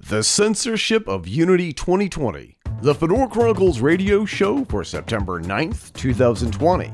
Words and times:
The 0.00 0.22
Censorship 0.22 1.08
of 1.08 1.26
Unity 1.26 1.72
2020, 1.72 2.56
the 2.82 2.94
Fedora 2.94 3.26
Chronicles 3.26 3.80
radio 3.80 4.24
show 4.24 4.64
for 4.66 4.84
September 4.84 5.40
9th, 5.42 5.92
2020. 5.94 6.92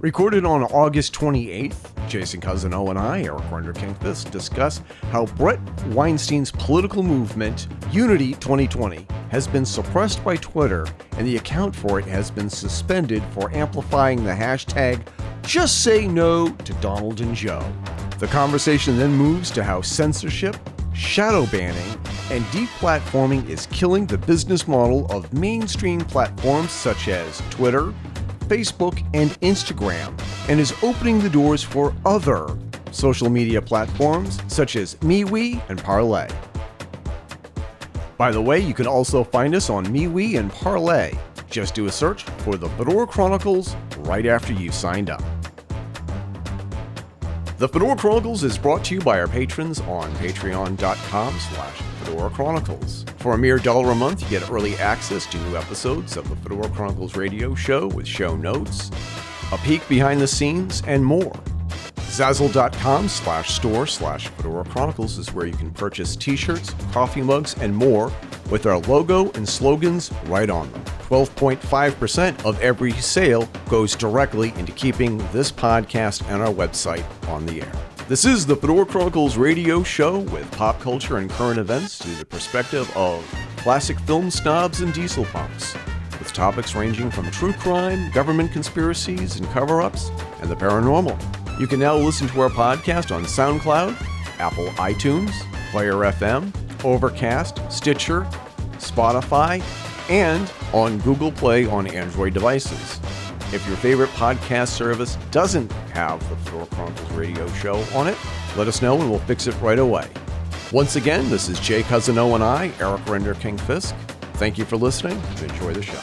Recorded 0.00 0.44
on 0.44 0.64
August 0.64 1.14
28th, 1.14 2.06
Jason 2.06 2.40
Cousineau 2.42 2.90
and 2.90 2.98
I, 2.98 3.22
Eric 3.22 3.42
Renderking 3.44 3.98
Fisk, 4.02 4.30
discuss 4.30 4.82
how 5.10 5.24
Bret 5.24 5.58
Weinstein's 5.86 6.52
political 6.52 7.02
movement, 7.02 7.66
Unity 7.90 8.34
2020, 8.34 9.06
has 9.30 9.48
been 9.48 9.64
suppressed 9.64 10.22
by 10.22 10.36
Twitter 10.36 10.86
and 11.12 11.26
the 11.26 11.38
account 11.38 11.74
for 11.74 11.98
it 11.98 12.04
has 12.04 12.30
been 12.30 12.50
suspended 12.50 13.22
for 13.32 13.50
amplifying 13.56 14.22
the 14.22 14.32
hashtag 14.32 15.00
Just 15.42 15.82
Say 15.82 16.06
No 16.06 16.50
to 16.50 16.74
Donald 16.74 17.22
and 17.22 17.34
Joe. 17.34 17.66
The 18.18 18.28
conversation 18.28 18.98
then 18.98 19.12
moves 19.12 19.50
to 19.52 19.64
how 19.64 19.80
censorship, 19.80 20.56
shadow 20.96 21.46
banning, 21.46 21.98
and 22.30 22.44
deplatforming 22.46 23.48
is 23.48 23.66
killing 23.66 24.06
the 24.06 24.18
business 24.18 24.66
model 24.66 25.06
of 25.12 25.32
mainstream 25.32 26.00
platforms 26.00 26.72
such 26.72 27.08
as 27.08 27.42
Twitter, 27.50 27.92
Facebook, 28.48 29.04
and 29.14 29.30
Instagram, 29.40 30.18
and 30.48 30.58
is 30.58 30.74
opening 30.82 31.20
the 31.20 31.30
doors 31.30 31.62
for 31.62 31.94
other 32.04 32.58
social 32.90 33.28
media 33.28 33.60
platforms 33.60 34.40
such 34.48 34.76
as 34.76 34.94
MeWe 34.96 35.62
and 35.68 35.82
Parler. 35.82 36.28
By 38.16 38.30
the 38.30 38.40
way, 38.40 38.58
you 38.58 38.72
can 38.72 38.86
also 38.86 39.22
find 39.22 39.54
us 39.54 39.68
on 39.68 39.84
MeWe 39.86 40.38
and 40.38 40.50
Parler. 40.50 41.10
Just 41.50 41.74
do 41.74 41.86
a 41.86 41.92
search 41.92 42.22
for 42.22 42.56
the 42.56 42.68
Fedora 42.70 43.06
Chronicles 43.06 43.76
right 43.98 44.26
after 44.26 44.52
you've 44.52 44.74
signed 44.74 45.10
up. 45.10 45.22
The 47.58 47.66
Fedora 47.66 47.96
Chronicles 47.96 48.44
is 48.44 48.58
brought 48.58 48.84
to 48.84 48.94
you 48.94 49.00
by 49.00 49.18
our 49.18 49.26
patrons 49.26 49.80
on 49.80 50.12
patreon.com 50.16 51.38
slash 51.38 51.80
Fedora 52.00 52.28
Chronicles. 52.28 53.06
For 53.16 53.32
a 53.32 53.38
mere 53.38 53.56
dollar 53.56 53.92
a 53.92 53.94
month, 53.94 54.20
you 54.20 54.28
get 54.28 54.50
early 54.50 54.74
access 54.76 55.24
to 55.24 55.38
new 55.38 55.56
episodes 55.56 56.18
of 56.18 56.28
the 56.28 56.36
Fedora 56.36 56.68
Chronicles 56.68 57.16
radio 57.16 57.54
show 57.54 57.86
with 57.86 58.06
show 58.06 58.36
notes, 58.36 58.90
a 59.52 59.56
peek 59.64 59.88
behind 59.88 60.20
the 60.20 60.26
scenes, 60.26 60.82
and 60.86 61.02
more. 61.02 61.32
Zazzle.com 62.16 63.10
slash 63.10 63.50
store 63.50 63.86
slash 63.86 64.28
Fedora 64.28 64.64
Chronicles 64.64 65.18
is 65.18 65.34
where 65.34 65.44
you 65.44 65.52
can 65.52 65.70
purchase 65.70 66.16
t-shirts, 66.16 66.74
coffee 66.90 67.20
mugs, 67.20 67.54
and 67.60 67.76
more 67.76 68.10
with 68.48 68.64
our 68.64 68.78
logo 68.78 69.30
and 69.32 69.46
slogans 69.46 70.10
right 70.24 70.48
on 70.48 70.72
them. 70.72 70.82
12.5% 71.10 72.46
of 72.46 72.58
every 72.62 72.92
sale 72.92 73.46
goes 73.68 73.94
directly 73.94 74.54
into 74.56 74.72
keeping 74.72 75.18
this 75.30 75.52
podcast 75.52 76.26
and 76.30 76.40
our 76.40 76.52
website 76.52 77.04
on 77.28 77.44
the 77.44 77.60
air. 77.60 77.72
This 78.08 78.24
is 78.24 78.46
the 78.46 78.56
Fedora 78.56 78.86
Chronicles 78.86 79.36
radio 79.36 79.82
show 79.82 80.20
with 80.20 80.50
pop 80.52 80.80
culture 80.80 81.18
and 81.18 81.28
current 81.28 81.58
events 81.58 81.98
through 81.98 82.14
the 82.14 82.24
perspective 82.24 82.90
of 82.96 83.22
classic 83.58 83.98
film 84.00 84.30
snobs 84.30 84.80
and 84.80 84.94
diesel 84.94 85.26
punks, 85.26 85.74
with 86.18 86.32
topics 86.32 86.74
ranging 86.74 87.10
from 87.10 87.30
true 87.30 87.52
crime, 87.52 88.10
government 88.12 88.52
conspiracies 88.52 89.36
and 89.36 89.46
cover 89.50 89.82
ups, 89.82 90.08
and 90.40 90.48
the 90.48 90.56
paranormal. 90.56 91.45
You 91.58 91.66
can 91.66 91.80
now 91.80 91.96
listen 91.96 92.28
to 92.28 92.40
our 92.42 92.50
podcast 92.50 93.14
on 93.14 93.24
SoundCloud, 93.24 93.96
Apple 94.38 94.66
iTunes, 94.72 95.32
Player 95.70 95.94
FM, 95.94 96.52
Overcast, 96.84 97.60
Stitcher, 97.72 98.22
Spotify, 98.72 99.62
and 100.10 100.52
on 100.74 100.98
Google 100.98 101.32
Play 101.32 101.64
on 101.64 101.86
Android 101.86 102.34
devices. 102.34 103.00
If 103.54 103.66
your 103.66 103.76
favorite 103.78 104.10
podcast 104.10 104.68
service 104.68 105.16
doesn't 105.30 105.72
have 105.94 106.20
the 106.28 106.36
Fedora 106.36 106.66
Chronicles 106.66 107.10
radio 107.12 107.48
show 107.54 107.76
on 107.94 108.06
it, 108.06 108.18
let 108.56 108.68
us 108.68 108.82
know 108.82 109.00
and 109.00 109.08
we'll 109.08 109.20
fix 109.20 109.46
it 109.46 109.58
right 109.62 109.78
away. 109.78 110.08
Once 110.72 110.96
again, 110.96 111.28
this 111.30 111.48
is 111.48 111.58
Jay 111.60 111.82
Cousineau 111.82 112.34
and 112.34 112.44
I, 112.44 112.66
Eric 112.80 113.00
Renderking 113.06 113.58
Fisk. 113.60 113.94
Thank 114.34 114.58
you 114.58 114.66
for 114.66 114.76
listening 114.76 115.18
enjoy 115.42 115.72
the 115.72 115.82
show. 115.82 116.00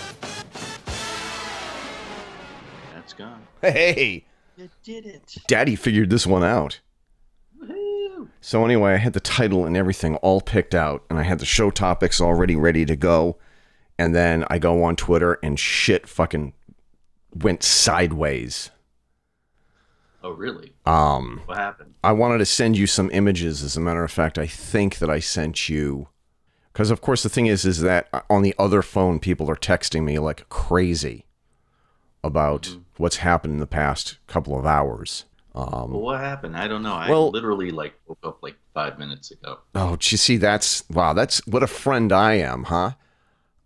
That's 2.96 3.14
gone. 3.14 3.46
Hey, 3.62 4.26
You 4.56 4.70
did 4.84 5.06
it. 5.06 5.36
Daddy 5.48 5.76
figured 5.76 6.10
this 6.10 6.28
one 6.28 6.44
out. 6.44 6.80
Woohoo! 7.60 8.30
So 8.42 8.64
anyway, 8.66 8.94
I 8.94 8.98
had 8.98 9.14
the 9.14 9.20
title 9.20 9.66
and 9.66 9.76
everything 9.76 10.16
all 10.18 10.42
picked 10.42 10.76
out, 10.76 11.04
and 11.10 11.18
I 11.18 11.24
had 11.24 11.40
the 11.40 11.46
show 11.46 11.72
topics 11.72 12.22
already 12.22 12.56
ready 12.56 12.86
to 12.86 12.96
go. 12.96 13.38
And 13.98 14.16
then 14.16 14.46
I 14.50 14.60
go 14.60 14.84
on 14.84 14.96
Twitter, 14.96 15.40
and 15.44 15.60
shit 15.60 16.08
fucking 16.08 16.54
went 17.34 17.64
sideways. 17.64 18.70
Oh, 20.24 20.32
really? 20.32 20.74
Um, 20.86 21.42
What 21.46 21.58
happened? 21.58 21.96
I 22.04 22.12
wanted 22.14 22.38
to 22.38 22.46
send 22.46 22.78
you 22.78 22.88
some 22.88 23.10
images. 23.12 23.62
As 23.64 23.76
a 23.76 23.82
matter 23.82 24.04
of 24.04 24.12
fact, 24.12 24.38
I 24.38 24.48
think 24.48 25.00
that 25.00 25.10
I 25.10 25.20
sent 25.20 25.68
you, 25.68 26.08
because 26.72 26.92
of 26.92 27.02
course 27.02 27.24
the 27.24 27.30
thing 27.30 27.48
is, 27.48 27.66
is 27.66 27.82
that 27.82 28.08
on 28.30 28.42
the 28.42 28.56
other 28.58 28.82
phone, 28.82 29.20
people 29.20 29.50
are 29.50 29.56
texting 29.56 30.04
me 30.04 30.20
like 30.20 30.48
crazy 30.50 31.26
about 32.24 32.78
what's 32.98 33.18
happened 33.18 33.54
in 33.54 33.60
the 33.60 33.68
past 33.68 34.18
couple 34.28 34.58
of 34.58 34.66
hours. 34.66 35.26
Um, 35.56 35.92
Well, 35.92 36.02
what 36.02 36.20
happened? 36.20 36.58
I 36.58 36.68
don't 36.68 36.82
know. 36.84 36.94
I 36.94 37.10
Well- 37.10 37.30
literally 37.30 37.70
like 37.72 37.94
woke 38.08 38.20
up 38.24 38.40
like 38.42 38.56
five 38.74 38.98
minutes 38.98 39.32
ago. 39.32 39.60
Oh, 39.76 39.98
you 40.02 40.18
see, 40.18 40.38
that's 40.38 40.88
wow. 40.90 41.14
That's 41.14 41.46
what 41.48 41.62
a 41.64 41.68
friend 41.68 42.12
I 42.12 42.34
am, 42.36 42.64
huh? 42.66 42.92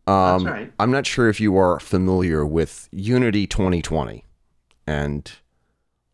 Um, 0.05 0.43
That's 0.45 0.53
right. 0.55 0.73
I'm 0.79 0.91
not 0.91 1.05
sure 1.05 1.27
if 1.27 1.39
you 1.41 1.57
are 1.57 1.79
familiar 1.81 2.45
with 2.45 2.87
Unity 2.93 3.45
2020, 3.45 4.23
and 4.85 5.29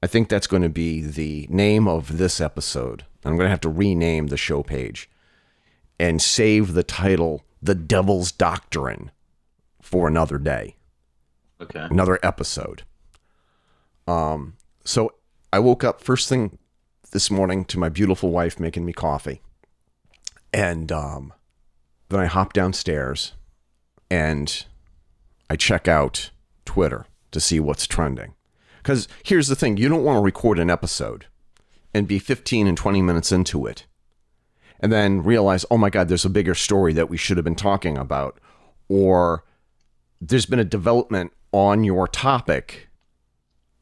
I 0.01 0.07
think 0.07 0.29
that's 0.29 0.47
going 0.47 0.63
to 0.63 0.69
be 0.69 1.01
the 1.01 1.45
name 1.49 1.87
of 1.87 2.17
this 2.17 2.41
episode. 2.41 3.05
I'm 3.23 3.35
going 3.35 3.45
to 3.45 3.51
have 3.51 3.61
to 3.61 3.69
rename 3.69 4.27
the 4.27 4.37
show 4.37 4.63
page 4.63 5.09
and 5.99 6.21
save 6.21 6.73
the 6.73 6.81
title 6.83 7.43
"The 7.61 7.75
Devil's 7.75 8.31
Doctrine" 8.31 9.11
for 9.81 10.07
another 10.07 10.37
day 10.39 10.75
Okay. 11.61 11.87
another 11.91 12.17
episode. 12.23 12.83
Um, 14.07 14.55
so 14.83 15.13
I 15.51 15.59
woke 15.59 15.83
up 15.83 16.01
first 16.01 16.27
thing 16.27 16.57
this 17.11 17.29
morning 17.29 17.65
to 17.65 17.79
my 17.79 17.89
beautiful 17.89 18.31
wife 18.31 18.59
making 18.59 18.85
me 18.85 18.93
coffee, 18.93 19.41
and 20.53 20.91
um, 20.91 21.33
then 22.09 22.19
I 22.19 22.25
hop 22.25 22.53
downstairs 22.53 23.33
and 24.09 24.65
I 25.49 25.55
check 25.55 25.87
out 25.87 26.31
Twitter 26.65 27.05
to 27.31 27.39
see 27.39 27.59
what's 27.59 27.87
trending. 27.87 28.33
Because 28.77 29.07
here's 29.23 29.47
the 29.47 29.55
thing: 29.55 29.77
you 29.77 29.89
don't 29.89 30.03
want 30.03 30.17
to 30.17 30.21
record 30.21 30.59
an 30.59 30.69
episode 30.69 31.25
and 31.93 32.07
be 32.07 32.19
15 32.19 32.67
and 32.67 32.77
20 32.77 33.01
minutes 33.01 33.31
into 33.31 33.65
it, 33.65 33.85
and 34.79 34.91
then 34.91 35.23
realize, 35.23 35.65
oh 35.69 35.77
my 35.77 35.89
God, 35.89 36.09
there's 36.09 36.25
a 36.25 36.29
bigger 36.29 36.55
story 36.55 36.93
that 36.93 37.09
we 37.09 37.17
should 37.17 37.37
have 37.37 37.43
been 37.43 37.55
talking 37.55 37.97
about, 37.97 38.39
or 38.89 39.45
there's 40.19 40.45
been 40.45 40.59
a 40.59 40.65
development 40.65 41.31
on 41.51 41.83
your 41.83 42.07
topic 42.07 42.89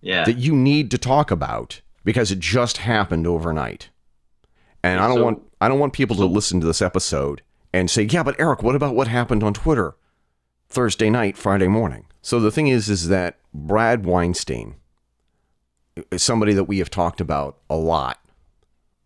Yeah. 0.01 0.23
that 0.25 0.37
you 0.37 0.55
need 0.55 0.89
to 0.91 0.97
talk 0.97 1.29
about 1.31 1.81
because 2.03 2.31
it 2.31 2.39
just 2.39 2.77
happened 2.77 3.27
overnight. 3.27 3.89
And 4.83 4.99
I 4.99 5.07
don't 5.07 5.17
So- 5.17 5.23
want 5.23 5.43
I 5.61 5.67
don't 5.67 5.77
want 5.79 5.93
people 5.93 6.15
to 6.15 6.25
listen 6.25 6.59
to 6.59 6.65
this 6.65 6.81
episode 6.81 7.43
and 7.71 7.87
say, 7.89 8.01
"Yeah, 8.03 8.23
but 8.23 8.35
Eric, 8.39 8.63
what 8.63 8.75
about 8.75 8.95
what 8.95 9.07
happened 9.07 9.43
on 9.43 9.53
Twitter 9.53 9.95
Thursday 10.69 11.09
night, 11.11 11.37
Friday 11.37 11.67
morning?" 11.67 12.05
So 12.23 12.39
the 12.39 12.49
thing 12.51 12.67
is 12.67 12.89
is 12.89 13.07
that 13.09 13.37
Brad 13.53 14.05
Weinstein 14.05 14.75
is 16.09 16.23
somebody 16.23 16.53
that 16.53 16.63
we 16.63 16.79
have 16.79 16.89
talked 16.89 17.21
about 17.21 17.57
a 17.69 17.75
lot 17.75 18.19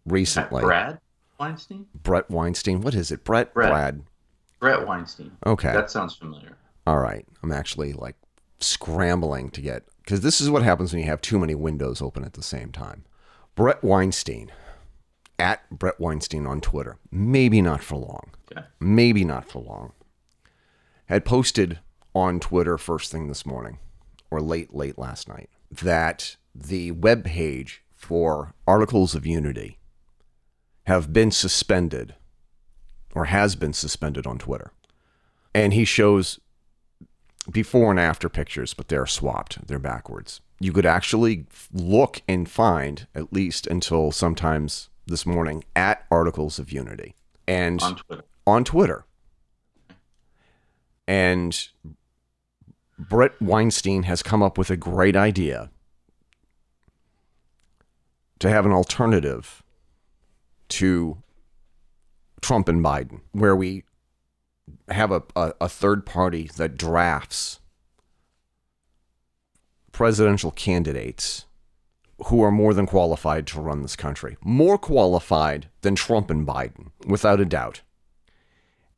recently. 0.06 0.62
Brad 0.62 1.00
Weinstein? 1.40 1.88
Bret 1.94 2.30
Weinstein. 2.32 2.80
What 2.82 2.96
is 2.96 3.12
it? 3.12 3.24
Bret 3.26 3.54
Bret. 3.54 3.70
Brad. 3.72 4.04
Bret 4.62 4.88
Weinstein. 4.88 5.32
Okay. 5.46 5.74
That 5.74 5.92
sounds 5.92 6.16
familiar. 6.16 6.56
All 6.88 7.00
right. 7.00 7.26
I'm 7.44 7.52
actually 7.52 7.92
like 7.94 8.16
scrambling 8.60 9.50
to 9.52 9.62
get 9.62 9.84
because 10.06 10.22
this 10.22 10.40
is 10.40 10.52
what 10.52 10.62
happens 10.62 10.94
when 10.94 11.02
you 11.02 11.10
have 11.10 11.20
too 11.20 11.40
many 11.40 11.56
windows 11.56 12.00
open 12.00 12.24
at 12.24 12.34
the 12.34 12.44
same 12.44 12.72
time. 12.72 13.06
Bret 13.56 13.84
Weinstein 13.84 14.52
at 15.40 15.68
Bret 15.72 16.00
Weinstein 16.00 16.46
on 16.46 16.62
Twitter. 16.62 16.98
Maybe 17.12 17.60
not 17.60 17.82
for 17.82 17.96
long. 17.96 18.32
Okay. 18.52 18.68
Maybe 18.80 19.26
not 19.26 19.50
for 19.50 19.62
long. 19.64 19.94
Had 21.08 21.26
posted 21.26 21.80
on 22.14 22.40
Twitter 22.40 22.78
first 22.78 23.12
thing 23.12 23.28
this 23.28 23.46
morning 23.48 23.80
or 24.30 24.42
late, 24.42 24.76
late 24.76 25.00
last 25.00 25.28
night 25.28 25.50
that 25.72 26.36
the 26.54 26.92
web 26.92 27.24
page 27.24 27.84
for 27.96 28.54
Articles 28.68 29.16
of 29.16 29.26
Unity 29.26 29.80
have 30.86 31.12
been 31.12 31.32
suspended 31.32 32.14
or 33.16 33.26
has 33.26 33.56
been 33.56 33.74
suspended 33.74 34.28
on 34.28 34.38
Twitter. 34.38 34.72
And 35.54 35.74
he 35.74 35.84
shows 35.84 36.40
before 37.52 37.92
and 37.92 38.00
after 38.00 38.30
pictures, 38.30 38.74
but 38.74 38.88
they're 38.88 39.06
swapped. 39.06 39.68
They're 39.68 39.80
backwards. 39.80 40.42
You 40.60 40.72
could 40.72 40.86
actually 40.86 41.46
look 41.74 42.22
and 42.28 42.50
find, 42.50 43.08
at 43.14 43.34
least 43.34 43.68
until 43.68 44.12
sometimes 44.12 44.90
this 45.06 45.26
morning, 45.26 45.64
at 45.76 46.06
Articles 46.10 46.60
of 46.60 46.72
Unity 46.72 47.16
and 47.48 47.82
On 47.82 47.96
Twitter. 47.96 48.24
on 48.48 48.64
Twitter. 48.64 49.06
And 51.08 51.68
Bret 52.98 53.40
Weinstein 53.42 54.04
has 54.04 54.24
come 54.24 54.42
up 54.42 54.58
with 54.58 54.70
a 54.70 54.78
great 54.78 55.16
idea 55.16 55.70
to 58.40 58.50
have 58.50 58.66
an 58.66 58.72
alternative 58.72 59.62
to 60.70 61.18
Trump 62.42 62.68
and 62.68 62.84
Biden, 62.84 63.22
where 63.34 63.56
we 63.56 63.84
have 64.90 65.12
a, 65.12 65.24
a, 65.36 65.54
a 65.62 65.70
third 65.70 66.06
party 66.06 66.50
that 66.58 66.78
drafts 66.78 67.60
presidential 69.92 70.52
candidates 70.52 71.46
who 72.28 72.42
are 72.42 72.52
more 72.52 72.74
than 72.74 72.86
qualified 72.86 73.46
to 73.48 73.62
run 73.62 73.82
this 73.82 73.96
country. 73.96 74.38
More 74.42 74.78
qualified 74.78 75.70
than 75.82 75.96
Trump 75.96 76.30
and 76.30 76.48
Biden, 76.48 76.92
without 77.06 77.40
a 77.40 77.46
doubt. 77.46 77.82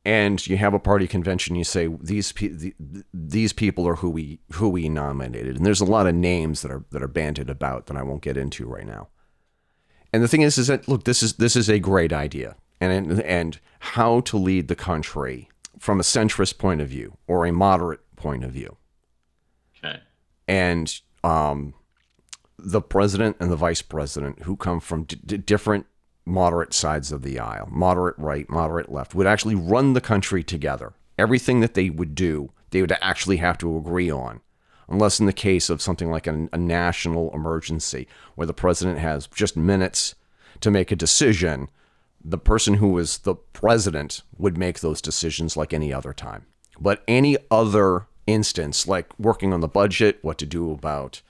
And 0.04 0.44
you 0.46 0.56
have 0.56 0.74
a 0.74 0.78
party 0.78 1.06
convention. 1.06 1.56
You 1.56 1.64
say 1.64 1.88
these 2.00 2.32
pe- 2.32 2.48
the, 2.48 2.74
these 3.12 3.52
people 3.52 3.86
are 3.86 3.96
who 3.96 4.08
we 4.08 4.38
who 4.52 4.68
we 4.68 4.88
nominated, 4.88 5.56
and 5.56 5.66
there's 5.66 5.80
a 5.80 5.84
lot 5.84 6.06
of 6.06 6.14
names 6.14 6.62
that 6.62 6.70
are 6.70 6.84
that 6.90 7.02
are 7.02 7.08
banted 7.08 7.50
about 7.50 7.86
that 7.86 7.96
I 7.96 8.02
won't 8.02 8.22
get 8.22 8.36
into 8.36 8.66
right 8.66 8.86
now. 8.86 9.08
And 10.12 10.22
the 10.22 10.28
thing 10.28 10.42
is, 10.42 10.56
is 10.56 10.68
that 10.68 10.88
look, 10.88 11.04
this 11.04 11.22
is 11.22 11.34
this 11.34 11.56
is 11.56 11.68
a 11.68 11.78
great 11.78 12.12
idea, 12.12 12.56
and 12.80 13.20
and 13.20 13.60
how 13.80 14.20
to 14.20 14.38
lead 14.38 14.68
the 14.68 14.76
country 14.76 15.48
from 15.78 16.00
a 16.00 16.02
centrist 16.02 16.58
point 16.58 16.80
of 16.80 16.88
view 16.88 17.16
or 17.26 17.46
a 17.46 17.52
moderate 17.52 18.00
point 18.16 18.44
of 18.44 18.52
view. 18.52 18.76
Okay. 19.78 20.00
And 20.46 21.00
um, 21.22 21.74
the 22.58 22.80
president 22.80 23.36
and 23.40 23.50
the 23.50 23.56
vice 23.56 23.82
president, 23.82 24.42
who 24.42 24.56
come 24.56 24.80
from 24.80 25.04
d- 25.04 25.20
d- 25.24 25.36
different 25.36 25.86
moderate 26.26 26.74
sides 26.74 27.12
of 27.12 27.22
the 27.22 27.38
aisle, 27.38 27.68
moderate 27.70 28.18
right, 28.18 28.48
moderate 28.50 28.90
left, 28.90 29.14
would 29.14 29.26
actually 29.26 29.54
run 29.54 29.92
the 29.92 30.00
country 30.00 30.42
together. 30.42 30.94
Everything 31.18 31.60
that 31.60 31.74
they 31.74 31.90
would 31.90 32.14
do, 32.14 32.50
they 32.70 32.80
would 32.80 32.92
actually 33.00 33.38
have 33.38 33.58
to 33.58 33.76
agree 33.76 34.10
on. 34.10 34.40
Unless 34.88 35.20
in 35.20 35.26
the 35.26 35.32
case 35.32 35.68
of 35.68 35.82
something 35.82 36.10
like 36.10 36.26
a, 36.26 36.48
a 36.52 36.58
national 36.58 37.30
emergency, 37.34 38.08
where 38.34 38.46
the 38.46 38.54
president 38.54 38.98
has 38.98 39.26
just 39.26 39.56
minutes 39.56 40.14
to 40.60 40.70
make 40.70 40.90
a 40.90 40.96
decision, 40.96 41.68
the 42.24 42.38
person 42.38 42.74
who 42.74 42.98
is 42.98 43.18
the 43.18 43.34
president 43.34 44.22
would 44.36 44.58
make 44.58 44.80
those 44.80 45.00
decisions 45.00 45.56
like 45.56 45.72
any 45.72 45.92
other 45.92 46.12
time. 46.12 46.46
But 46.80 47.02
any 47.08 47.36
other 47.50 48.06
instance, 48.26 48.86
like 48.86 49.18
working 49.18 49.52
on 49.52 49.60
the 49.60 49.68
budget, 49.68 50.18
what 50.22 50.38
to 50.38 50.46
do 50.46 50.70
about 50.70 51.22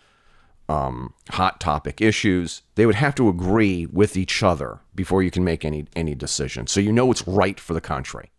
um, 0.68 1.14
hot 1.30 1.60
topic 1.60 2.00
issues, 2.00 2.62
they 2.74 2.84
would 2.84 2.94
have 2.94 3.14
to 3.14 3.28
agree 3.28 3.86
with 3.86 4.16
each 4.16 4.42
other 4.42 4.80
before 4.94 5.22
you 5.22 5.30
can 5.30 5.44
make 5.44 5.64
any 5.64 5.86
any 5.96 6.14
decision. 6.14 6.66
So 6.66 6.80
you 6.80 6.92
know 6.92 7.06
what's 7.06 7.26
right 7.26 7.58
for 7.58 7.74
the 7.74 7.80
country. 7.80 8.30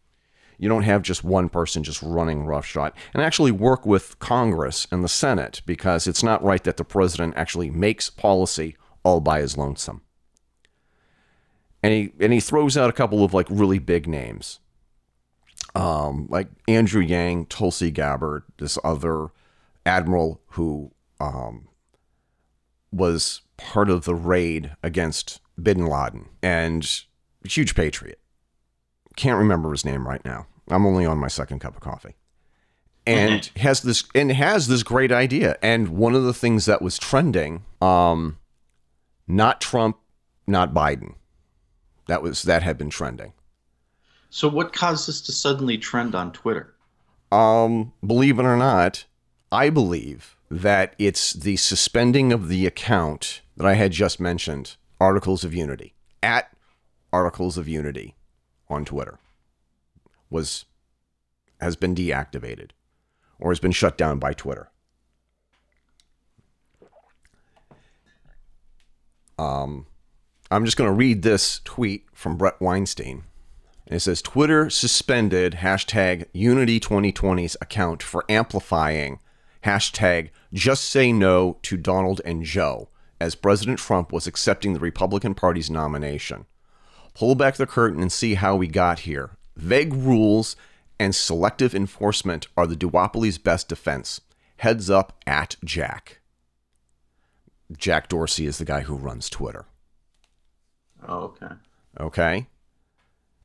You 0.59 0.67
don't 0.67 0.83
have 0.83 1.01
just 1.01 1.23
one 1.23 1.47
person 1.47 1.83
just 1.83 2.03
running 2.03 2.45
roughshod 2.45 2.91
and 3.13 3.23
actually 3.23 3.51
work 3.51 3.85
with 3.85 4.19
Congress 4.19 4.87
and 4.91 5.03
the 5.03 5.09
Senate 5.09 5.61
because 5.65 6.05
it's 6.05 6.21
not 6.21 6.43
right 6.43 6.63
that 6.65 6.75
the 6.75 6.83
president 6.83 7.33
actually 7.37 7.69
makes 7.69 8.09
policy 8.09 8.75
all 9.03 9.21
by 9.21 9.39
his 9.39 9.57
lonesome. 9.57 10.01
And 11.81 11.93
he 11.93 12.13
and 12.19 12.33
he 12.33 12.39
throws 12.39 12.75
out 12.75 12.89
a 12.89 12.93
couple 12.93 13.23
of 13.23 13.33
like 13.33 13.47
really 13.49 13.79
big 13.79 14.07
names. 14.07 14.59
Um, 15.75 16.27
like 16.29 16.47
Andrew 16.67 17.01
Yang, 17.01 17.45
Tulsi 17.45 17.91
Gabbard, 17.91 18.43
this 18.57 18.77
other 18.83 19.27
admiral 19.85 20.41
who 20.51 20.91
um, 21.19 21.67
was 22.91 23.41
part 23.57 23.89
of 23.89 24.05
the 24.05 24.15
raid 24.15 24.75
against 24.81 25.41
bin 25.61 25.85
Laden 25.85 26.29
and 26.41 27.03
huge 27.43 27.75
patriot. 27.75 28.19
Can't 29.15 29.37
remember 29.37 29.71
his 29.71 29.85
name 29.85 30.07
right 30.07 30.23
now. 30.23 30.47
I'm 30.69 30.85
only 30.85 31.05
on 31.05 31.17
my 31.17 31.27
second 31.27 31.59
cup 31.59 31.75
of 31.75 31.81
coffee. 31.81 32.15
And 33.05 33.49
has 33.57 33.81
this 33.81 34.03
and 34.13 34.31
has 34.31 34.67
this 34.67 34.83
great 34.83 35.11
idea. 35.11 35.57
And 35.63 35.89
one 35.89 36.13
of 36.13 36.23
the 36.23 36.33
things 36.33 36.65
that 36.65 36.81
was 36.81 36.99
trending, 36.99 37.63
um, 37.81 38.37
not 39.27 39.61
Trump, 39.61 39.97
not 40.45 40.73
Biden. 40.73 41.15
That 42.09 42.23
was 42.23 42.41
that 42.41 42.63
had 42.63 42.75
been 42.75 42.89
trending. 42.89 43.33
So 44.31 44.47
what 44.47 44.73
caused 44.73 45.07
this 45.07 45.21
to 45.21 45.31
suddenly 45.31 45.77
trend 45.77 46.15
on 46.15 46.31
Twitter? 46.31 46.73
Um, 47.31 47.93
believe 48.03 48.39
it 48.39 48.45
or 48.45 48.57
not, 48.57 49.05
I 49.51 49.69
believe 49.69 50.35
that 50.49 50.95
it's 50.97 51.33
the 51.33 51.55
suspending 51.57 52.33
of 52.33 52.47
the 52.47 52.65
account 52.65 53.41
that 53.57 53.67
I 53.67 53.75
had 53.75 53.91
just 53.91 54.19
mentioned, 54.19 54.75
Articles 54.99 55.43
of 55.43 55.53
Unity, 55.53 55.93
at 56.23 56.49
Articles 57.13 57.59
of 57.59 57.67
Unity 57.67 58.15
on 58.69 58.85
Twitter, 58.85 59.19
was 60.31 60.65
has 61.61 61.75
been 61.75 61.93
deactivated 61.93 62.71
or 63.37 63.51
has 63.51 63.59
been 63.59 63.71
shut 63.71 63.99
down 63.99 64.17
by 64.17 64.33
Twitter. 64.33 64.71
Um, 69.37 69.85
I'm 70.51 70.65
just 70.65 70.77
going 70.77 70.89
to 70.89 70.95
read 70.95 71.21
this 71.21 71.61
tweet 71.63 72.07
from 72.11 72.35
Bret 72.35 72.59
Weinstein. 72.59 73.23
And 73.85 73.97
it 73.97 73.99
says 73.99 74.21
Twitter 74.21 74.69
suspended 74.69 75.53
hashtag 75.55 76.25
Unity 76.33 76.79
2020's 76.79 77.55
account 77.61 78.01
for 78.01 78.25
amplifying 78.29 79.19
hashtag 79.63 80.29
just 80.51 80.85
say 80.85 81.11
no 81.11 81.57
to 81.63 81.77
Donald 81.77 82.21
and 82.25 82.43
Joe 82.43 82.89
as 83.19 83.35
President 83.35 83.77
Trump 83.77 84.11
was 84.11 84.25
accepting 84.25 84.73
the 84.73 84.79
Republican 84.79 85.35
Party's 85.35 85.69
nomination. 85.69 86.45
Pull 87.13 87.35
back 87.35 87.55
the 87.55 87.67
curtain 87.67 88.01
and 88.01 88.11
see 88.11 88.35
how 88.35 88.55
we 88.55 88.67
got 88.67 88.99
here. 88.99 89.31
Vague 89.55 89.93
rules 89.93 90.55
and 90.99 91.13
selective 91.13 91.75
enforcement 91.75 92.47
are 92.57 92.65
the 92.65 92.75
duopoly's 92.75 93.37
best 93.37 93.67
defense. 93.67 94.21
Heads 94.57 94.89
up 94.89 95.21
at 95.27 95.57
Jack. 95.63 96.21
Jack 97.75 98.09
Dorsey 98.09 98.47
is 98.47 98.57
the 98.57 98.65
guy 98.65 98.81
who 98.81 98.95
runs 98.95 99.29
Twitter. 99.29 99.65
Oh, 101.07 101.35
okay. 101.41 101.55
Okay. 101.99 102.47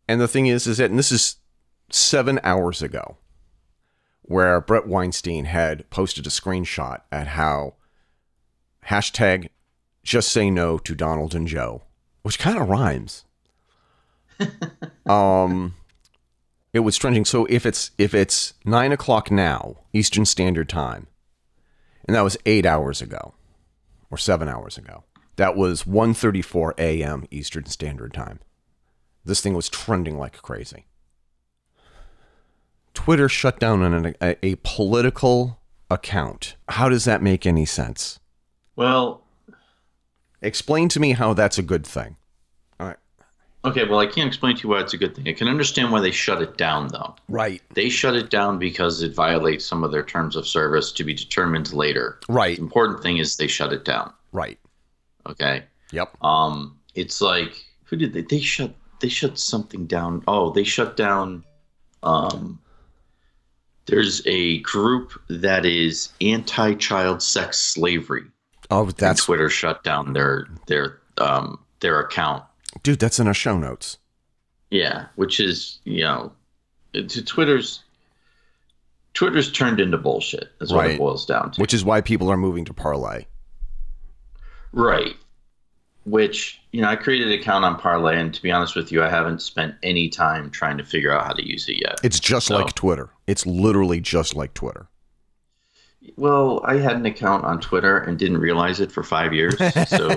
And 0.08 0.20
the 0.20 0.28
thing 0.28 0.46
is, 0.46 0.66
is 0.66 0.78
that, 0.78 0.90
and 0.90 0.98
this 0.98 1.12
is 1.12 1.36
seven 1.90 2.40
hours 2.42 2.82
ago, 2.82 3.16
where 4.22 4.60
Bret 4.60 4.86
Weinstein 4.86 5.46
had 5.46 5.88
posted 5.90 6.26
a 6.26 6.30
screenshot 6.30 7.00
at 7.12 7.28
how 7.28 7.74
hashtag 8.86 9.48
just 10.02 10.30
say 10.30 10.50
no 10.50 10.78
to 10.78 10.94
Donald 10.94 11.34
and 11.34 11.46
Joe, 11.46 11.82
which 12.22 12.38
kind 12.38 12.58
of 12.58 12.68
rhymes. 12.68 13.24
um, 15.06 15.74
it 16.72 16.80
was 16.80 16.96
trending. 16.96 17.24
So 17.24 17.46
if 17.46 17.64
it's 17.64 17.92
if 17.98 18.14
it's 18.14 18.54
nine 18.64 18.92
o'clock 18.92 19.30
now 19.30 19.76
Eastern 19.92 20.24
Standard 20.24 20.68
Time, 20.68 21.06
and 22.06 22.14
that 22.14 22.24
was 22.24 22.36
eight 22.44 22.66
hours 22.66 23.00
ago, 23.00 23.34
or 24.10 24.18
seven 24.18 24.48
hours 24.48 24.76
ago, 24.76 25.04
that 25.36 25.56
was 25.56 25.84
1.34 25.84 26.72
a.m. 26.78 27.24
Eastern 27.30 27.66
Standard 27.66 28.12
Time. 28.12 28.40
This 29.24 29.40
thing 29.40 29.54
was 29.54 29.68
trending 29.68 30.18
like 30.18 30.40
crazy. 30.42 30.86
Twitter 32.92 33.28
shut 33.28 33.58
down 33.58 33.82
an, 33.82 34.14
a, 34.20 34.36
a 34.44 34.56
political 34.62 35.60
account. 35.90 36.56
How 36.68 36.88
does 36.88 37.04
that 37.04 37.22
make 37.22 37.44
any 37.46 37.64
sense? 37.64 38.20
Well, 38.76 39.24
Explain 40.44 40.90
to 40.90 41.00
me 41.00 41.12
how 41.12 41.32
that's 41.32 41.56
a 41.56 41.62
good 41.62 41.86
thing. 41.86 42.16
All 42.78 42.88
right. 42.88 42.96
okay. 43.64 43.84
Well, 43.88 43.98
I 43.98 44.06
can't 44.06 44.26
explain 44.28 44.54
to 44.56 44.62
you 44.62 44.68
why 44.68 44.80
it's 44.80 44.92
a 44.92 44.98
good 44.98 45.16
thing. 45.16 45.26
I 45.26 45.32
can 45.32 45.48
understand 45.48 45.90
why 45.90 46.02
they 46.02 46.10
shut 46.10 46.42
it 46.42 46.58
down, 46.58 46.88
though. 46.88 47.16
Right. 47.30 47.62
They 47.72 47.88
shut 47.88 48.14
it 48.14 48.28
down 48.28 48.58
because 48.58 49.02
it 49.02 49.14
violates 49.14 49.64
some 49.64 49.82
of 49.82 49.90
their 49.90 50.02
terms 50.02 50.36
of 50.36 50.46
service 50.46 50.92
to 50.92 51.02
be 51.04 51.14
determined 51.14 51.72
later. 51.72 52.20
Right. 52.28 52.56
The 52.58 52.62
important 52.62 53.02
thing 53.02 53.16
is 53.16 53.36
they 53.36 53.46
shut 53.46 53.72
it 53.72 53.86
down. 53.86 54.12
Right. 54.32 54.58
Okay. 55.26 55.64
Yep. 55.92 56.22
Um, 56.22 56.78
it's 56.94 57.20
like 57.20 57.64
who 57.84 57.96
did 57.96 58.12
they? 58.12 58.22
They 58.22 58.40
shut. 58.40 58.74
They 59.00 59.08
shut 59.08 59.38
something 59.38 59.86
down. 59.86 60.22
Oh, 60.26 60.50
they 60.50 60.64
shut 60.64 60.96
down. 60.96 61.44
Um, 62.02 62.60
there's 63.86 64.22
a 64.26 64.60
group 64.60 65.12
that 65.28 65.66
is 65.66 66.10
anti-child 66.20 67.22
sex 67.22 67.58
slavery. 67.58 68.24
Oh, 68.70 68.84
and 68.84 68.92
that's 68.92 69.24
Twitter 69.24 69.48
shut 69.50 69.84
down 69.84 70.12
their 70.14 70.46
their 70.66 71.00
um 71.18 71.58
their 71.80 72.00
account. 72.00 72.44
dude. 72.82 72.98
That's 72.98 73.18
in 73.18 73.26
our 73.26 73.34
show 73.34 73.58
notes. 73.58 73.98
Yeah, 74.70 75.06
which 75.16 75.38
is 75.38 75.78
you 75.84 76.02
know, 76.02 76.32
Twitter's 77.26 77.82
Twitter's 79.12 79.52
turned 79.52 79.80
into 79.80 79.98
bullshit. 79.98 80.50
That's 80.58 80.72
what 80.72 80.90
it 80.90 80.98
boils 80.98 81.26
down 81.26 81.52
to. 81.52 81.60
Which 81.60 81.74
is 81.74 81.84
why 81.84 82.00
people 82.00 82.30
are 82.30 82.36
moving 82.36 82.64
to 82.64 82.74
Parler. 82.74 83.24
Right. 84.74 85.14
Which, 86.04 86.60
you 86.72 86.82
know, 86.82 86.88
I 86.88 86.96
created 86.96 87.28
an 87.28 87.32
account 87.34 87.64
on 87.64 87.78
Parler, 87.78 88.12
and 88.12 88.34
to 88.34 88.42
be 88.42 88.50
honest 88.50 88.76
with 88.76 88.92
you, 88.92 89.02
I 89.02 89.08
haven't 89.08 89.40
spent 89.40 89.74
any 89.82 90.10
time 90.10 90.50
trying 90.50 90.76
to 90.76 90.84
figure 90.84 91.10
out 91.10 91.24
how 91.26 91.32
to 91.32 91.46
use 91.48 91.66
it 91.68 91.76
yet. 91.80 91.98
It's 92.02 92.20
just 92.20 92.48
So- 92.48 92.56
like 92.56 92.74
Twitter. 92.74 93.10
It's 93.26 93.46
literally 93.46 94.00
just 94.00 94.34
like 94.34 94.52
Twitter. 94.52 94.88
Well, 96.16 96.60
I 96.66 96.76
had 96.76 96.96
an 96.96 97.06
account 97.06 97.44
on 97.44 97.60
Twitter 97.60 97.96
and 97.96 98.18
didn't 98.18 98.36
realize 98.36 98.78
it 98.80 98.92
for 98.92 99.02
five 99.02 99.32
years. 99.32 99.56
So, 99.88 100.14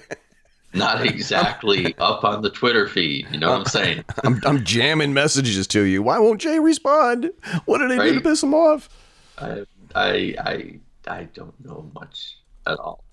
not 0.72 1.04
exactly 1.04 1.94
up 1.98 2.24
on 2.24 2.40
the 2.40 2.48
Twitter 2.48 2.88
feed. 2.88 3.26
You 3.30 3.38
know 3.38 3.50
what 3.50 3.58
I'm 3.58 3.64
saying? 3.66 4.04
I'm, 4.24 4.40
I'm 4.46 4.64
jamming 4.64 5.12
messages 5.12 5.66
to 5.68 5.82
you. 5.82 6.02
Why 6.02 6.18
won't 6.18 6.40
Jay 6.40 6.58
respond? 6.58 7.30
What 7.66 7.78
did 7.78 7.92
I 7.92 7.96
do 8.08 8.14
to 8.14 8.20
piss 8.22 8.42
him 8.42 8.54
off? 8.54 8.88
I, 9.36 9.64
I, 9.94 10.34
I, 10.38 10.80
I 11.06 11.24
don't 11.34 11.62
know 11.62 11.90
much 11.94 12.38
at 12.66 12.78
all 12.78 13.04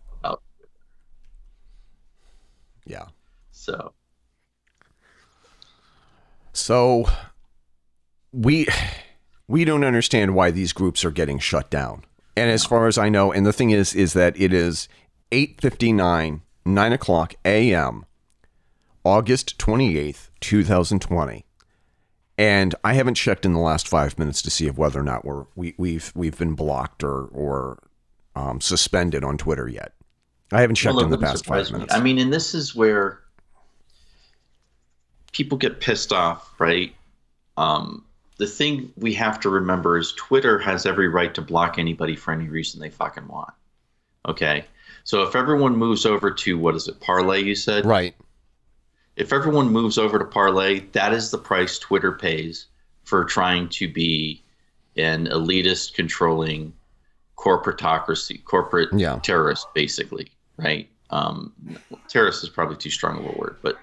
Yeah. 2.86 3.06
so. 3.52 3.94
So 6.54 7.06
we 8.32 8.68
we 9.48 9.66
don't 9.66 9.84
understand 9.84 10.36
why 10.36 10.52
these 10.52 10.74
groups 10.74 11.04
are 11.04 11.12
getting 11.12 11.40
shut 11.40 11.70
down. 11.70 12.04
And 12.36 12.50
as 12.50 12.66
far 12.66 12.88
as 12.88 12.98
I 12.98 13.10
know, 13.10 13.32
and 13.32 13.46
the 13.46 13.54
thing 13.54 13.70
is, 13.70 13.94
is 13.94 14.14
that 14.14 14.40
it 14.40 14.54
is 14.54 14.88
8.59, 15.32 16.42
9 16.66 16.94
o'clock 16.94 17.36
a.m., 17.46 18.06
August 19.06 19.58
28th, 19.60 20.30
2020. 20.40 21.46
And 22.38 22.74
I 22.84 22.94
haven't 22.94 23.16
checked 23.16 23.46
in 23.46 23.54
the 23.54 23.60
last 23.60 23.88
five 23.88 24.18
minutes 24.18 24.42
to 24.44 24.50
see 24.50 24.66
if 24.68 24.78
whether 24.78 25.00
or 25.00 25.04
not 25.04 25.24
we're, 25.24 25.46
we, 25.56 25.76
we've 25.78 26.12
we've 26.16 26.38
been 26.38 26.56
blocked 26.56 27.04
or 27.04 27.26
or 27.26 27.84
um, 28.36 28.60
suspended 28.60 29.24
on 29.24 29.38
Twitter 29.38 29.68
yet. 29.68 29.94
I 30.56 30.62
haven't 30.62 30.76
checked 30.76 30.96
Well, 30.96 31.06
in 31.06 31.12
the 31.12 31.18
past 31.18 31.46
five 31.46 31.66
surprise 31.66 31.72
me. 31.72 31.78
minutes. 31.80 31.94
I 31.94 32.00
mean, 32.00 32.18
and 32.20 32.32
this 32.32 32.54
is 32.54 32.76
where 32.76 33.20
people 35.32 35.58
get 35.58 35.80
pissed 35.80 36.14
off, 36.14 36.54
right? 36.60 36.94
Um, 37.58 38.06
the 38.38 38.48
thing 38.48 38.92
we 38.98 39.14
have 39.14 39.40
to 39.42 39.50
remember 39.50 39.98
is 39.98 40.12
Twitter 40.14 40.60
has 40.60 40.86
every 40.86 41.08
right 41.08 41.34
to 41.36 41.42
block 41.42 41.78
anybody 41.80 42.16
for 42.16 42.32
any 42.32 42.48
reason 42.48 42.80
they 42.80 42.90
fucking 42.90 43.28
want. 43.28 43.54
Okay. 44.28 44.66
So 45.04 45.24
if 45.24 45.36
everyone 45.36 45.76
moves 45.76 46.06
over 46.06 46.32
to 46.32 46.58
what 46.58 46.76
is 46.76 46.88
it, 46.88 47.00
Parler, 47.00 47.38
you 47.38 47.56
said? 47.56 47.86
right. 47.86 48.16
If 49.16 49.32
everyone 49.32 49.70
moves 49.70 50.00
over 50.00 50.18
to 50.18 50.26
Parler, 50.26 50.80
that 50.94 51.14
is 51.14 51.30
the 51.30 51.38
price 51.38 51.78
Twitter 51.78 52.12
pays 52.14 52.66
for 53.04 53.24
trying 53.24 53.70
to 53.70 53.88
be 53.92 54.42
an 54.98 55.28
elitist 55.28 55.94
controlling 55.94 56.74
corporatocracy, 57.38 58.44
corporate 58.44 58.90
Yeah. 58.94 59.20
terrorist, 59.22 59.68
basically, 59.76 60.32
right? 60.58 60.90
Um, 61.10 61.54
terrorist 62.10 62.44
is 62.44 62.50
probably 62.50 62.78
too 62.78 62.90
strong 62.90 63.18
of 63.18 63.26
a 63.26 63.38
word, 63.38 63.58
but 63.62 63.78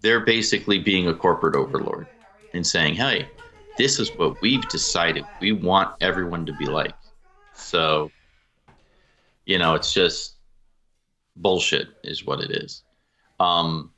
they're 0.00 0.24
basically 0.24 0.78
being 0.78 1.08
a 1.08 1.14
corporate 1.14 1.56
overlord 1.56 2.06
and 2.52 2.66
saying, 2.66 2.94
hey, 2.94 3.28
this 3.78 3.98
is 3.98 4.10
what 4.16 4.40
we've 4.40 4.66
decided. 4.68 5.24
We 5.40 5.52
want 5.52 5.94
everyone 6.00 6.46
to 6.46 6.52
be 6.52 6.66
like. 6.66 6.94
So, 7.54 8.12
you 9.46 9.58
know, 9.58 9.74
it's 9.74 9.92
just 9.92 10.34
bullshit, 11.36 11.88
is 12.04 12.24
what 12.24 12.40
it 12.40 12.50
is. 12.50 12.82
Um, 13.40 13.92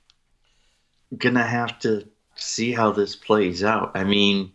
gonna 1.18 1.46
have 1.46 1.78
to 1.80 2.08
see 2.36 2.72
how 2.72 2.92
this 2.92 3.16
plays 3.16 3.64
out. 3.64 3.92
I 3.94 4.04
mean, 4.04 4.52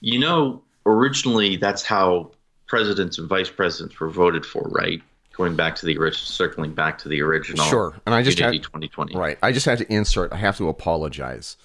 you 0.00 0.18
know, 0.18 0.64
originally 0.86 1.56
that's 1.56 1.84
how 1.84 2.32
presidents 2.66 3.18
and 3.18 3.28
vice 3.28 3.50
presidents 3.50 3.98
were 3.98 4.10
voted 4.10 4.46
for, 4.46 4.62
right? 4.70 5.02
Going 5.36 5.56
back 5.56 5.76
to 5.76 5.86
the 5.86 5.96
original, 5.96 6.26
circling 6.26 6.74
back 6.74 6.98
to 6.98 7.08
the 7.08 7.22
original. 7.22 7.64
Sure. 7.64 7.94
And 8.04 8.14
I 8.14 8.22
just 8.22 8.38
had 8.38 8.52
2020. 8.52 9.16
Right. 9.16 9.38
I 9.42 9.52
just 9.52 9.64
had 9.64 9.78
to 9.78 9.92
insert. 9.92 10.32
I 10.32 10.36
have 10.36 10.56
to 10.58 10.68
apologize 10.68 11.56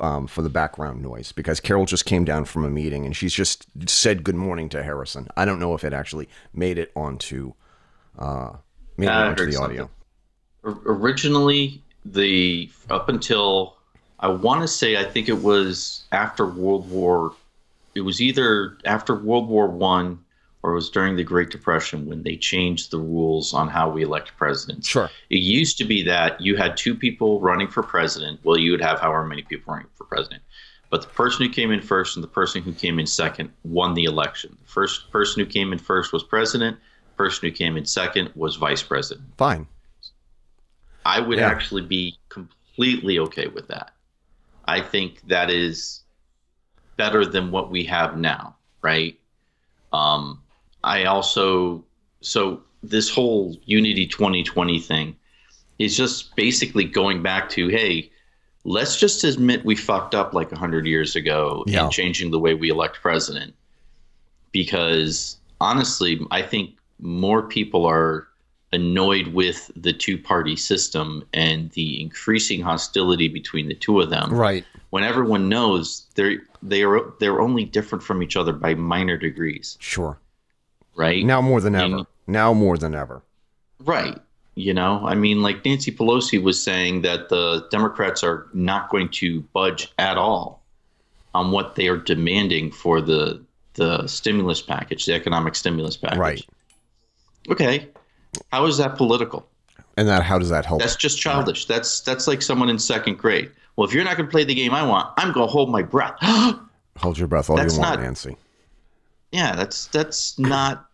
um, 0.00 0.26
for 0.26 0.42
the 0.42 0.48
background 0.48 1.02
noise 1.02 1.32
because 1.32 1.60
Carol 1.60 1.84
just 1.86 2.04
came 2.04 2.24
down 2.24 2.44
from 2.44 2.64
a 2.64 2.70
meeting 2.70 3.04
and 3.04 3.16
she's 3.16 3.32
just 3.32 3.66
said 3.88 4.24
good 4.24 4.34
morning 4.34 4.68
to 4.70 4.82
Harrison. 4.82 5.28
I 5.36 5.44
don't 5.44 5.58
know 5.58 5.74
if 5.74 5.84
it 5.84 5.92
actually 5.92 6.28
made 6.52 6.78
it 6.78 6.92
onto 6.96 7.54
uh, 8.18 8.52
made 8.96 9.06
it 9.06 9.10
Yeah, 9.10 9.18
I 9.18 9.26
onto 9.28 9.50
the 9.50 9.56
audio. 9.56 9.90
O- 10.64 10.80
originally, 10.86 11.82
the 12.04 12.70
up 12.90 13.08
until 13.08 13.76
I 14.20 14.28
want 14.28 14.62
to 14.62 14.68
say 14.68 14.96
I 14.96 15.04
think 15.04 15.28
it 15.28 15.42
was 15.42 16.04
after 16.12 16.46
World 16.46 16.90
War. 16.90 17.34
It 17.94 18.00
was 18.00 18.20
either 18.20 18.76
after 18.84 19.14
World 19.14 19.48
War 19.48 19.68
One 19.68 20.24
or 20.64 20.72
it 20.72 20.74
was 20.76 20.88
during 20.88 21.14
the 21.14 21.22
Great 21.22 21.50
Depression 21.50 22.06
when 22.06 22.22
they 22.22 22.36
changed 22.36 22.90
the 22.90 22.98
rules 22.98 23.52
on 23.52 23.68
how 23.68 23.90
we 23.90 24.02
elect 24.02 24.34
presidents. 24.38 24.88
Sure. 24.88 25.10
It 25.28 25.42
used 25.42 25.76
to 25.76 25.84
be 25.84 26.02
that 26.04 26.40
you 26.40 26.56
had 26.56 26.74
two 26.74 26.94
people 26.94 27.38
running 27.38 27.68
for 27.68 27.82
president. 27.82 28.40
Well, 28.44 28.56
you 28.56 28.70
would 28.70 28.80
have 28.80 28.98
however 28.98 29.26
many 29.26 29.42
people 29.42 29.74
running 29.74 29.88
for 29.92 30.04
president. 30.04 30.42
But 30.88 31.02
the 31.02 31.08
person 31.08 31.44
who 31.44 31.52
came 31.52 31.70
in 31.70 31.82
first 31.82 32.16
and 32.16 32.24
the 32.24 32.28
person 32.28 32.62
who 32.62 32.72
came 32.72 32.98
in 32.98 33.06
second 33.06 33.50
won 33.62 33.92
the 33.92 34.04
election. 34.04 34.56
The 34.62 34.70
first 34.70 35.10
person 35.10 35.40
who 35.44 35.46
came 35.46 35.70
in 35.70 35.78
first 35.78 36.14
was 36.14 36.22
president. 36.24 36.78
The 37.10 37.16
person 37.16 37.46
who 37.46 37.54
came 37.54 37.76
in 37.76 37.84
second 37.84 38.30
was 38.34 38.56
vice 38.56 38.82
president. 38.82 39.26
Fine. 39.36 39.66
I 41.04 41.20
would 41.20 41.36
Yeah. 41.40 41.48
actually 41.50 41.82
be 41.82 42.16
completely 42.30 43.18
okay 43.18 43.48
with 43.48 43.68
that. 43.68 43.92
I 44.64 44.80
think 44.80 45.20
that 45.28 45.50
is 45.50 46.04
better 46.96 47.26
than 47.26 47.50
what 47.50 47.70
we 47.70 47.84
have 47.84 48.16
now, 48.16 48.56
right? 48.80 49.20
Um, 49.92 50.40
I 50.84 51.04
also 51.04 51.84
so 52.20 52.62
this 52.82 53.08
whole 53.10 53.56
Unity 53.64 54.06
2020 54.06 54.78
thing 54.80 55.16
is 55.78 55.96
just 55.96 56.36
basically 56.36 56.84
going 56.84 57.22
back 57.22 57.48
to 57.50 57.68
hey, 57.68 58.10
let's 58.64 58.96
just 58.96 59.24
admit 59.24 59.64
we 59.64 59.74
fucked 59.76 60.14
up 60.14 60.34
like 60.34 60.50
100 60.52 60.86
years 60.86 61.16
ago 61.16 61.64
Yeah. 61.66 61.84
in 61.86 61.90
changing 61.90 62.30
the 62.30 62.38
way 62.38 62.54
we 62.54 62.70
elect 62.70 63.00
president 63.00 63.54
because 64.52 65.36
honestly, 65.60 66.20
I 66.30 66.42
think 66.42 66.70
more 67.00 67.42
people 67.42 67.86
are 67.86 68.28
annoyed 68.72 69.28
with 69.28 69.70
the 69.76 69.92
two 69.92 70.18
party 70.18 70.56
system 70.56 71.24
and 71.32 71.70
the 71.72 72.00
increasing 72.00 72.60
hostility 72.60 73.28
between 73.28 73.68
the 73.68 73.74
two 73.74 74.00
of 74.00 74.10
them 74.10 74.32
Right. 74.34 74.64
when 74.90 75.04
everyone 75.04 75.48
knows 75.48 76.06
they're 76.16 76.38
they 76.60 76.82
are 76.82 77.12
they're 77.20 77.40
only 77.40 77.64
different 77.64 78.02
from 78.02 78.20
each 78.22 78.36
other 78.36 78.52
by 78.52 78.74
minor 78.74 79.16
degrees 79.16 79.76
Sure. 79.80 80.18
Right 80.94 81.24
Now 81.24 81.40
more 81.40 81.60
than 81.60 81.74
And- 81.74 81.94
ever. 81.94 82.06
Now 82.26 82.52
more 82.54 82.78
than 82.78 82.94
ever. 82.94 83.22
right 83.80 84.18
you 84.56 84.72
know 84.72 85.04
i 85.04 85.14
mean 85.16 85.42
like 85.42 85.64
nancy 85.64 85.90
pelosi 85.90 86.40
was 86.40 86.62
saying 86.62 87.02
that 87.02 87.28
the 87.28 87.66
democrats 87.72 88.22
are 88.22 88.46
not 88.54 88.88
going 88.88 89.08
to 89.08 89.40
budge 89.52 89.92
at 89.98 90.16
all 90.16 90.62
on 91.34 91.50
what 91.50 91.74
they 91.74 91.88
are 91.88 91.96
demanding 91.96 92.70
for 92.70 93.00
the 93.00 93.42
the 93.74 94.06
stimulus 94.06 94.62
package 94.62 95.04
the 95.06 95.12
economic 95.12 95.54
stimulus 95.56 95.96
package 95.96 96.18
Right. 96.18 96.46
okay 97.50 97.88
how 98.52 98.64
is 98.66 98.76
that 98.78 98.96
political 98.96 99.44
And 99.96 100.06
that 100.08 100.22
how 100.22 100.38
does 100.38 100.50
that 100.50 100.64
help? 100.66 100.80
That's 100.80 100.96
just 100.96 101.20
childish. 101.20 101.66
That's 101.66 102.00
that's 102.00 102.26
like 102.26 102.42
someone 102.42 102.68
in 102.68 102.78
second 102.80 103.16
grade. 103.18 103.50
Well, 103.76 103.86
if 103.86 103.94
you're 103.94 104.02
not 104.04 104.16
going 104.16 104.26
to 104.28 104.30
play 104.30 104.42
the 104.44 104.54
game 104.54 104.72
I 104.74 104.82
want, 104.82 105.06
I'm 105.18 105.32
going 105.32 105.46
to 105.46 105.52
hold 105.52 105.70
my 105.70 105.82
breath. 105.82 106.16
Hold 106.98 107.16
your 107.18 107.28
breath 107.28 107.48
all 107.50 107.56
That's 107.56 107.74
you 107.74 107.80
want, 107.80 107.96
not- 108.00 108.04
Nancy. 108.04 108.36
Yeah, 109.34 109.56
that's 109.56 109.88
that's 109.88 110.38
not. 110.38 110.86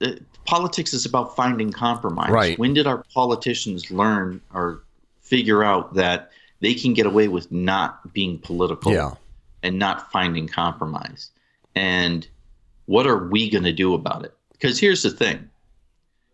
Uh, 0.00 0.12
politics 0.46 0.94
is 0.94 1.04
about 1.04 1.34
finding 1.34 1.72
compromise. 1.72 2.30
Right. 2.30 2.58
When 2.58 2.72
did 2.72 2.86
our 2.86 3.04
politicians 3.12 3.90
learn 3.90 4.40
or 4.54 4.82
figure 5.20 5.64
out 5.64 5.94
that 5.94 6.30
they 6.60 6.74
can 6.74 6.94
get 6.94 7.06
away 7.06 7.26
with 7.26 7.50
not 7.50 8.12
being 8.12 8.38
political 8.38 8.92
Yeah. 8.92 9.14
and 9.64 9.78
not 9.78 10.10
finding 10.12 10.46
compromise? 10.46 11.30
And 11.74 12.26
what 12.86 13.06
are 13.06 13.28
we 13.28 13.50
going 13.50 13.64
to 13.64 13.72
do 13.72 13.94
about 13.94 14.24
it? 14.24 14.34
Because 14.52 14.78
here's 14.78 15.02
the 15.02 15.10
thing 15.10 15.48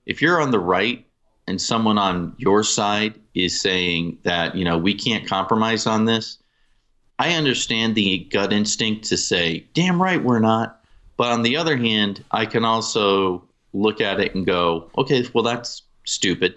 if 0.05 0.21
you're 0.21 0.41
on 0.43 0.51
the 0.51 0.59
right 0.59 1.07
and 1.47 1.61
someone 1.61 1.97
on 1.97 2.35
your 2.37 2.63
side 2.63 3.15
is 3.35 3.59
saying 3.59 4.19
that, 4.25 4.55
you 4.55 4.65
know, 4.65 4.77
we 4.77 4.93
can't 4.95 5.27
compromise 5.27 5.87
on 5.87 6.05
this, 6.05 6.39
I 7.19 7.35
understand 7.35 7.95
the 7.95 8.19
gut 8.31 8.53
instinct 8.53 9.05
to 9.09 9.17
say, 9.17 9.67
damn 9.75 10.01
right, 10.01 10.23
we're 10.23 10.41
not. 10.41 10.78
But 11.19 11.33
on 11.33 11.43
the 11.43 11.57
other 11.59 11.77
hand, 11.77 12.25
I 12.31 12.47
can 12.47 12.65
also 12.65 13.45
look 13.75 14.01
at 14.01 14.21
it 14.21 14.35
and 14.35 14.47
go, 14.47 14.91
okay, 14.97 15.27
well, 15.35 15.45
that's 15.45 15.83
stupid 16.07 16.55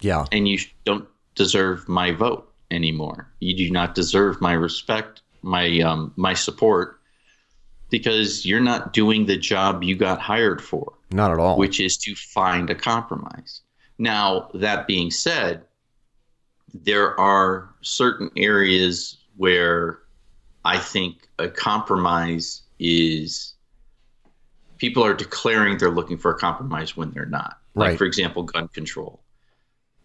Yeah. 0.00 0.24
and 0.32 0.48
you 0.48 0.58
don't 0.86 1.06
deserve 1.34 1.86
my 1.88 2.12
vote 2.12 2.50
anymore. 2.70 3.28
You 3.40 3.54
do 3.54 3.70
not 3.70 3.94
deserve 3.94 4.40
my 4.40 4.52
respect, 4.54 5.20
my 5.42 5.80
um, 5.80 6.12
my 6.16 6.32
support, 6.32 7.00
because 7.90 8.46
you're 8.46 8.60
not 8.72 8.92
doing 8.94 9.26
the 9.26 9.36
job 9.36 9.82
you 9.82 9.96
got 9.96 10.20
hired 10.20 10.62
for, 10.62 10.92
Not 11.10 11.32
at 11.32 11.38
all. 11.38 11.58
which 11.58 11.80
is 11.80 11.96
to 11.98 12.14
find 12.14 12.70
a 12.70 12.74
compromise. 12.74 13.60
Now, 13.98 14.48
that 14.54 14.86
being 14.86 15.10
said, 15.10 15.64
there 16.72 17.18
are 17.20 17.68
certain 17.82 18.30
areas 18.36 19.18
where 19.36 19.98
I 20.64 20.78
think 20.78 21.28
a 21.38 21.48
compromise 21.48 22.62
is 22.80 23.54
people 24.78 25.04
are 25.04 25.14
declaring 25.14 25.76
they're 25.78 25.90
looking 25.90 26.16
for 26.16 26.30
a 26.32 26.38
compromise 26.38 26.96
when 26.96 27.10
they're 27.12 27.26
not. 27.26 27.58
Like, 27.74 27.90
Right. 27.90 27.98
for 27.98 28.04
example, 28.06 28.42
gun 28.42 28.68
control. 28.68 29.22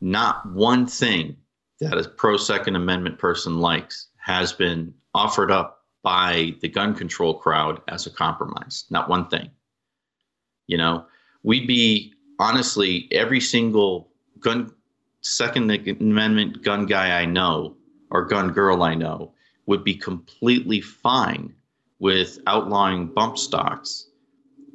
Not 0.02 0.46
one 0.52 0.86
thing 0.86 1.38
that 1.80 1.98
a 1.98 2.08
pro 2.08 2.38
Second 2.38 2.76
Amendment 2.76 3.18
person 3.18 3.60
likes 3.60 4.10
has 4.18 4.52
been 4.54 4.94
offered 5.14 5.50
up 5.50 5.86
by 6.04 6.56
the 6.62 6.68
gun 6.68 6.94
control 6.94 7.34
crowd 7.36 7.82
as 7.88 8.06
a 8.06 8.12
compromise. 8.12 8.86
Not 8.90 9.10
one 9.10 9.28
thing. 9.30 9.50
You 10.68 10.78
know, 10.78 11.06
we'd 11.44 11.68
be 11.68 12.14
honestly 12.38 13.08
every 13.12 13.40
single 13.40 14.12
gun 14.40 14.72
Second 15.22 15.72
Amendment 15.72 16.62
gun 16.62 16.86
guy 16.86 17.20
I 17.20 17.26
know 17.26 17.78
or 18.12 18.26
gun 18.26 18.52
girl 18.52 18.84
I 18.84 18.94
know 18.94 19.34
would 19.66 19.84
be 19.84 19.96
completely 19.96 20.82
fine 20.82 21.56
with 22.06 22.38
outlawing 22.46 23.08
bump 23.08 23.36
stocks 23.36 24.12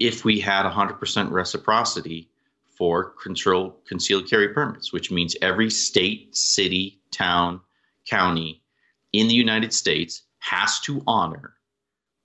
if 0.01 0.25
we 0.25 0.41
had 0.41 0.69
100% 0.69 1.31
reciprocity 1.31 2.29
for 2.77 3.11
control 3.23 3.77
concealed 3.87 4.29
carry 4.29 4.49
permits, 4.49 4.93
which 4.93 5.13
means 5.13 5.37
every 5.41 5.71
state, 5.71 6.35
city, 6.35 7.01
town, 7.13 7.61
county 8.05 8.65
in 9.13 9.29
the 9.29 9.35
United 9.35 9.73
States 9.73 10.23
has 10.41 10.81
to 10.81 11.01
honor 11.07 11.55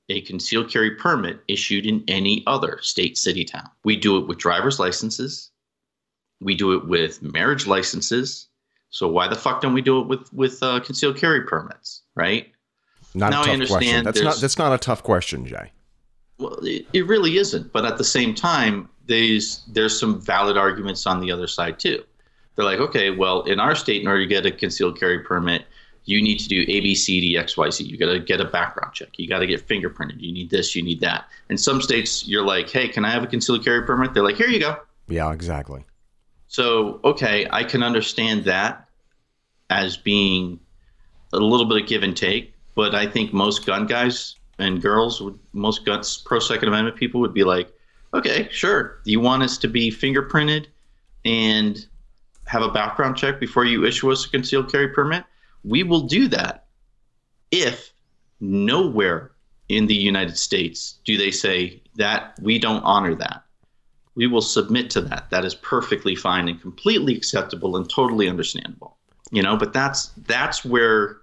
a 0.09 0.21
concealed 0.21 0.71
carry 0.71 0.95
permit 0.95 1.39
issued 1.47 1.85
in 1.85 2.03
any 2.07 2.43
other 2.47 2.79
state, 2.81 3.15
city, 3.15 3.45
town. 3.45 3.69
We 3.83 3.97
do 3.97 4.17
it 4.17 4.27
with 4.27 4.39
driver's 4.39 4.79
licenses. 4.79 5.51
We 6.41 6.55
do 6.55 6.73
it 6.73 6.87
with 6.87 7.21
marriage 7.21 7.67
licenses. 7.67 8.47
So 8.89 9.07
why 9.07 9.27
the 9.27 9.35
fuck 9.35 9.61
don't 9.61 9.75
we 9.75 9.83
do 9.83 10.01
it 10.01 10.07
with 10.07 10.33
with 10.33 10.63
uh, 10.63 10.79
concealed 10.79 11.17
carry 11.17 11.41
permits, 11.41 12.01
right? 12.15 12.54
Not 13.15 13.31
Now 13.31 13.39
I 13.39 13.41
a 13.41 13.45
tough 13.45 13.53
understand 13.53 13.79
question. 13.79 14.03
That's 14.03 14.21
not 14.21 14.35
that's 14.41 14.57
not 14.57 14.73
a 14.73 14.77
tough 14.77 15.03
question, 15.03 15.45
Jay. 15.45 15.71
Well, 16.37 16.59
it, 16.63 16.85
it 16.93 17.07
really 17.07 17.37
isn't. 17.37 17.71
But 17.71 17.85
at 17.85 17.97
the 17.97 18.03
same 18.03 18.35
time, 18.35 18.89
there's 19.05 19.63
there's 19.67 19.97
some 19.99 20.21
valid 20.21 20.57
arguments 20.57 21.05
on 21.07 21.21
the 21.21 21.31
other 21.31 21.47
side 21.47 21.79
too. 21.79 22.03
They're 22.55 22.65
like, 22.65 22.79
okay, 22.79 23.09
well, 23.09 23.41
in 23.43 23.59
our 23.59 23.75
state, 23.75 24.01
in 24.01 24.07
order 24.07 24.21
to 24.21 24.27
get 24.27 24.45
a 24.45 24.51
concealed 24.51 24.99
carry 24.99 25.19
permit, 25.19 25.65
you 26.05 26.21
need 26.21 26.39
to 26.39 26.47
do 26.47 26.61
A, 26.61 26.79
B, 26.79 26.95
C, 26.95 27.19
D, 27.19 27.37
X, 27.37 27.57
Y, 27.57 27.69
Z. 27.69 27.83
You 27.83 27.97
got 27.97 28.11
to 28.13 28.19
get 28.19 28.39
a 28.39 28.45
background 28.45 28.93
check. 28.93 29.09
You 29.17 29.27
got 29.27 29.39
to 29.39 29.47
get 29.47 29.67
fingerprinted. 29.67 30.21
You 30.21 30.31
need 30.31 30.49
this. 30.49 30.75
You 30.75 30.81
need 30.83 31.01
that. 31.01 31.25
In 31.49 31.57
some 31.57 31.81
states, 31.81 32.27
you're 32.27 32.45
like, 32.45 32.69
hey, 32.69 32.87
can 32.87 33.03
I 33.03 33.09
have 33.09 33.23
a 33.23 33.27
concealed 33.27 33.65
carry 33.65 33.85
permit? 33.85 34.13
They're 34.13 34.23
like, 34.23 34.37
here 34.37 34.47
you 34.47 34.59
go. 34.59 34.77
Yeah, 35.07 35.31
exactly. 35.33 35.83
So, 36.47 37.01
okay, 37.03 37.47
I 37.51 37.63
can 37.63 37.83
understand 37.83 38.45
that 38.45 38.87
as 39.69 39.97
being 39.97 40.59
a 41.33 41.37
little 41.37 41.65
bit 41.65 41.81
of 41.81 41.87
give 41.89 42.03
and 42.03 42.15
take, 42.15 42.53
but 42.75 42.93
I 42.93 43.07
think 43.07 43.33
most 43.33 43.65
gun 43.65 43.87
guys 43.87 44.35
and 44.59 44.81
girls, 44.81 45.21
would, 45.21 45.37
most 45.53 45.85
guns 45.85 46.17
pro 46.17 46.39
Second 46.39 46.69
Amendment 46.69 46.97
people 46.97 47.21
would 47.21 47.33
be 47.33 47.43
like, 47.43 47.71
okay, 48.13 48.47
sure, 48.51 49.01
you 49.05 49.19
want 49.19 49.43
us 49.43 49.57
to 49.59 49.67
be 49.67 49.91
fingerprinted 49.91 50.67
and 51.25 51.85
have 52.45 52.61
a 52.61 52.69
background 52.69 53.17
check 53.17 53.39
before 53.39 53.65
you 53.65 53.85
issue 53.85 54.11
us 54.11 54.25
a 54.25 54.29
concealed 54.29 54.71
carry 54.71 54.89
permit? 54.89 55.25
We 55.63 55.83
will 55.83 56.01
do 56.01 56.27
that 56.29 56.67
if 57.51 57.91
nowhere 58.39 59.31
in 59.67 59.87
the 59.87 59.95
United 59.95 60.37
States 60.37 60.99
do 61.05 61.17
they 61.17 61.31
say 61.31 61.81
that 61.95 62.37
we 62.41 62.59
don't 62.59 62.83
honor 62.83 63.15
that 63.15 63.45
we 64.15 64.27
will 64.27 64.41
submit 64.41 64.89
to 64.91 65.01
that. 65.01 65.29
That 65.29 65.45
is 65.45 65.55
perfectly 65.55 66.15
fine 66.15 66.47
and 66.47 66.59
completely 66.59 67.15
acceptable 67.15 67.75
and 67.77 67.89
totally 67.89 68.27
understandable. 68.27 68.97
You 69.31 69.43
know, 69.43 69.57
but 69.57 69.73
that's 69.73 70.07
that's 70.25 70.63
where 70.63 71.17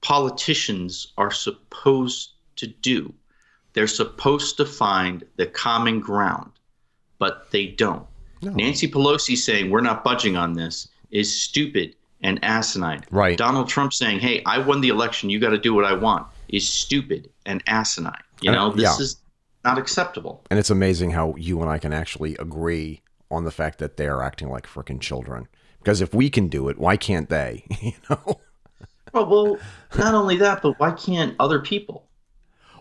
politicians 0.00 1.12
are 1.18 1.30
supposed 1.30 2.32
to 2.56 2.66
do. 2.66 3.12
They're 3.72 3.86
supposed 3.86 4.56
to 4.56 4.66
find 4.66 5.24
the 5.36 5.46
common 5.46 6.00
ground, 6.00 6.50
but 7.18 7.50
they 7.50 7.66
don't. 7.66 8.06
No. 8.42 8.52
Nancy 8.52 8.88
Pelosi 8.88 9.36
saying 9.36 9.70
we're 9.70 9.80
not 9.80 10.02
budging 10.02 10.36
on 10.36 10.54
this 10.54 10.88
is 11.10 11.42
stupid 11.42 11.94
and 12.22 12.42
asinine. 12.42 13.04
Right. 13.10 13.36
Donald 13.36 13.68
Trump 13.68 13.92
saying, 13.92 14.20
"Hey, 14.20 14.42
I 14.44 14.58
won 14.58 14.80
the 14.80 14.88
election. 14.88 15.30
You 15.30 15.38
got 15.38 15.50
to 15.50 15.58
do 15.58 15.74
what 15.74 15.84
I 15.84 15.94
want," 15.94 16.26
is 16.48 16.68
stupid 16.68 17.30
and 17.46 17.62
asinine. 17.66 18.22
You 18.40 18.52
know, 18.52 18.70
this 18.70 18.82
yeah. 18.82 19.04
is 19.04 19.16
not 19.64 19.78
acceptable. 19.78 20.42
And 20.50 20.58
it's 20.58 20.70
amazing 20.70 21.10
how 21.10 21.34
you 21.36 21.60
and 21.60 21.70
I 21.70 21.78
can 21.78 21.92
actually 21.92 22.34
agree 22.36 23.02
on 23.30 23.44
the 23.44 23.50
fact 23.50 23.78
that 23.78 23.96
they 23.96 24.06
are 24.06 24.22
acting 24.22 24.48
like 24.48 24.66
freaking 24.66 25.00
children. 25.00 25.46
Because 25.78 26.00
if 26.00 26.14
we 26.14 26.30
can 26.30 26.48
do 26.48 26.68
it, 26.68 26.78
why 26.78 26.96
can't 26.96 27.28
they? 27.28 27.64
you 27.80 27.92
know, 28.08 28.40
Oh, 29.12 29.24
well, 29.24 29.58
not 29.98 30.14
only 30.14 30.36
that, 30.36 30.62
but 30.62 30.78
why 30.78 30.92
can't 30.92 31.34
other 31.40 31.60
people? 31.60 32.06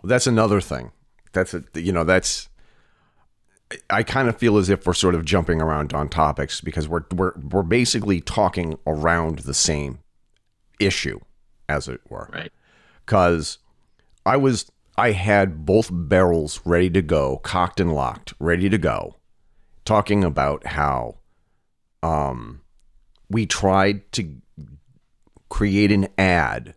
that's 0.03 0.27
another 0.27 0.61
thing. 0.61 0.91
That's 1.33 1.53
a, 1.53 1.63
you 1.75 1.91
know 1.91 2.03
that's. 2.03 2.47
I 3.89 4.01
kind 4.01 4.27
of 4.27 4.37
feel 4.37 4.57
as 4.57 4.69
if 4.69 4.87
we're 4.87 4.93
sort 4.93 5.13
of 5.13 5.25
jumping 5.25 5.61
around 5.61 5.93
on 5.93 6.09
topics 6.09 6.61
because 6.61 6.87
we're 6.87 7.03
we're 7.13 7.33
we're 7.37 7.63
basically 7.63 8.21
talking 8.21 8.79
around 8.87 9.39
the 9.39 9.53
same 9.53 9.99
issue, 10.79 11.19
as 11.67 11.87
it 11.87 12.01
were. 12.09 12.29
Right. 12.33 12.51
because 13.05 13.57
I 14.25 14.37
was 14.37 14.71
I 14.97 15.11
had 15.11 15.65
both 15.65 15.89
barrels 15.91 16.61
ready 16.65 16.89
to 16.91 17.01
go, 17.01 17.37
cocked 17.37 17.79
and 17.79 17.93
locked, 17.93 18.33
ready 18.39 18.69
to 18.69 18.77
go, 18.77 19.17
talking 19.85 20.23
about 20.23 20.65
how 20.67 21.17
um 22.01 22.61
we 23.29 23.45
tried 23.45 24.09
to 24.13 24.35
create 25.49 25.91
an 25.91 26.07
ad 26.17 26.75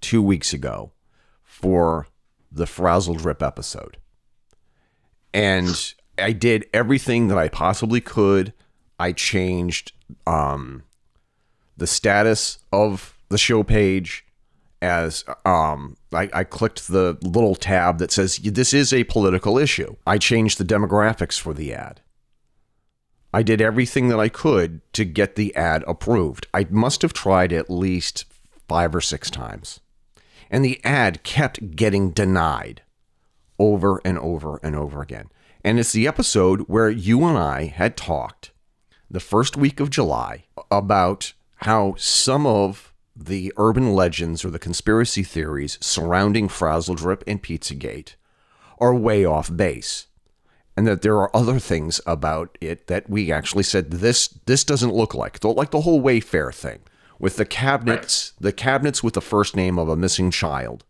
two 0.00 0.22
weeks 0.22 0.52
ago 0.52 0.92
for 1.42 2.06
the 2.52 2.66
Frazzle 2.66 3.14
Drip 3.14 3.42
episode. 3.42 3.96
And 5.34 5.94
I 6.18 6.32
did 6.32 6.66
everything 6.72 7.28
that 7.28 7.38
I 7.38 7.48
possibly 7.48 8.00
could. 8.00 8.52
I 8.98 9.12
changed 9.12 9.92
um 10.26 10.84
the 11.76 11.86
status 11.86 12.58
of 12.72 13.16
the 13.28 13.36
show 13.36 13.62
page 13.62 14.24
as 14.80 15.24
um 15.44 15.96
I, 16.12 16.30
I 16.32 16.44
clicked 16.44 16.88
the 16.88 17.18
little 17.22 17.54
tab 17.54 17.98
that 17.98 18.12
says 18.12 18.36
this 18.36 18.72
is 18.72 18.92
a 18.92 19.04
political 19.04 19.58
issue. 19.58 19.96
I 20.06 20.18
changed 20.18 20.58
the 20.58 20.64
demographics 20.64 21.38
for 21.38 21.52
the 21.52 21.74
ad. 21.74 22.00
I 23.36 23.42
did 23.42 23.60
everything 23.60 24.08
that 24.08 24.18
I 24.18 24.30
could 24.30 24.80
to 24.94 25.04
get 25.04 25.36
the 25.36 25.54
ad 25.54 25.84
approved. 25.86 26.46
I 26.54 26.66
must 26.70 27.02
have 27.02 27.12
tried 27.12 27.52
at 27.52 27.68
least 27.68 28.24
five 28.66 28.94
or 28.94 29.02
six 29.02 29.30
times. 29.30 29.78
And 30.50 30.64
the 30.64 30.80
ad 30.82 31.22
kept 31.22 31.76
getting 31.76 32.12
denied 32.12 32.80
over 33.58 34.00
and 34.06 34.18
over 34.18 34.58
and 34.62 34.74
over 34.74 35.02
again. 35.02 35.26
And 35.62 35.78
it's 35.78 35.92
the 35.92 36.08
episode 36.08 36.60
where 36.62 36.88
you 36.88 37.26
and 37.26 37.36
I 37.36 37.66
had 37.66 37.94
talked 37.94 38.52
the 39.10 39.20
first 39.20 39.54
week 39.54 39.80
of 39.80 39.90
July 39.90 40.44
about 40.70 41.34
how 41.56 41.94
some 41.98 42.46
of 42.46 42.94
the 43.14 43.52
urban 43.58 43.92
legends 43.92 44.46
or 44.46 44.50
the 44.50 44.58
conspiracy 44.58 45.22
theories 45.22 45.76
surrounding 45.82 46.48
Frazzle 46.48 46.94
Drip 46.94 47.22
and 47.26 47.42
Pizzagate 47.42 48.14
are 48.78 48.94
way 48.94 49.26
off 49.26 49.54
base. 49.54 50.06
And 50.76 50.86
that 50.86 51.00
there 51.00 51.16
are 51.16 51.34
other 51.34 51.58
things 51.58 52.00
about 52.06 52.58
it 52.60 52.86
that 52.88 53.08
we 53.08 53.32
actually 53.32 53.62
said 53.62 53.90
this 53.90 54.28
this 54.46 54.62
doesn't 54.62 54.94
look 54.94 55.14
like 55.14 55.42
like 55.42 55.70
the 55.70 55.80
whole 55.80 56.02
Wayfair 56.02 56.54
thing 56.54 56.80
with 57.18 57.36
the 57.36 57.46
cabinets 57.46 58.34
the 58.38 58.52
cabinets 58.52 59.02
with 59.02 59.14
the 59.14 59.22
first 59.22 59.56
name 59.56 59.78
of 59.78 59.88
a 59.88 59.96
missing 59.96 60.30
child 60.30 60.84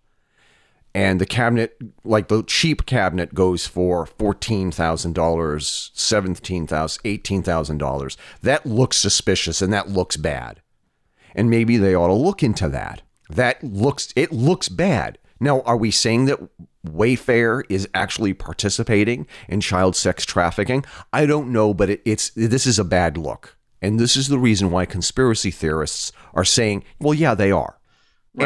and 0.96 1.20
the 1.20 1.26
cabinet 1.26 1.76
like 2.04 2.28
the 2.28 2.42
cheap 2.44 2.86
cabinet 2.86 3.34
goes 3.34 3.66
for 3.66 4.06
$14,000, 4.06 5.12
$17,000, 5.12 6.66
$18,000. 6.66 8.16
That 8.40 8.64
looks 8.64 8.96
suspicious 8.96 9.60
and 9.60 9.70
that 9.74 9.90
looks 9.90 10.16
bad. 10.16 10.62
And 11.34 11.50
maybe 11.50 11.76
they 11.76 11.94
ought 11.94 12.06
to 12.06 12.14
look 12.14 12.42
into 12.42 12.70
that. 12.70 13.02
That 13.28 13.62
looks 13.62 14.10
it 14.16 14.32
looks 14.32 14.70
bad. 14.70 15.18
Now, 15.38 15.60
are 15.62 15.76
we 15.76 15.90
saying 15.90 16.24
that 16.26 16.38
Wayfair 16.88 17.62
is 17.68 17.88
actually 17.94 18.34
participating 18.34 19.26
in 19.48 19.60
child 19.60 19.96
sex 19.96 20.24
trafficking? 20.24 20.84
I 21.12 21.26
don't 21.26 21.52
know, 21.52 21.74
but 21.74 21.90
it, 21.90 22.02
it's 22.04 22.30
this 22.30 22.66
is 22.66 22.78
a 22.78 22.84
bad 22.84 23.16
look. 23.16 23.56
And 23.82 24.00
this 24.00 24.16
is 24.16 24.28
the 24.28 24.38
reason 24.38 24.70
why 24.70 24.86
conspiracy 24.86 25.50
theorists 25.50 26.10
are 26.34 26.44
saying, 26.44 26.84
well, 26.98 27.14
yeah, 27.14 27.34
they 27.34 27.50
are. 27.50 27.78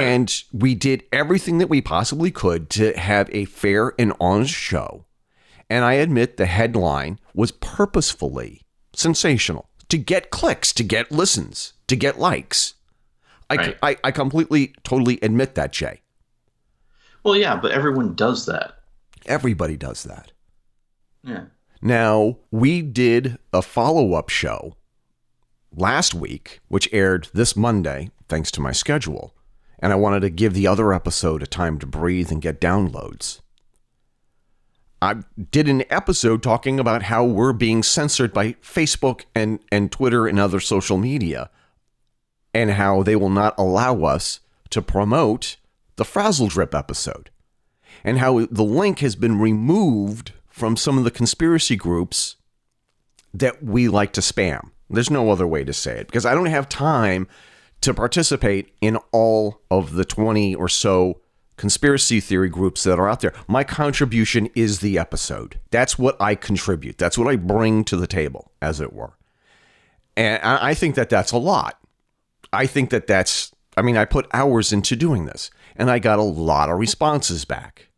And 0.03 0.43
we 0.53 0.75
did 0.75 1.05
everything 1.13 1.59
that 1.59 1.69
we 1.69 1.81
possibly 1.81 2.31
could 2.31 2.71
to 2.71 2.97
have 2.97 3.29
a 3.33 3.45
fair 3.47 3.93
and 3.99 4.13
honest 4.21 4.55
show. 4.55 5.07
And 5.69 5.85
I 5.85 5.95
admit 5.95 6.37
the 6.37 6.47
headline 6.47 7.19
was 7.35 7.53
purposefully 7.53 8.63
sensational 8.93 9.69
to 9.89 9.99
get 9.99 10.31
clicks, 10.31 10.73
to 10.75 10.85
get 10.85 11.11
listens, 11.11 11.73
to 11.89 11.97
get 11.97 12.19
likes. 12.19 12.75
I, 13.49 13.57
Right. 13.57 13.79
I, 13.83 13.97
I 14.05 14.11
completely, 14.13 14.75
totally 14.85 15.19
admit 15.23 15.57
that, 15.57 15.73
Jay. 15.73 16.03
Well, 17.23 17.37
yeah, 17.37 17.57
but 17.57 17.73
everyone 17.73 18.15
does 18.15 18.47
that. 18.47 18.79
Everybody 19.27 19.77
does 19.77 20.05
that. 20.05 20.33
Yeah. 21.23 21.45
Now, 21.83 22.39
we 22.51 22.83
did 22.83 23.39
a 23.53 23.63
follow 23.63 24.15
up 24.15 24.29
show 24.29 24.77
last 25.75 26.15
week, 26.15 26.61
which 26.69 26.89
aired 26.93 27.29
this 27.33 27.57
Monday, 27.57 28.11
thanks 28.29 28.51
to 28.53 28.61
my 28.61 28.73
schedule. 28.73 29.35
And 29.79 29.93
I 29.93 29.97
wanted 29.97 30.21
to 30.21 30.31
give 30.31 30.53
the 30.53 30.67
other 30.67 30.93
episode 30.93 31.43
a 31.43 31.47
time 31.47 31.79
to 31.79 31.87
breathe 31.87 32.31
and 32.31 32.43
get 32.43 32.61
downloads. 32.61 33.41
I 35.03 35.23
did 35.51 35.69
an 35.69 35.85
episode 35.89 36.43
talking 36.43 36.79
about 36.79 37.05
how 37.05 37.25
we're 37.25 37.55
being 37.55 37.83
censored 37.83 38.35
by 38.35 38.53
Facebook 38.55 39.25
and, 39.35 39.61
and 39.73 39.91
Twitter 39.91 40.27
and 40.27 40.39
other 40.39 40.61
social 40.61 40.99
media, 40.99 41.49
and 42.53 42.73
how 42.73 43.03
they 43.03 43.17
will 43.17 43.31
not 43.31 43.55
allow 43.57 44.03
us 44.03 44.41
to 44.69 44.83
promote 44.83 45.57
the 46.01 46.05
Frazzle 46.07 46.49
Drip 46.49 46.75
episode 46.75 47.29
and 48.05 48.17
how 48.21 48.47
the 48.47 48.65
link 48.65 49.01
has 49.01 49.17
been 49.17 49.39
removed 49.39 50.33
from 50.49 50.75
some 50.75 50.97
of 50.97 51.05
the 51.05 51.11
conspiracy 51.11 51.77
groups 51.77 52.37
that 53.35 53.63
we 53.63 53.87
like 53.87 54.15
to 54.15 54.23
spam. 54.23 54.71
There's 54.89 55.11
no 55.11 55.31
other 55.31 55.47
way 55.47 55.63
to 55.63 55.75
say 55.75 55.99
it 55.99 56.07
because 56.07 56.25
I 56.25 56.35
don't 56.35 56.47
have 56.47 56.71
time 56.71 57.29
to 57.83 57.93
participate 57.93 58.73
in 58.81 58.97
all 59.13 59.61
of 59.71 59.93
the 59.93 60.07
20 60.07 60.55
or 60.55 60.71
so 60.71 61.21
conspiracy 61.59 62.19
theory 62.19 62.49
groups 62.49 62.85
that 62.85 62.99
are 62.99 63.07
out 63.07 63.21
there. 63.21 63.35
My 63.47 63.63
contribution 63.63 64.49
is 64.55 64.81
the 64.81 64.99
episode. 64.99 65.61
That's 65.71 65.99
what 65.99 66.17
I 66.19 66.35
contribute. 66.35 66.97
That's 66.97 67.19
what 67.19 67.29
I 67.29 67.37
bring 67.37 67.85
to 67.85 67.97
the 67.99 68.07
table, 68.07 68.53
as 68.63 68.81
it 68.81 68.95
were. 68.95 69.19
And 70.17 70.43
I 70.43 70.73
think 70.73 70.95
that 70.95 71.11
that's 71.11 71.33
a 71.33 71.37
lot. 71.37 71.79
I 72.55 72.65
think 72.65 72.89
that 72.89 73.07
that's 73.07 73.53
I 73.77 73.83
mean, 73.83 73.97
I 73.97 74.05
put 74.05 74.27
hours 74.33 74.73
into 74.73 74.97
doing 74.97 75.25
this 75.25 75.51
and 75.81 75.91
I 75.91 75.99
got 75.99 76.19
a 76.19 76.23
lot 76.23 76.69
of 76.69 76.79
responses 76.79 77.47
back. 77.47 77.89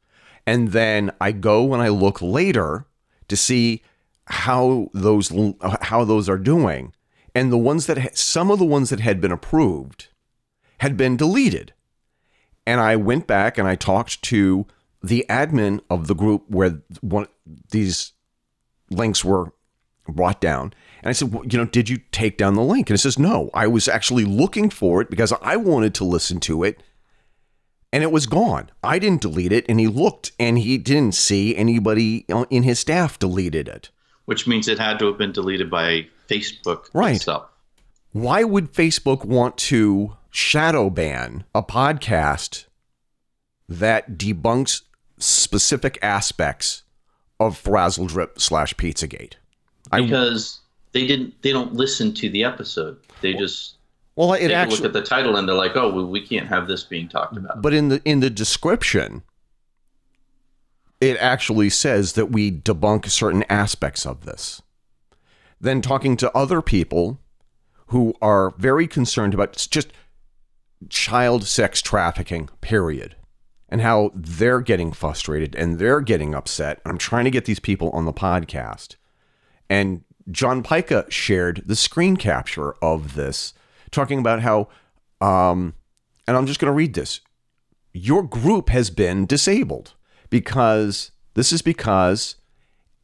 And 0.46 0.70
then 0.70 1.10
I 1.20 1.32
go 1.32 1.74
and 1.74 1.82
I 1.82 1.88
look 1.88 2.22
later 2.22 2.86
to 3.26 3.36
see 3.36 3.82
how 4.26 4.88
those 4.94 5.32
how 5.82 6.04
those 6.04 6.28
are 6.28 6.38
doing. 6.38 6.94
And 7.34 7.52
the 7.52 7.58
ones 7.58 7.86
that 7.86 8.16
some 8.16 8.52
of 8.52 8.60
the 8.60 8.64
ones 8.64 8.90
that 8.90 9.00
had 9.00 9.20
been 9.20 9.32
approved 9.32 10.08
had 10.78 10.96
been 10.96 11.16
deleted. 11.16 11.74
And 12.66 12.80
I 12.80 12.94
went 12.94 13.26
back 13.26 13.58
and 13.58 13.66
I 13.66 13.74
talked 13.74 14.22
to 14.22 14.64
the 15.02 15.26
admin 15.28 15.80
of 15.90 16.06
the 16.06 16.14
group 16.14 16.44
where 16.48 16.82
one 17.00 17.26
these 17.70 18.12
links 18.90 19.24
were 19.24 19.52
brought 20.08 20.40
down. 20.40 20.72
And 21.02 21.08
I 21.08 21.12
said, 21.12 21.32
well, 21.32 21.44
you 21.44 21.58
know, 21.58 21.64
did 21.64 21.88
you 21.88 21.98
take 22.12 22.38
down 22.38 22.54
the 22.54 22.62
link? 22.62 22.90
And 22.90 22.94
it 22.94 23.00
says, 23.00 23.18
no, 23.18 23.50
I 23.54 23.66
was 23.66 23.88
actually 23.88 24.24
looking 24.24 24.70
for 24.70 25.00
it 25.00 25.10
because 25.10 25.32
I 25.42 25.56
wanted 25.56 25.94
to 25.94 26.04
listen 26.04 26.38
to 26.40 26.62
it. 26.62 26.80
And 27.92 28.02
it 28.02 28.10
was 28.10 28.26
gone. 28.26 28.70
I 28.82 28.98
didn't 28.98 29.20
delete 29.20 29.52
it. 29.52 29.66
And 29.68 29.78
he 29.78 29.86
looked 29.86 30.32
and 30.38 30.58
he 30.58 30.78
didn't 30.78 31.14
see 31.14 31.54
anybody 31.56 32.24
uh, 32.30 32.46
in 32.48 32.62
his 32.62 32.78
staff 32.78 33.18
deleted 33.18 33.68
it. 33.68 33.90
Which 34.24 34.46
means 34.46 34.68
it 34.68 34.78
had 34.78 34.98
to 35.00 35.06
have 35.06 35.18
been 35.18 35.32
deleted 35.32 35.70
by 35.70 36.06
Facebook 36.28 36.88
right. 36.94 37.16
itself. 37.16 37.48
Why 38.12 38.44
would 38.44 38.72
Facebook 38.72 39.24
want 39.24 39.56
to 39.58 40.16
shadow 40.30 40.90
ban 40.90 41.44
a 41.54 41.62
podcast 41.62 42.66
that 43.68 44.16
debunks 44.16 44.82
specific 45.18 45.98
aspects 46.02 46.82
of 47.38 47.58
Frazzle 47.58 48.06
Drip 48.06 48.40
slash 48.40 48.74
Pizzagate? 48.74 49.34
Because 49.90 50.60
they 50.92 51.06
didn't 51.06 51.40
they 51.42 51.52
don't 51.52 51.74
listen 51.74 52.14
to 52.14 52.30
the 52.30 52.44
episode. 52.44 52.98
They 53.20 53.34
just 53.34 53.76
well, 54.16 54.34
it 54.34 54.50
actually 54.50 54.76
look 54.78 54.86
at 54.86 54.92
the 54.92 55.02
title 55.02 55.36
and 55.36 55.48
they're 55.48 55.54
like, 55.54 55.76
"Oh, 55.76 55.92
well, 55.92 56.06
we 56.06 56.26
can't 56.26 56.48
have 56.48 56.68
this 56.68 56.84
being 56.84 57.08
talked 57.08 57.36
about." 57.36 57.62
But 57.62 57.74
in 57.74 57.88
the 57.88 58.02
in 58.04 58.20
the 58.20 58.30
description, 58.30 59.22
it 61.00 61.16
actually 61.18 61.70
says 61.70 62.12
that 62.12 62.26
we 62.26 62.50
debunk 62.50 63.10
certain 63.10 63.44
aspects 63.48 64.06
of 64.06 64.24
this. 64.24 64.62
Then 65.60 65.80
talking 65.80 66.16
to 66.18 66.36
other 66.36 66.60
people 66.60 67.20
who 67.86 68.14
are 68.22 68.54
very 68.58 68.86
concerned 68.86 69.34
about 69.34 69.66
just 69.70 69.88
child 70.88 71.44
sex 71.44 71.80
trafficking, 71.80 72.48
period, 72.60 73.16
and 73.68 73.80
how 73.80 74.10
they're 74.14 74.60
getting 74.60 74.92
frustrated 74.92 75.54
and 75.54 75.78
they're 75.78 76.00
getting 76.00 76.34
upset. 76.34 76.80
I'm 76.84 76.98
trying 76.98 77.24
to 77.24 77.30
get 77.30 77.44
these 77.44 77.60
people 77.60 77.90
on 77.90 78.04
the 78.04 78.12
podcast. 78.12 78.96
And 79.70 80.04
John 80.30 80.62
Pica 80.62 81.06
shared 81.08 81.62
the 81.66 81.76
screen 81.76 82.16
capture 82.16 82.74
of 82.82 83.14
this, 83.14 83.54
talking 83.92 84.18
about 84.18 84.40
how, 84.40 84.68
um, 85.20 85.74
and 86.26 86.36
I'm 86.36 86.46
just 86.46 86.58
going 86.58 86.70
to 86.70 86.76
read 86.76 86.94
this. 86.94 87.20
Your 87.92 88.22
group 88.22 88.70
has 88.70 88.90
been 88.90 89.26
disabled 89.26 89.94
because 90.30 91.12
this 91.34 91.52
is 91.52 91.62
because 91.62 92.36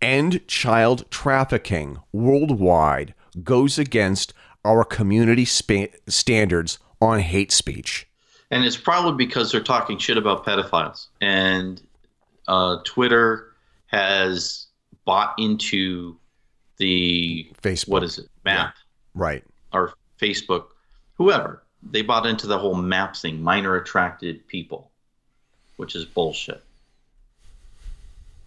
end 0.00 0.46
child 0.48 1.08
trafficking 1.10 1.98
worldwide 2.12 3.14
goes 3.42 3.78
against 3.78 4.32
our 4.64 4.84
community 4.84 5.44
spa- 5.44 5.86
standards 6.06 6.78
on 7.00 7.20
hate 7.20 7.52
speech. 7.52 8.06
And 8.50 8.64
it's 8.64 8.76
probably 8.76 9.24
because 9.24 9.52
they're 9.52 9.60
talking 9.62 9.98
shit 9.98 10.16
about 10.16 10.44
pedophiles. 10.44 11.08
And 11.20 11.82
uh, 12.48 12.78
Twitter 12.84 13.52
has 13.86 14.66
bought 15.04 15.34
into 15.38 16.16
the 16.78 17.50
Facebook. 17.62 17.88
What 17.88 18.02
is 18.02 18.18
it? 18.18 18.28
Map. 18.44 18.74
Yeah. 18.74 18.82
Right. 19.14 19.44
Or 19.72 19.92
Facebook. 20.20 20.68
Whoever. 21.18 21.62
They 21.82 22.02
bought 22.02 22.26
into 22.26 22.46
the 22.46 22.58
whole 22.58 22.74
map 22.74 23.16
thing, 23.16 23.40
minor 23.42 23.76
attracted 23.76 24.46
people, 24.48 24.90
which 25.76 25.94
is 25.94 26.04
bullshit. 26.04 26.64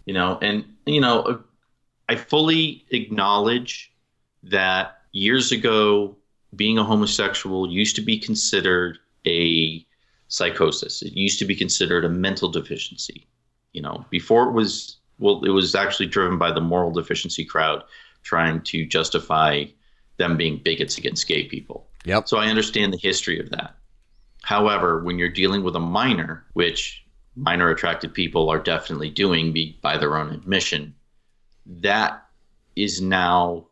You 0.04 0.14
know, 0.14 0.38
and, 0.42 0.64
you 0.84 1.00
know, 1.00 1.42
I 2.08 2.16
fully 2.16 2.84
acknowledge 2.90 3.92
that 4.42 5.02
years 5.12 5.52
ago, 5.52 6.16
being 6.56 6.76
a 6.76 6.84
homosexual 6.84 7.70
used 7.70 7.96
to 7.96 8.02
be 8.02 8.18
considered 8.18 8.98
a 9.26 9.86
psychosis. 10.28 11.02
It 11.02 11.12
used 11.12 11.38
to 11.38 11.44
be 11.44 11.54
considered 11.54 12.04
a 12.04 12.08
mental 12.08 12.50
deficiency. 12.50 13.26
You 13.72 13.82
know, 13.82 14.04
before 14.10 14.48
it 14.48 14.52
was, 14.52 14.96
well, 15.18 15.42
it 15.44 15.50
was 15.50 15.74
actually 15.74 16.06
driven 16.06 16.36
by 16.38 16.52
the 16.52 16.60
moral 16.60 16.90
deficiency 16.90 17.44
crowd 17.44 17.84
trying 18.22 18.60
to 18.62 18.84
justify 18.84 19.64
them 20.18 20.36
being 20.36 20.58
bigots 20.58 20.98
against 20.98 21.26
gay 21.26 21.44
people. 21.44 21.86
Yep. 22.04 22.28
So 22.28 22.38
I 22.38 22.48
understand 22.48 22.92
the 22.92 22.98
history 22.98 23.38
of 23.38 23.50
that. 23.50 23.76
However, 24.42 25.02
when 25.02 25.18
you're 25.18 25.28
dealing 25.28 25.62
with 25.62 25.76
a 25.76 25.80
minor, 25.80 26.44
which 26.54 27.04
minor 27.36 27.70
attracted 27.70 28.12
people 28.12 28.50
are 28.50 28.58
definitely 28.58 29.10
doing 29.10 29.54
by 29.80 29.96
their 29.96 30.16
own 30.16 30.32
admission, 30.32 30.94
that 31.66 32.26
is 32.74 33.00
now 33.00 33.66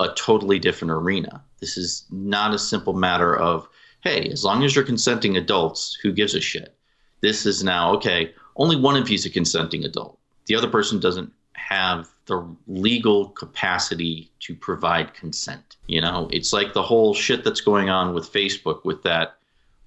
a 0.00 0.08
totally 0.16 0.58
different 0.58 0.92
arena. 0.92 1.42
This 1.60 1.76
is 1.76 2.06
not 2.10 2.54
a 2.54 2.58
simple 2.58 2.92
matter 2.92 3.36
of, 3.36 3.68
hey, 4.02 4.28
as 4.30 4.44
long 4.44 4.62
as 4.62 4.74
you're 4.74 4.84
consenting 4.84 5.36
adults, 5.36 5.98
who 6.02 6.12
gives 6.12 6.34
a 6.34 6.40
shit? 6.40 6.76
This 7.20 7.46
is 7.46 7.64
now, 7.64 7.94
okay, 7.94 8.34
only 8.56 8.76
one 8.76 8.96
of 8.96 9.08
you 9.08 9.14
is 9.14 9.26
a 9.26 9.30
consenting 9.30 9.84
adult. 9.84 10.18
The 10.46 10.54
other 10.54 10.68
person 10.68 11.00
doesn't 11.00 11.32
have 11.68 12.08
the 12.26 12.46
legal 12.68 13.30
capacity 13.30 14.30
to 14.40 14.54
provide 14.54 15.14
consent. 15.14 15.76
You 15.88 16.00
know, 16.00 16.28
it's 16.32 16.52
like 16.52 16.74
the 16.74 16.82
whole 16.82 17.12
shit 17.12 17.42
that's 17.42 17.60
going 17.60 17.88
on 17.90 18.14
with 18.14 18.32
Facebook 18.32 18.84
with 18.84 19.02
that 19.02 19.36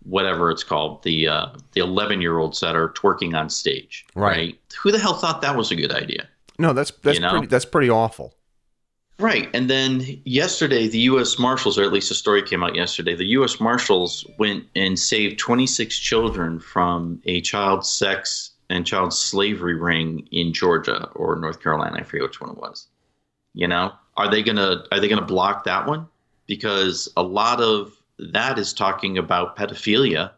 whatever 0.04 0.50
it's 0.50 0.64
called, 0.64 1.04
the 1.04 1.28
uh, 1.28 1.48
the 1.74 1.82
11 1.82 2.22
year 2.22 2.38
olds 2.38 2.60
that 2.60 2.76
are 2.76 2.90
twerking 2.90 3.34
on 3.34 3.50
stage. 3.50 4.06
Right. 4.14 4.38
right. 4.38 4.60
Who 4.82 4.92
the 4.92 5.00
hell 5.00 5.14
thought 5.14 5.42
that 5.42 5.56
was 5.56 5.72
a 5.72 5.76
good 5.76 5.92
idea? 5.92 6.28
No, 6.58 6.74
that's 6.74 6.92
that's 6.92 7.16
you 7.16 7.22
know? 7.22 7.32
pretty 7.32 7.48
that's 7.48 7.66
pretty 7.66 7.90
awful. 7.90 8.36
Right. 9.18 9.50
And 9.54 9.70
then 9.70 10.22
yesterday, 10.24 10.88
the 10.88 11.00
U.S. 11.00 11.38
Marshals, 11.38 11.78
or 11.78 11.84
at 11.84 11.92
least 11.92 12.10
a 12.10 12.16
story 12.16 12.42
came 12.42 12.64
out 12.64 12.76
yesterday, 12.76 13.16
the 13.16 13.28
U.S. 13.40 13.60
Marshals 13.60 14.26
went 14.38 14.66
and 14.76 14.98
saved 14.98 15.40
26 15.40 15.98
children 16.00 16.60
from 16.62 17.22
a 17.26 17.42
child 17.42 17.86
sex 17.86 18.52
and 18.70 18.86
child 18.86 19.14
slavery 19.14 19.76
ring 19.76 20.28
in 20.32 20.54
Georgia 20.54 21.10
or 21.16 21.36
North 21.36 21.62
Carolina. 21.62 21.98
I 22.00 22.04
forget 22.04 22.24
which 22.24 22.42
one 22.42 22.52
it 22.52 22.58
was. 22.58 22.88
You 23.54 23.68
know, 23.68 23.94
are 24.16 24.30
they 24.30 24.44
gonna 24.44 24.84
are 24.92 25.00
they 25.00 25.08
gonna 25.08 25.26
block 25.26 25.64
that 25.64 25.88
one? 25.88 26.08
Because 26.46 27.12
a 27.18 27.24
lot 27.24 27.62
of 27.62 27.94
that 28.20 28.60
is 28.60 28.74
talking 28.74 29.18
about 29.18 29.56
pedophilia, 29.56 30.32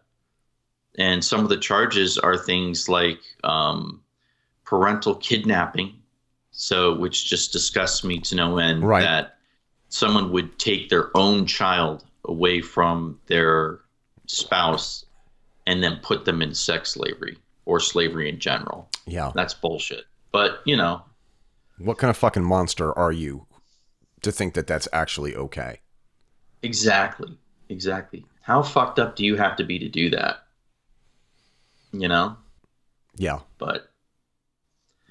and 0.97 1.23
some 1.23 1.41
of 1.41 1.49
the 1.49 1.57
charges 1.57 2.17
are 2.17 2.37
things 2.37 2.87
like 2.87 3.19
um, 3.43 4.01
parental 4.63 5.15
kidnapping 5.15 5.95
so, 6.51 6.93
which 6.93 7.25
just 7.25 7.53
disgusts 7.53 8.03
me 8.03 8.19
to 8.19 8.35
no 8.35 8.57
end 8.57 8.83
right. 8.83 9.01
that 9.01 9.37
someone 9.89 10.31
would 10.31 10.59
take 10.59 10.89
their 10.89 11.15
own 11.17 11.45
child 11.45 12.05
away 12.25 12.61
from 12.61 13.19
their 13.27 13.79
spouse 14.27 15.05
and 15.65 15.83
then 15.83 15.99
put 16.03 16.25
them 16.25 16.41
in 16.41 16.53
sex 16.53 16.91
slavery 16.91 17.37
or 17.65 17.79
slavery 17.79 18.29
in 18.29 18.39
general. 18.39 18.89
Yeah. 19.05 19.31
That's 19.35 19.53
bullshit. 19.53 20.05
But, 20.31 20.61
you 20.65 20.77
know, 20.77 21.03
what 21.77 21.97
kind 21.97 22.09
of 22.09 22.17
fucking 22.17 22.43
monster 22.43 22.97
are 22.97 23.11
you 23.11 23.47
to 24.21 24.31
think 24.31 24.53
that 24.53 24.67
that's 24.67 24.87
actually 24.93 25.35
okay? 25.35 25.79
Exactly. 26.63 27.37
Exactly. 27.69 28.25
How 28.41 28.61
fucked 28.63 28.99
up 28.99 29.15
do 29.15 29.25
you 29.25 29.35
have 29.35 29.55
to 29.57 29.63
be 29.63 29.79
to 29.79 29.89
do 29.89 30.09
that? 30.11 30.43
You 31.91 32.07
know? 32.07 32.37
Yeah. 33.15 33.39
But 33.57 33.91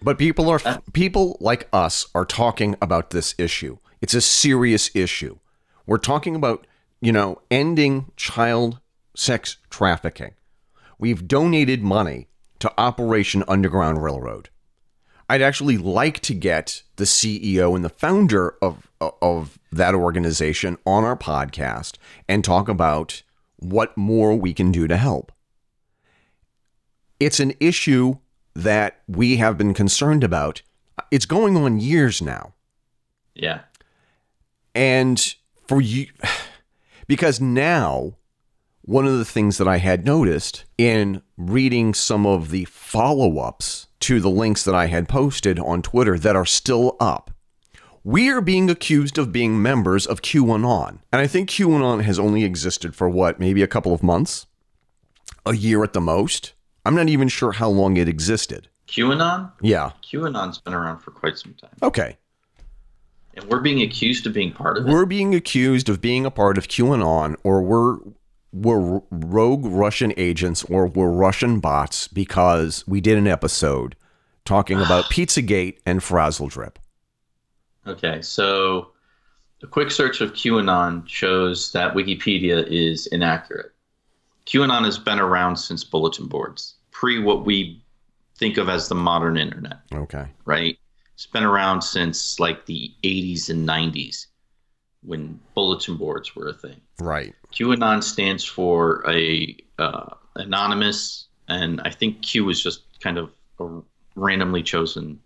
but 0.03 0.19
people 0.19 0.49
are 0.49 0.61
uh, 0.65 0.79
people 0.93 1.37
like 1.41 1.69
us 1.73 2.07
are 2.15 2.25
talking 2.25 2.77
about 2.81 3.11
this 3.11 3.35
issue. 3.39 3.77
It's 4.01 4.15
a 4.15 4.21
serious 4.21 4.91
issue. 4.95 5.39
We're 5.87 5.99
talking 5.99 6.35
about, 6.35 6.67
you 7.01 7.13
know, 7.13 7.43
ending 7.51 8.11
child 8.17 8.81
sex 9.15 9.59
trafficking. 9.69 10.33
We've 10.99 11.27
donated 11.27 11.83
money 11.83 12.29
to 12.61 12.73
Operation 12.79 13.43
Underground 13.49 14.03
Railroad. 14.03 14.49
I'd 15.29 15.43
actually 15.43 15.79
like 15.79 16.21
to 16.21 16.35
get 16.35 16.83
the 16.97 17.05
CEO 17.05 17.77
and 17.77 17.85
the 17.85 17.89
founder 17.89 18.57
of 18.61 18.91
of 19.01 19.59
that 19.73 19.95
organization 19.95 20.77
on 20.85 21.05
our 21.05 21.17
podcast 21.17 21.97
and 22.29 22.45
talk 22.45 22.69
about 22.69 23.23
what 23.57 23.97
more 23.97 24.35
we 24.35 24.53
can 24.53 24.73
do 24.73 24.87
to 24.89 24.97
help. 24.97 25.33
It's 27.19 27.41
an 27.41 27.55
issue 27.61 28.17
that 28.55 29.01
we 29.07 29.37
have 29.37 29.57
been 29.57 29.75
concerned 29.75 30.25
about. 30.25 30.63
It's 31.11 31.27
going 31.27 31.57
on 31.57 31.81
years 31.81 32.21
now. 32.21 32.55
Yeah. 33.35 33.61
And 34.75 35.35
for 35.67 35.81
you, 35.81 36.07
because 37.07 37.41
now, 37.41 38.17
one 38.91 39.07
of 39.07 39.19
the 39.19 39.25
things 39.25 39.59
that 39.59 39.69
I 39.69 39.77
had 39.79 40.05
noticed 40.05 40.65
in 40.77 41.23
reading 41.37 41.95
some 41.95 42.27
of 42.27 42.51
the 42.51 42.65
follow 42.65 43.39
ups 43.39 43.87
to 44.01 44.21
the 44.21 44.31
links 44.31 44.65
that 44.65 44.75
I 44.75 44.87
had 44.87 45.09
posted 45.09 45.59
on 45.59 45.83
Twitter 45.83 46.19
that 46.19 46.37
are 46.37 46.47
still 46.47 46.97
up 46.99 47.31
we 48.03 48.31
are 48.31 48.41
being 48.41 48.71
accused 48.71 49.19
of 49.19 49.33
being 49.33 49.61
members 49.61 50.07
of 50.07 50.23
QAnon. 50.23 51.01
And 51.13 51.21
I 51.21 51.27
think 51.27 51.51
QAnon 51.51 52.03
has 52.03 52.19
only 52.19 52.45
existed 52.45 52.95
for 52.95 53.09
what, 53.09 53.39
maybe 53.39 53.63
a 53.63 53.67
couple 53.67 53.93
of 53.93 54.03
months? 54.03 54.47
A 55.45 55.55
year 55.55 55.85
at 55.85 55.93
the 55.93 56.01
most? 56.01 56.55
I'm 56.87 56.95
not 56.95 57.09
even 57.09 57.29
sure 57.29 57.53
how 57.53 57.69
long 57.69 57.97
it 57.97 58.09
existed. 58.09 58.69
QAnon? 58.89 59.53
Yeah. 59.61 59.93
QAnon's 60.03 60.59
been 60.59 60.75
around 60.75 61.01
for 61.01 61.11
quite 61.11 61.37
some 61.37 61.55
time. 61.55 61.77
Okay. 61.83 62.17
And 63.35 63.45
we're 63.45 63.61
being 63.61 63.83
accused 63.83 64.27
of 64.27 64.33
being 64.33 64.53
part 64.53 64.79
of 64.79 64.87
it. 64.87 64.91
We're 64.91 65.07
being 65.07 65.35
accused 65.35 65.89
of 65.89 66.01
being 66.01 66.25
a 66.25 66.31
part 66.31 66.59
of 66.59 66.69
QAnon 66.69 67.37
or 67.45 67.63
we're 67.63 67.99
we're 68.53 69.01
rogue 69.11 69.65
Russian 69.65 70.13
agents 70.17 70.65
or 70.65 70.87
we're 70.87 71.11
Russian 71.11 71.61
bots 71.61 72.09
because 72.09 72.85
we 72.87 73.01
did 73.01 73.17
an 73.19 73.27
episode 73.27 73.97
talking 74.45 74.81
about 74.83 75.05
Pizzagate 75.05 75.79
and 75.87 76.03
Frazzle 76.03 76.49
Drip. 76.49 76.79
Okay, 77.87 78.21
so 78.23 78.89
a 79.63 79.67
quick 79.67 79.91
search 79.91 80.21
of 80.21 80.33
QAnon 80.33 81.07
shows 81.09 81.73
that 81.73 81.95
Wikipedia 81.95 82.67
is 82.67 83.07
inaccurate. 83.09 83.73
QAnon 84.47 84.85
has 84.85 84.99
been 84.99 85.21
around 85.21 85.57
since 85.57 85.85
bulletin 85.85 86.27
boards, 86.27 86.75
pre 86.91 87.19
what 87.21 87.45
we 87.45 87.83
think 88.37 88.57
of 88.57 88.69
as 88.69 88.89
the 88.89 88.95
modern 88.95 89.37
internet, 89.37 89.79
Okay. 89.93 90.27
right? 90.45 90.79
It's 91.15 91.27
been 91.27 91.45
around 91.45 91.83
since 91.83 92.41
like 92.41 92.65
the 92.67 92.91
80s 93.05 93.51
and 93.51 93.69
90s 93.69 94.27
when 95.03 95.39
bulletin 95.55 95.97
boards 95.97 96.35
were 96.35 96.49
a 96.49 96.55
thing. 96.55 96.81
Right. 96.99 97.35
QAnon 97.53 98.03
stands 98.03 98.45
for 98.45 99.05
a 99.09 99.57
uh, 99.79 100.15
anonymous, 100.37 101.27
and 101.49 101.81
I 101.85 101.91
think 101.91 102.23
Q 102.23 102.49
is 102.51 102.63
just 102.63 102.83
kind 103.01 103.19
of 103.19 103.31
a 103.59 103.81
randomly 104.15 104.63
chosen 104.63 105.21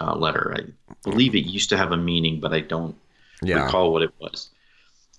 uh, 0.00 0.14
letter. 0.16 0.54
I 0.56 0.62
believe 1.04 1.34
it 1.34 1.40
used 1.46 1.68
to 1.70 1.76
have 1.76 1.92
a 1.92 1.96
meaning, 1.96 2.40
but 2.40 2.52
I 2.52 2.60
don't 2.60 2.96
Yeah. 3.42 3.64
recall 3.64 3.92
what 3.92 4.02
it 4.02 4.12
was. 4.18 4.50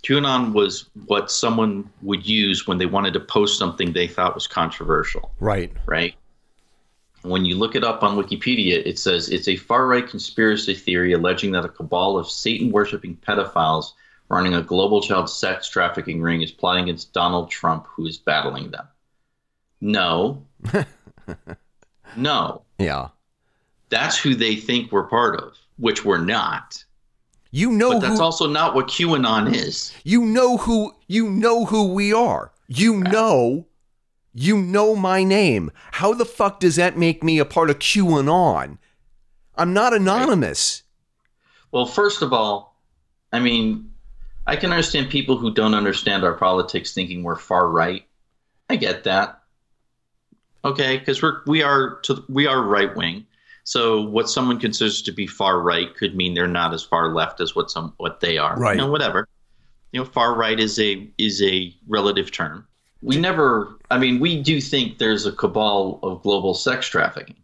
QAnon 0.03 0.53
was 0.53 0.89
what 1.05 1.29
someone 1.31 1.89
would 2.01 2.27
use 2.27 2.65
when 2.67 2.79
they 2.79 2.87
wanted 2.87 3.13
to 3.13 3.19
post 3.19 3.59
something 3.59 3.93
they 3.93 4.07
thought 4.07 4.33
was 4.33 4.47
controversial, 4.47 5.31
Right. 5.39 5.71
right? 5.85 6.15
When 7.21 7.45
you 7.45 7.55
look 7.55 7.75
it 7.75 7.83
up 7.83 8.01
on 8.01 8.17
Wikipedia, 8.17 8.81
it 8.83 8.97
says 8.97 9.29
it's 9.29 9.47
a 9.47 9.55
far 9.55 9.85
right 9.85 10.07
conspiracy 10.07 10.73
theory 10.73 11.13
alleging 11.13 11.51
that 11.51 11.65
a 11.65 11.69
cabal 11.69 12.17
of 12.17 12.27
Satan 12.27 12.71
worshipping 12.71 13.15
pedophiles 13.17 13.93
running 14.31 14.53
a 14.53 14.61
global 14.61 15.01
child 15.01 15.29
sex 15.29 15.67
trafficking 15.67 16.21
ring 16.21 16.41
is 16.41 16.51
plotting 16.51 16.83
against 16.83 17.13
Donald 17.13 17.51
Trump, 17.51 17.85
who 17.87 18.07
is 18.07 18.17
battling 18.17 18.71
them. 18.71 18.87
No. 19.81 20.45
no. 22.15 22.61
Yeah. 22.79 23.09
That's 23.89 24.17
who 24.17 24.35
they 24.35 24.55
think 24.55 24.91
we're 24.91 25.03
part 25.03 25.35
of, 25.39 25.57
which 25.77 26.05
we're 26.05 26.23
not. 26.23 26.83
You 27.51 27.71
know 27.71 27.91
But 27.91 27.99
that's 27.99 28.19
who 28.19 28.23
also 28.23 28.47
not 28.47 28.73
what 28.73 28.87
QAnon 28.87 29.53
is. 29.53 29.93
you 30.05 30.23
know 30.23 30.55
who 30.55 30.95
you 31.07 31.29
know 31.29 31.65
who 31.65 31.93
we 31.93 32.13
are. 32.13 32.53
You 32.67 33.01
know 33.01 33.65
you 34.33 34.57
know 34.57 34.95
my 34.95 35.23
name. 35.23 35.71
How 35.91 36.13
the 36.13 36.25
fuck 36.25 36.59
does 36.59 36.77
that 36.77 36.97
make 36.97 37.23
me 37.23 37.39
a 37.39 37.45
part 37.45 37.69
of 37.69 37.79
QAnon? 37.79 38.77
I'm 39.55 39.73
not 39.73 39.93
anonymous. 39.93 40.83
Well, 41.71 41.85
first 41.85 42.21
of 42.21 42.31
all, 42.31 42.77
I 43.33 43.39
mean, 43.39 43.90
I 44.47 44.55
can 44.55 44.71
understand 44.71 45.09
people 45.09 45.37
who 45.37 45.53
don't 45.53 45.73
understand 45.73 46.23
our 46.23 46.33
politics 46.33 46.93
thinking 46.93 47.23
we're 47.23 47.35
far 47.35 47.69
right. 47.69 48.05
I 48.69 48.75
get 48.75 49.03
that. 49.03 49.41
Okay, 50.63 50.97
because 50.97 51.21
we're 51.21 51.41
we 51.47 51.63
are 51.63 51.99
to 52.01 52.23
we 52.29 52.47
are 52.47 52.61
right 52.61 52.95
wing. 52.95 53.25
So 53.63 54.01
what 54.01 54.29
someone 54.29 54.59
considers 54.59 55.01
to 55.03 55.11
be 55.11 55.27
far 55.27 55.59
right 55.59 55.95
could 55.95 56.15
mean 56.15 56.33
they're 56.33 56.47
not 56.47 56.73
as 56.73 56.83
far 56.83 57.13
left 57.13 57.39
as 57.39 57.55
what 57.55 57.69
some 57.69 57.93
what 57.97 58.19
they 58.19 58.37
are. 58.37 58.57
Right. 58.57 58.75
You 58.75 58.81
know, 58.81 58.91
whatever. 58.91 59.27
You 59.91 59.99
know, 59.99 60.05
far 60.05 60.35
right 60.35 60.59
is 60.59 60.79
a 60.79 61.09
is 61.17 61.41
a 61.41 61.75
relative 61.87 62.31
term. 62.31 62.67
We 63.01 63.17
never. 63.17 63.77
I 63.89 63.97
mean, 63.97 64.19
we 64.19 64.41
do 64.41 64.61
think 64.61 64.99
there's 64.99 65.25
a 65.25 65.31
cabal 65.31 65.99
of 66.03 66.21
global 66.21 66.53
sex 66.53 66.87
trafficking. 66.87 67.40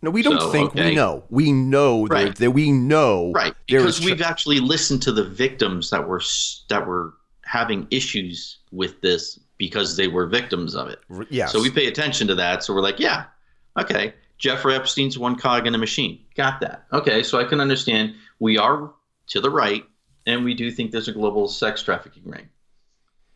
No, 0.00 0.10
we 0.10 0.22
don't 0.22 0.40
So, 0.40 0.50
think 0.52 0.74
we 0.74 0.94
know. 0.94 1.24
We 1.28 1.50
know 1.52 2.06
that, 2.06 2.14
Right. 2.14 2.34
that 2.36 2.50
we 2.52 2.70
know 2.70 3.32
right. 3.34 3.54
because 3.66 4.00
we've 4.04 4.22
actually 4.22 4.60
listened 4.60 5.02
to 5.02 5.12
the 5.12 5.24
victims 5.24 5.90
that 5.90 6.06
were 6.06 6.22
that 6.68 6.86
were 6.86 7.14
having 7.44 7.86
issues 7.90 8.58
with 8.70 9.00
this 9.00 9.40
because 9.56 9.96
they 9.96 10.06
were 10.06 10.26
victims 10.26 10.76
of 10.76 10.88
it. 10.88 11.00
Yes. 11.30 11.50
so 11.50 11.60
we 11.60 11.70
pay 11.70 11.86
attention 11.88 12.28
to 12.28 12.34
that. 12.36 12.62
So 12.62 12.74
we're 12.74 12.82
like 12.82 13.00
yeah 13.00 13.24
okay. 13.78 14.14
Jeffrey 14.38 14.74
epstein's 14.74 15.18
one 15.18 15.34
cog 15.34 15.66
in 15.66 15.74
a 15.74 15.78
machine. 15.78 16.20
Got 16.36 16.60
that. 16.60 16.86
Okay. 16.92 17.22
So 17.24 17.40
i 17.40 17.44
can 17.44 17.60
understand. 17.60 18.14
We 18.38 18.56
are 18.56 18.92
to 19.28 19.40
the 19.40 19.50
right 19.50 19.84
and 20.26 20.44
we 20.44 20.54
do 20.54 20.70
think 20.70 20.92
there's 20.92 21.08
a 21.08 21.12
global 21.12 21.48
sex 21.48 21.82
trafficking 21.82 22.22
ring. 22.24 22.48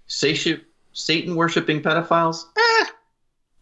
Satan 0.07 1.35
worshiping 1.35 1.83
pedophiles? 1.83 2.45
Eh, 2.57 2.85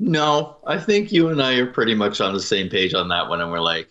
no 0.01 0.57
i 0.67 0.77
think 0.79 1.13
you 1.13 1.29
and 1.29 1.41
i 1.43 1.55
are 1.55 1.67
pretty 1.67 1.95
much 1.95 2.21
on 2.21 2.33
the 2.33 2.41
same 2.41 2.69
page 2.69 2.95
on 2.95 3.09
that 3.09 3.29
one 3.29 3.41
and 3.41 3.53
we're 3.53 3.61
like 3.61 3.89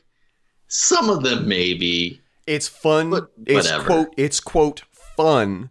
some 0.68 1.10
of 1.10 1.24
them 1.24 1.48
maybe 1.48 2.22
It's 2.46 2.68
fun. 2.68 3.10
But 3.12 3.32
it's 3.46 3.68
whatever. 3.68 3.86
quote. 3.86 4.14
It's 4.18 4.40
quote 4.40 4.82
fun 4.92 5.70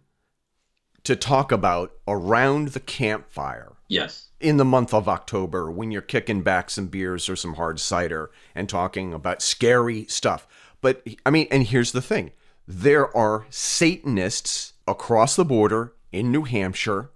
to 1.03 1.15
talk 1.15 1.51
about 1.51 1.91
around 2.07 2.69
the 2.69 2.79
campfire 2.79 3.73
yes 3.87 4.29
in 4.39 4.55
the 4.57 4.65
month 4.65 4.93
of 4.93 5.09
October 5.09 5.69
when 5.69 5.91
you're 5.91 6.01
kicking 6.01 6.41
back 6.41 6.69
some 6.69 6.87
beers 6.87 7.27
or 7.27 7.35
some 7.35 7.55
hard 7.55 7.79
cider 7.79 8.31
and 8.55 8.69
talking 8.69 9.13
about 9.13 9.41
scary 9.41 10.05
stuff. 10.05 10.47
But 10.81 11.05
I 11.25 11.29
mean, 11.29 11.47
and 11.51 11.63
here's 11.63 11.91
the 11.91 12.01
thing: 12.01 12.31
there 12.67 13.15
are 13.15 13.45
Satanists 13.49 14.73
across 14.87 15.35
the 15.35 15.45
border 15.45 15.93
in 16.11 16.31
New 16.31 16.43
Hampshire 16.43 17.11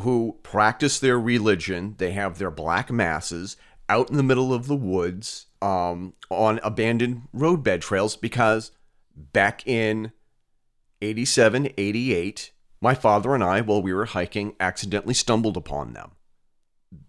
who 0.00 0.38
practice 0.42 0.98
their 0.98 1.18
religion. 1.18 1.94
They 1.98 2.12
have 2.12 2.38
their 2.38 2.50
black 2.50 2.90
masses 2.90 3.56
out 3.88 4.10
in 4.10 4.16
the 4.16 4.22
middle 4.22 4.52
of 4.52 4.66
the 4.66 4.76
woods 4.76 5.46
um, 5.62 6.14
on 6.30 6.60
abandoned 6.62 7.22
roadbed 7.32 7.82
trails 7.82 8.16
because 8.16 8.72
back 9.16 9.66
in 9.66 10.12
87, 11.00 11.70
88, 11.76 12.50
my 12.80 12.94
father 12.94 13.34
and 13.34 13.44
I, 13.44 13.60
while 13.60 13.82
we 13.82 13.92
were 13.92 14.06
hiking, 14.06 14.54
accidentally 14.58 15.14
stumbled 15.14 15.56
upon 15.56 15.92
them. 15.92 16.12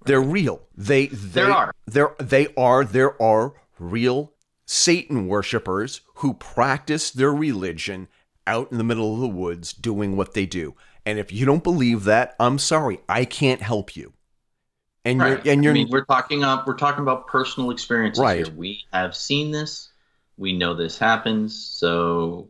They're 0.06 0.22
real. 0.22 0.62
They, 0.76 1.08
they 1.08 1.42
There 1.42 1.52
are. 1.52 1.74
There, 1.86 2.16
they 2.20 2.48
are. 2.56 2.84
There 2.84 3.22
are 3.22 3.54
real 3.80 4.34
Satan 4.66 5.28
worshippers 5.28 6.02
who 6.16 6.34
practice 6.34 7.12
their 7.12 7.34
religion 7.34 8.08
out 8.48 8.72
in 8.72 8.78
the 8.78 8.84
middle 8.84 9.14
of 9.14 9.20
the 9.20 9.28
woods 9.28 9.74
doing 9.74 10.16
what 10.16 10.34
they 10.34 10.46
do. 10.46 10.76
And 11.06 11.20
if 11.20 11.32
you 11.32 11.46
don't 11.46 11.64
believe 11.64 12.06
that, 12.06 12.36
I'm 12.40 12.58
sorry, 12.58 13.00
I 13.08 13.26
can't 13.26 13.62
help 13.62 13.96
you. 13.96 14.14
And 15.04 15.20
right. 15.20 15.46
you're 15.46 15.54
and 15.54 15.64
you're 15.64 15.72
I 15.72 15.76
mean, 15.76 15.90
we're 15.90 16.06
talking 16.06 16.44
up. 16.44 16.66
We're 16.66 16.78
talking 16.78 17.02
about 17.02 17.28
personal 17.28 17.70
experiences 17.70 18.22
Right. 18.22 18.46
here. 18.46 18.56
We 18.56 18.84
have 18.92 19.16
seen 19.16 19.52
this. 19.52 19.90
We 20.38 20.58
know 20.58 20.74
this 20.74 20.98
happens. 20.98 21.56
So 21.64 22.50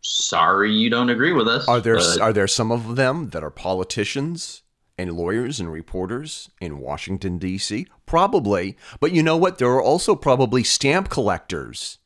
sorry 0.00 0.72
you 0.72 0.88
don't 0.88 1.10
agree 1.10 1.32
with 1.32 1.48
us. 1.48 1.66
Are 1.66 1.80
there 1.80 1.96
but 1.96 2.20
are 2.20 2.32
there 2.32 2.46
some 2.46 2.70
of 2.70 2.94
them 2.94 3.30
that 3.30 3.42
are 3.42 3.50
politicians 3.50 4.62
and 4.96 5.12
lawyers 5.12 5.58
and 5.58 5.72
reporters 5.72 6.48
in 6.60 6.78
Washington 6.78 7.38
D.C.? 7.38 7.86
Probably, 8.06 8.76
but 9.00 9.12
you 9.12 9.22
know 9.22 9.36
what? 9.36 9.58
There 9.58 9.70
are 9.70 9.82
also 9.82 10.14
probably 10.14 10.62
stamp 10.62 11.10
collectors 11.10 11.98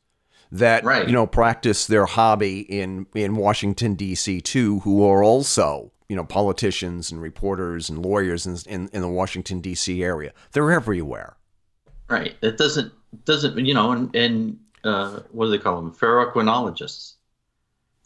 that 0.53 0.83
Right. 0.83 1.07
you 1.07 1.13
know 1.13 1.25
practice 1.27 1.85
their 1.87 2.05
hobby 2.05 2.59
in 2.61 3.07
in 3.15 3.35
Washington 3.35 3.95
D.C. 3.95 4.39
too, 4.41 4.79
who 4.81 5.03
are 5.03 5.23
also 5.23 5.91
you 6.09 6.15
know 6.15 6.23
politicians 6.23 7.11
and 7.11 7.21
reporters 7.21 7.89
and 7.89 8.05
lawyers 8.05 8.45
in 8.45 8.57
in, 8.67 8.89
in 8.93 9.01
the 9.01 9.07
Washington 9.09 9.59
D.C. 9.61 10.03
area. 10.03 10.31
They're 10.51 10.71
everywhere. 10.71 11.37
right. 12.09 12.35
It 12.41 12.57
doesn't 12.57 12.91
doesn't 13.25 13.57
you 13.65 13.73
know 13.73 13.91
and 13.91 14.15
and 14.15 14.59
uh, 14.83 15.21
what 15.31 15.45
do 15.45 15.51
they 15.51 15.57
call 15.57 15.75
them? 15.81 15.91
Ferroequinologists. 15.93 17.13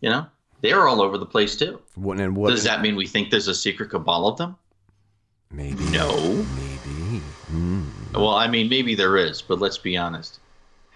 You 0.02 0.10
know, 0.12 0.28
they're 0.62 0.88
all 0.88 1.02
over 1.02 1.18
the 1.18 1.26
place 1.26 1.56
too. 1.56 1.82
What 1.96 2.20
and 2.20 2.36
what? 2.38 2.50
Does 2.52 2.64
that 2.64 2.82
mean 2.82 2.96
we 2.96 3.08
think 3.08 3.30
there's 3.32 3.48
a 3.48 3.56
secret 3.56 3.90
cabal 3.90 4.28
of 4.28 4.38
them? 4.38 4.56
maybe 5.52 5.84
No. 5.86 6.16
maybe. 6.56 7.20
Hmm. 7.48 7.84
Well, 8.14 8.30
I 8.36 8.48
mean, 8.48 8.70
maybe 8.70 8.94
there 8.96 9.16
is, 9.18 9.42
but 9.42 9.60
let's 9.60 9.78
be 9.78 9.96
honest. 9.98 10.40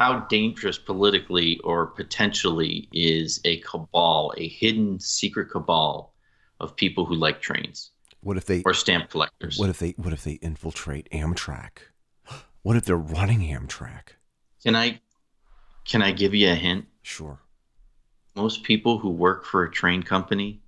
How 0.02 0.22
dangerous 0.22 0.80
politically 0.80 1.60
or 1.60 1.86
potentially 1.86 2.90
is 2.92 3.40
a 3.46 3.58
cabal, 3.58 4.34
a 4.36 4.48
hidden 4.48 5.00
secret 5.00 5.52
cabal 5.52 6.16
of 6.60 6.76
people 6.76 7.06
who 7.06 7.14
like 7.14 7.40
trains 7.40 7.92
What 8.22 8.36
if 8.36 8.46
they 8.46 8.64
or 8.66 8.74
stamp 8.74 9.12
collectors? 9.12 9.60
What 9.60 9.70
if 9.70 9.78
they 9.78 9.92
what 9.98 10.12
if 10.12 10.24
they 10.24 10.40
infiltrate 10.42 11.08
Amtrak? 11.12 11.92
What 12.64 12.78
if 12.78 12.86
they're 12.86 12.98
running 12.98 13.42
Amtrak? 13.42 14.18
Can 14.64 14.76
I 14.76 15.00
can 15.86 16.02
I 16.02 16.12
give 16.12 16.34
you 16.34 16.50
a 16.50 16.56
hint? 16.56 16.86
Sure. 17.04 17.40
Most 18.36 18.64
people 18.64 18.98
who 18.98 19.12
work 19.12 19.46
for 19.46 19.66
a 19.66 19.72
train 19.72 20.02
company 20.02 20.64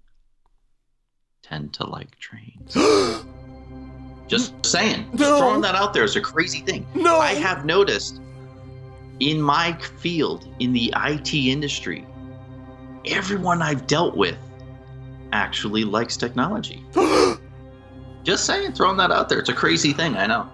tend 1.41 1.73
to 1.73 1.89
like 1.89 2.19
trains. 2.19 2.77
Just 4.27 4.63
saying. 4.63 5.09
Just 5.15 5.39
throwing 5.39 5.61
that 5.61 5.73
out 5.73 5.91
there 5.91 6.03
is 6.03 6.15
a 6.15 6.21
crazy 6.21 6.59
thing. 6.59 6.85
No. 6.93 7.17
I 7.17 7.33
have 7.33 7.65
noticed 7.65 8.21
in 9.19 9.41
my 9.41 9.73
field, 9.99 10.47
in 10.59 10.73
the 10.73 10.93
IT 10.97 11.33
industry, 11.33 12.05
everyone 13.05 13.61
I've 13.61 13.87
dealt 13.87 14.15
with 14.15 14.37
actually 15.31 15.83
likes 15.83 16.17
technology. 16.17 16.83
Just 18.23 18.45
saying, 18.45 18.73
throwing 18.73 18.97
that 18.97 19.11
out 19.11 19.27
there. 19.29 19.39
It's 19.39 19.49
a 19.49 19.53
crazy 19.53 19.91
thing, 19.93 20.15
I 20.15 20.27
know. 20.27 20.49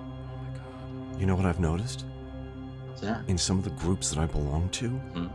You 1.19 1.25
know 1.25 1.35
what 1.35 1.45
I've 1.45 1.59
noticed? 1.59 2.05
In 3.27 3.37
some 3.37 3.57
of 3.57 3.63
the 3.63 3.69
groups 3.71 4.09
that 4.09 4.19
I 4.19 4.25
belong 4.25 4.67
to, 4.69 4.89
Hmm. 4.89 5.27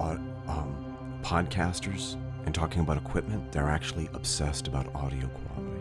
uh, 0.00 0.16
um, 0.48 0.74
podcasters 1.22 2.16
and 2.44 2.52
talking 2.54 2.80
about 2.80 2.96
equipment, 2.96 3.52
they're 3.52 3.68
actually 3.70 4.08
obsessed 4.14 4.66
about 4.66 4.92
audio 4.94 5.28
quality. 5.28 5.80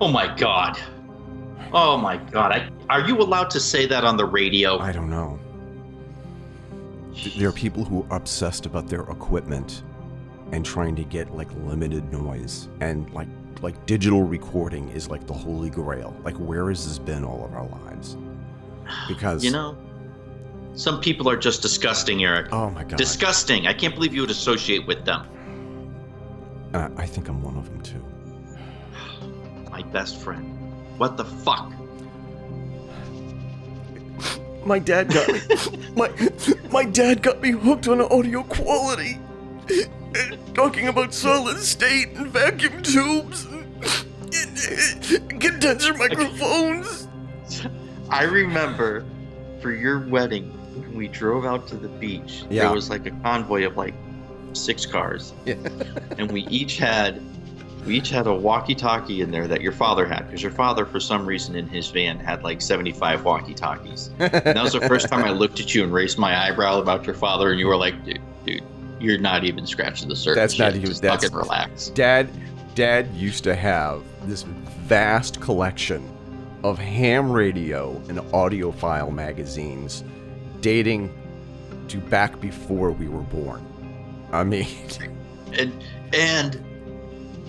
Oh 0.00 0.08
my 0.08 0.32
god. 0.36 0.78
Oh 1.72 1.96
my 1.96 2.16
god. 2.16 2.52
I, 2.52 2.68
are 2.90 3.00
you 3.00 3.16
allowed 3.20 3.50
to 3.50 3.60
say 3.60 3.86
that 3.86 4.04
on 4.04 4.16
the 4.16 4.24
radio? 4.24 4.78
I 4.78 4.92
don't 4.92 5.10
know. 5.10 5.38
Th- 7.14 7.34
There 7.36 7.48
are 7.48 7.52
people 7.52 7.84
who 7.84 8.06
are 8.10 8.16
obsessed 8.16 8.66
about 8.66 8.88
their 8.88 9.02
equipment 9.02 9.82
and 10.52 10.64
trying 10.64 10.94
to 10.96 11.04
get 11.04 11.34
like 11.34 11.48
limited 11.64 12.10
noise 12.12 12.68
and 12.80 13.10
like 13.12 13.28
like 13.62 13.86
digital 13.86 14.22
recording 14.24 14.88
is 14.90 15.08
like 15.08 15.26
the 15.26 15.32
holy 15.32 15.70
grail. 15.70 16.14
Like 16.22 16.36
where 16.36 16.68
has 16.68 16.86
this 16.86 16.98
been 16.98 17.24
all 17.24 17.44
of 17.44 17.54
our 17.54 17.66
lives? 17.66 18.16
Because 19.08 19.42
You 19.44 19.50
know, 19.52 19.76
some 20.74 21.00
people 21.00 21.28
are 21.30 21.36
just 21.36 21.62
disgusting, 21.62 22.22
Eric. 22.24 22.52
oh 22.52 22.70
my 22.70 22.84
god, 22.84 22.98
Disgusting. 22.98 23.66
I 23.66 23.72
can't 23.72 23.94
believe 23.94 24.14
you 24.14 24.20
would 24.20 24.30
associate 24.30 24.86
with 24.86 25.04
them. 25.04 25.26
Uh, 26.74 26.88
I 26.96 27.06
think 27.06 27.28
I'm 27.28 27.40
one 27.42 27.56
of 27.56 27.66
them 27.70 27.80
too. 27.82 28.04
My 29.70 29.82
best 29.82 30.16
friend. 30.18 30.44
What 30.98 31.16
the 31.16 31.24
fuck? 31.24 31.72
My 34.64 34.78
dad 34.78 35.12
got 35.12 35.28
me. 35.28 35.40
my 35.96 36.10
my 36.70 36.84
dad 36.84 37.22
got 37.22 37.40
me 37.40 37.50
hooked 37.50 37.88
on 37.88 38.00
audio 38.00 38.42
quality. 38.42 39.18
Talking 40.54 40.88
about 40.88 41.12
solid 41.12 41.58
state 41.58 42.10
and 42.10 42.28
vacuum 42.28 42.82
tubes 42.82 43.44
and 43.44 45.40
condenser 45.40 45.94
microphones. 45.94 47.08
I 48.10 48.24
remember 48.24 49.04
for 49.60 49.72
your 49.72 50.06
wedding, 50.08 50.50
when 50.74 50.94
we 50.94 51.08
drove 51.08 51.44
out 51.44 51.66
to 51.68 51.76
the 51.76 51.88
beach. 51.88 52.44
Yeah. 52.50 52.64
There 52.64 52.72
was 52.74 52.90
like 52.90 53.06
a 53.06 53.10
convoy 53.22 53.66
of 53.66 53.76
like 53.76 53.94
six 54.52 54.86
cars. 54.86 55.32
Yeah. 55.44 55.54
and 56.18 56.30
we 56.30 56.42
each 56.48 56.76
had 56.76 57.20
we 57.86 57.96
each 57.96 58.10
had 58.10 58.26
a 58.26 58.34
walkie-talkie 58.34 59.20
in 59.20 59.30
there 59.30 59.46
that 59.46 59.60
your 59.60 59.72
father 59.72 60.06
had 60.06 60.26
because 60.26 60.42
your 60.42 60.52
father 60.52 60.84
for 60.86 60.98
some 61.00 61.26
reason 61.26 61.54
in 61.54 61.68
his 61.68 61.90
van 61.90 62.18
had 62.18 62.42
like 62.42 62.60
75 62.62 63.24
walkie-talkies 63.24 64.10
and 64.18 64.30
that 64.32 64.62
was 64.62 64.72
the 64.72 64.80
first 64.82 65.08
time 65.08 65.24
i 65.24 65.30
looked 65.30 65.60
at 65.60 65.74
you 65.74 65.82
and 65.84 65.92
raised 65.92 66.18
my 66.18 66.36
eyebrow 66.48 66.78
about 66.80 67.04
your 67.06 67.14
father 67.14 67.50
and 67.50 67.60
you 67.60 67.66
were 67.66 67.76
like 67.76 68.02
dude 68.04 68.20
dude 68.46 68.62
you're 69.00 69.18
not 69.18 69.44
even 69.44 69.66
scratching 69.66 70.08
the 70.08 70.16
surface 70.16 70.36
That's 70.36 70.58
not 70.58 70.66
yet. 70.66 70.76
even- 70.76 70.86
Just 70.88 71.02
that's- 71.02 71.22
fucking 71.24 71.36
relax 71.36 71.88
Dad, 71.90 72.28
Dad 72.74 73.12
used 73.14 73.44
to 73.44 73.54
have 73.54 74.02
this 74.24 74.42
vast 74.42 75.40
collection 75.40 76.08
of 76.62 76.78
ham 76.78 77.30
radio 77.30 77.90
and 78.08 78.18
audiophile 78.32 79.12
magazines 79.12 80.02
dating 80.60 81.12
to 81.88 81.98
back 81.98 82.40
before 82.40 82.90
we 82.90 83.06
were 83.08 83.20
born. 83.20 83.62
I 84.32 84.42
mean, 84.44 84.66
and 85.52 85.84
and 86.14 86.58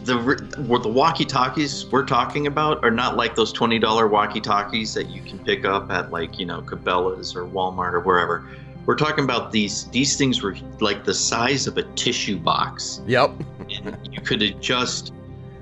the 0.05 0.79
the 0.83 0.89
walkie-talkies 0.89 1.87
we're 1.87 2.05
talking 2.05 2.47
about 2.47 2.83
are 2.83 2.91
not 2.91 3.17
like 3.17 3.35
those 3.35 3.51
twenty 3.51 3.79
dollar 3.79 4.07
walkie-talkies 4.07 4.93
that 4.93 5.09
you 5.09 5.21
can 5.21 5.39
pick 5.39 5.65
up 5.65 5.91
at 5.91 6.11
like 6.11 6.39
you 6.39 6.45
know 6.45 6.61
Cabela's 6.61 7.35
or 7.35 7.45
Walmart 7.45 7.93
or 7.93 7.99
wherever. 8.01 8.47
We're 8.85 8.95
talking 8.95 9.23
about 9.23 9.51
these 9.51 9.85
these 9.87 10.15
things 10.15 10.43
were 10.43 10.55
like 10.79 11.03
the 11.05 11.13
size 11.13 11.65
of 11.65 11.77
a 11.77 11.83
tissue 11.95 12.37
box, 12.37 13.01
yep. 13.07 13.31
and 13.69 13.97
you 14.11 14.21
could 14.21 14.43
adjust 14.43 15.11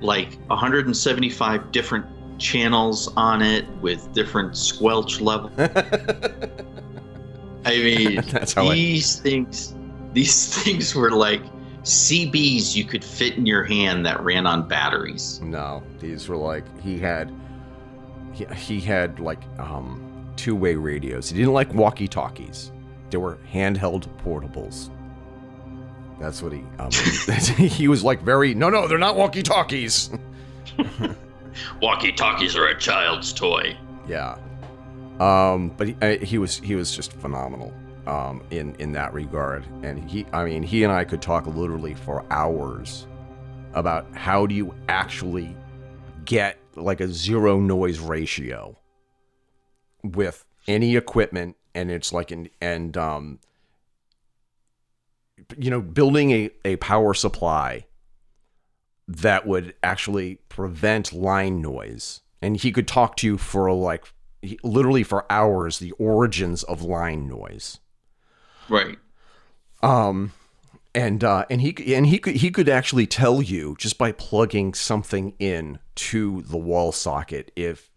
like 0.01 0.33
175 0.47 1.71
different 1.71 2.05
channels 2.37 3.11
on 3.15 3.41
it 3.41 3.65
with 3.81 4.11
different 4.13 4.57
squelch 4.57 5.21
level. 5.21 5.49
I 7.65 7.77
mean, 7.77 8.21
how 8.53 8.67
I- 8.67 8.73
these 8.73 9.19
things 9.19 9.73
these 10.11 10.53
things 10.63 10.93
were 10.93 11.11
like 11.11 11.41
CBs 11.83 12.75
you 12.75 12.85
could 12.85 13.03
fit 13.03 13.35
in 13.35 13.45
your 13.45 13.63
hand 13.63 14.05
that 14.05 14.21
ran 14.21 14.45
on 14.45 14.67
batteries. 14.67 15.41
No, 15.41 15.83
these 15.99 16.27
were 16.29 16.37
like 16.37 16.63
he 16.81 16.97
had 16.97 17.33
he, 18.31 18.45
he 18.55 18.79
had 18.79 19.19
like 19.19 19.41
um 19.59 20.31
two-way 20.35 20.75
radios. 20.75 21.29
He 21.29 21.37
didn't 21.37 21.53
like 21.53 21.73
walkie-talkies. 21.73 22.71
They 23.09 23.17
were 23.17 23.37
handheld 23.51 24.07
portables. 24.23 24.89
That's 26.19 26.41
what 26.41 26.53
he 26.53 26.63
um 26.79 26.91
he 27.57 27.87
was 27.87 28.03
like 28.03 28.21
very 28.21 28.53
no 28.53 28.69
no, 28.69 28.87
they're 28.87 28.97
not 28.97 29.15
walkie-talkies. 29.15 30.09
Walkie-talkies 31.81 32.55
are 32.55 32.67
a 32.67 32.79
child's 32.79 33.31
toy. 33.31 33.77
Yeah. 34.07 34.37
Um, 35.19 35.69
but 35.77 35.89
he, 35.89 35.95
uh, 36.01 36.17
he 36.17 36.39
was 36.39 36.57
he 36.57 36.75
was 36.75 36.95
just 36.95 37.13
phenomenal 37.13 37.71
um, 38.07 38.43
in 38.51 38.75
in 38.75 38.91
that 38.93 39.13
regard, 39.13 39.65
and 39.83 40.09
he 40.09 40.25
I 40.33 40.45
mean 40.45 40.63
he 40.63 40.83
and 40.83 40.91
I 40.91 41.03
could 41.03 41.21
talk 41.21 41.47
literally 41.47 41.93
for 41.93 42.25
hours 42.31 43.07
about 43.73 44.05
how 44.13 44.45
do 44.45 44.55
you 44.55 44.73
actually 44.87 45.55
get 46.25 46.57
like 46.75 47.01
a 47.01 47.07
zero 47.07 47.59
noise 47.59 47.99
ratio 47.99 48.77
with 50.03 50.45
any 50.67 50.95
equipment, 50.95 51.55
and 51.73 51.91
it's 51.91 52.11
like 52.13 52.31
an 52.31 52.49
and 52.61 52.95
um, 52.97 53.39
you 55.57 55.69
know 55.69 55.81
building 55.81 56.31
a 56.31 56.51
a 56.65 56.75
power 56.77 57.13
supply 57.13 57.85
that 59.07 59.45
would 59.45 59.75
actually 59.83 60.35
prevent 60.49 61.13
line 61.13 61.61
noise. 61.61 62.21
And 62.41 62.57
he 62.57 62.71
could 62.71 62.87
talk 62.87 63.15
to 63.17 63.27
you 63.27 63.37
for 63.37 63.71
like 63.71 64.05
literally 64.63 65.03
for 65.03 65.25
hours 65.31 65.79
the 65.79 65.91
origins 65.93 66.63
of 66.63 66.81
line 66.81 67.27
noise. 67.27 67.79
Right. 68.69 68.97
Um 69.81 70.31
and 70.95 71.23
uh 71.23 71.45
and 71.49 71.61
he 71.61 71.95
and 71.95 72.05
he 72.05 72.19
could 72.19 72.35
he 72.37 72.51
could 72.51 72.69
actually 72.69 73.07
tell 73.07 73.41
you 73.41 73.75
just 73.79 73.97
by 73.97 74.11
plugging 74.11 74.73
something 74.73 75.33
in 75.39 75.79
to 75.95 76.41
the 76.43 76.57
wall 76.57 76.91
socket 76.91 77.51
if 77.55 77.89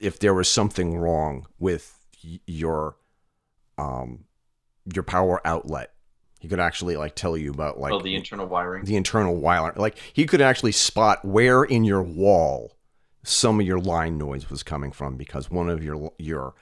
if 0.00 0.18
there 0.18 0.34
was 0.34 0.48
something 0.48 0.98
wrong 0.98 1.46
with 1.58 1.98
your 2.46 2.96
um 3.78 4.24
your 4.92 5.04
power 5.04 5.40
outlet. 5.46 5.92
He 6.40 6.48
could 6.48 6.60
actually 6.60 6.96
like 6.96 7.14
tell 7.14 7.36
you 7.36 7.50
about 7.50 7.78
like 7.78 7.92
oh, 7.92 8.00
the 8.00 8.14
internal 8.14 8.46
wiring. 8.46 8.84
the 8.84 8.96
internal 8.96 9.36
wiring 9.36 9.76
Like 9.76 9.98
he 10.12 10.26
could 10.26 10.40
actually 10.40 10.72
spot 10.72 11.24
where 11.24 11.62
in 11.64 11.84
your 11.84 12.02
wall 12.02 12.76
some 13.22 13.60
of 13.60 13.66
your 13.66 13.78
line 13.78 14.16
noise 14.16 14.48
was 14.48 14.62
coming 14.62 14.90
from 14.90 15.16
because 15.16 15.50
one 15.50 15.68
of 15.68 15.84
your 15.84 16.12
your 16.18 16.54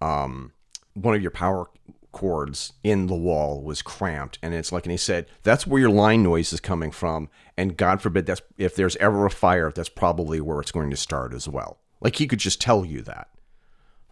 um 0.00 0.52
one 0.94 1.14
of 1.14 1.20
your 1.20 1.32
power 1.32 1.68
cords 2.14 2.72
in 2.82 3.08
the 3.08 3.14
wall 3.14 3.60
was 3.60 3.82
cramped 3.82 4.38
and 4.40 4.54
it's 4.54 4.70
like 4.72 4.84
and 4.86 4.92
he 4.92 4.96
said 4.96 5.26
that's 5.42 5.66
where 5.66 5.80
your 5.80 5.90
line 5.90 6.22
noise 6.22 6.52
is 6.52 6.60
coming 6.60 6.90
from 6.92 7.28
and 7.56 7.76
god 7.76 8.00
forbid 8.00 8.24
that's 8.24 8.40
if 8.56 8.76
there's 8.76 8.94
ever 8.96 9.26
a 9.26 9.30
fire 9.30 9.70
that's 9.74 9.88
probably 9.88 10.40
where 10.40 10.60
it's 10.60 10.70
going 10.70 10.88
to 10.90 10.96
start 10.96 11.34
as 11.34 11.48
well 11.48 11.80
like 12.00 12.14
he 12.16 12.26
could 12.26 12.38
just 12.38 12.60
tell 12.60 12.84
you 12.84 13.02
that 13.02 13.28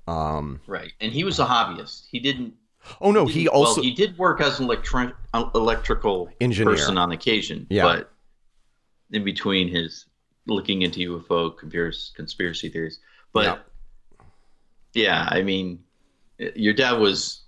um 0.09 0.61
Right. 0.67 0.93
And 1.01 1.13
he 1.13 1.23
was 1.23 1.39
a 1.39 1.47
hobbyist. 1.47 2.07
He 2.11 2.19
didn't. 2.19 2.55
oh 3.01 3.13
no 3.13 3.25
he 3.27 3.45
didn't- 3.45 3.55
also 3.55 3.77
well, 3.81 3.85
he 3.85 3.95
did 3.95 4.19
work 4.19 4.41
as 4.41 4.59
an 4.59 4.67
electri- 4.67 5.15
uh, 5.33 5.49
electrical 5.55 6.29
Engineer. 6.41 6.75
person 6.75 6.99
on 6.99 7.13
occasion. 7.13 7.67
Yeah. 7.71 7.85
But 7.85 8.11
in 9.13 9.23
between 9.25 9.69
his 9.69 10.07
looking 10.49 10.83
into 10.83 10.99
UFO 11.21 11.57
conspiracy, 11.57 12.11
conspiracy 12.17 12.69
theories, 12.69 12.99
but 13.33 13.65
yeah. 14.93 15.29
I 15.31 15.43
mean, 15.43 15.85
your 16.57 16.75
dad 16.75 16.99
was. 16.99 17.42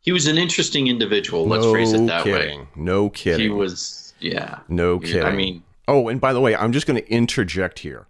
He 0.00 0.12
was 0.12 0.26
an 0.26 0.38
interesting 0.38 0.86
individual. 0.88 1.46
Let's 1.46 1.64
no 1.64 1.72
phrase 1.72 1.92
it 1.92 2.06
that 2.06 2.24
kidding 2.24 2.60
way. 2.60 2.68
no 2.76 3.10
kidding 3.10 3.40
He 3.40 3.48
was. 3.50 4.14
Yeah. 4.20 4.58
no 4.68 4.98
kidding 4.98 5.22
I 5.22 5.32
mean, 5.32 5.62
Oh, 5.88 6.08
and 6.08 6.20
by 6.20 6.32
the 6.32 6.40
way, 6.40 6.54
I'm 6.54 6.72
just 6.72 6.86
going 6.86 7.02
to 7.02 7.10
interject 7.10 7.80
here. 7.80 8.06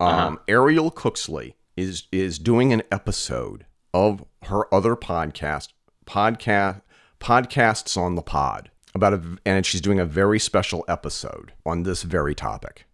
Um, 0.00 0.08
Uh-huh. 0.08 0.36
Ariel 0.48 0.90
Cooksley 0.90 1.54
is 1.76 2.04
is 2.12 2.38
doing 2.38 2.72
an 2.72 2.82
episode 2.90 3.66
of 3.94 4.24
her 4.44 4.72
other 4.74 4.96
podcast, 4.96 5.68
podcast 6.06 6.82
podcasts 7.20 7.96
on 7.96 8.14
the 8.14 8.22
pod 8.22 8.70
about 8.94 9.12
a, 9.14 9.22
and 9.44 9.64
she's 9.66 9.80
doing 9.80 9.98
a 10.00 10.04
very 10.04 10.38
special 10.38 10.84
episode 10.88 11.52
on 11.66 11.82
this 11.84 12.02
very 12.02 12.34
topic. 12.34 12.86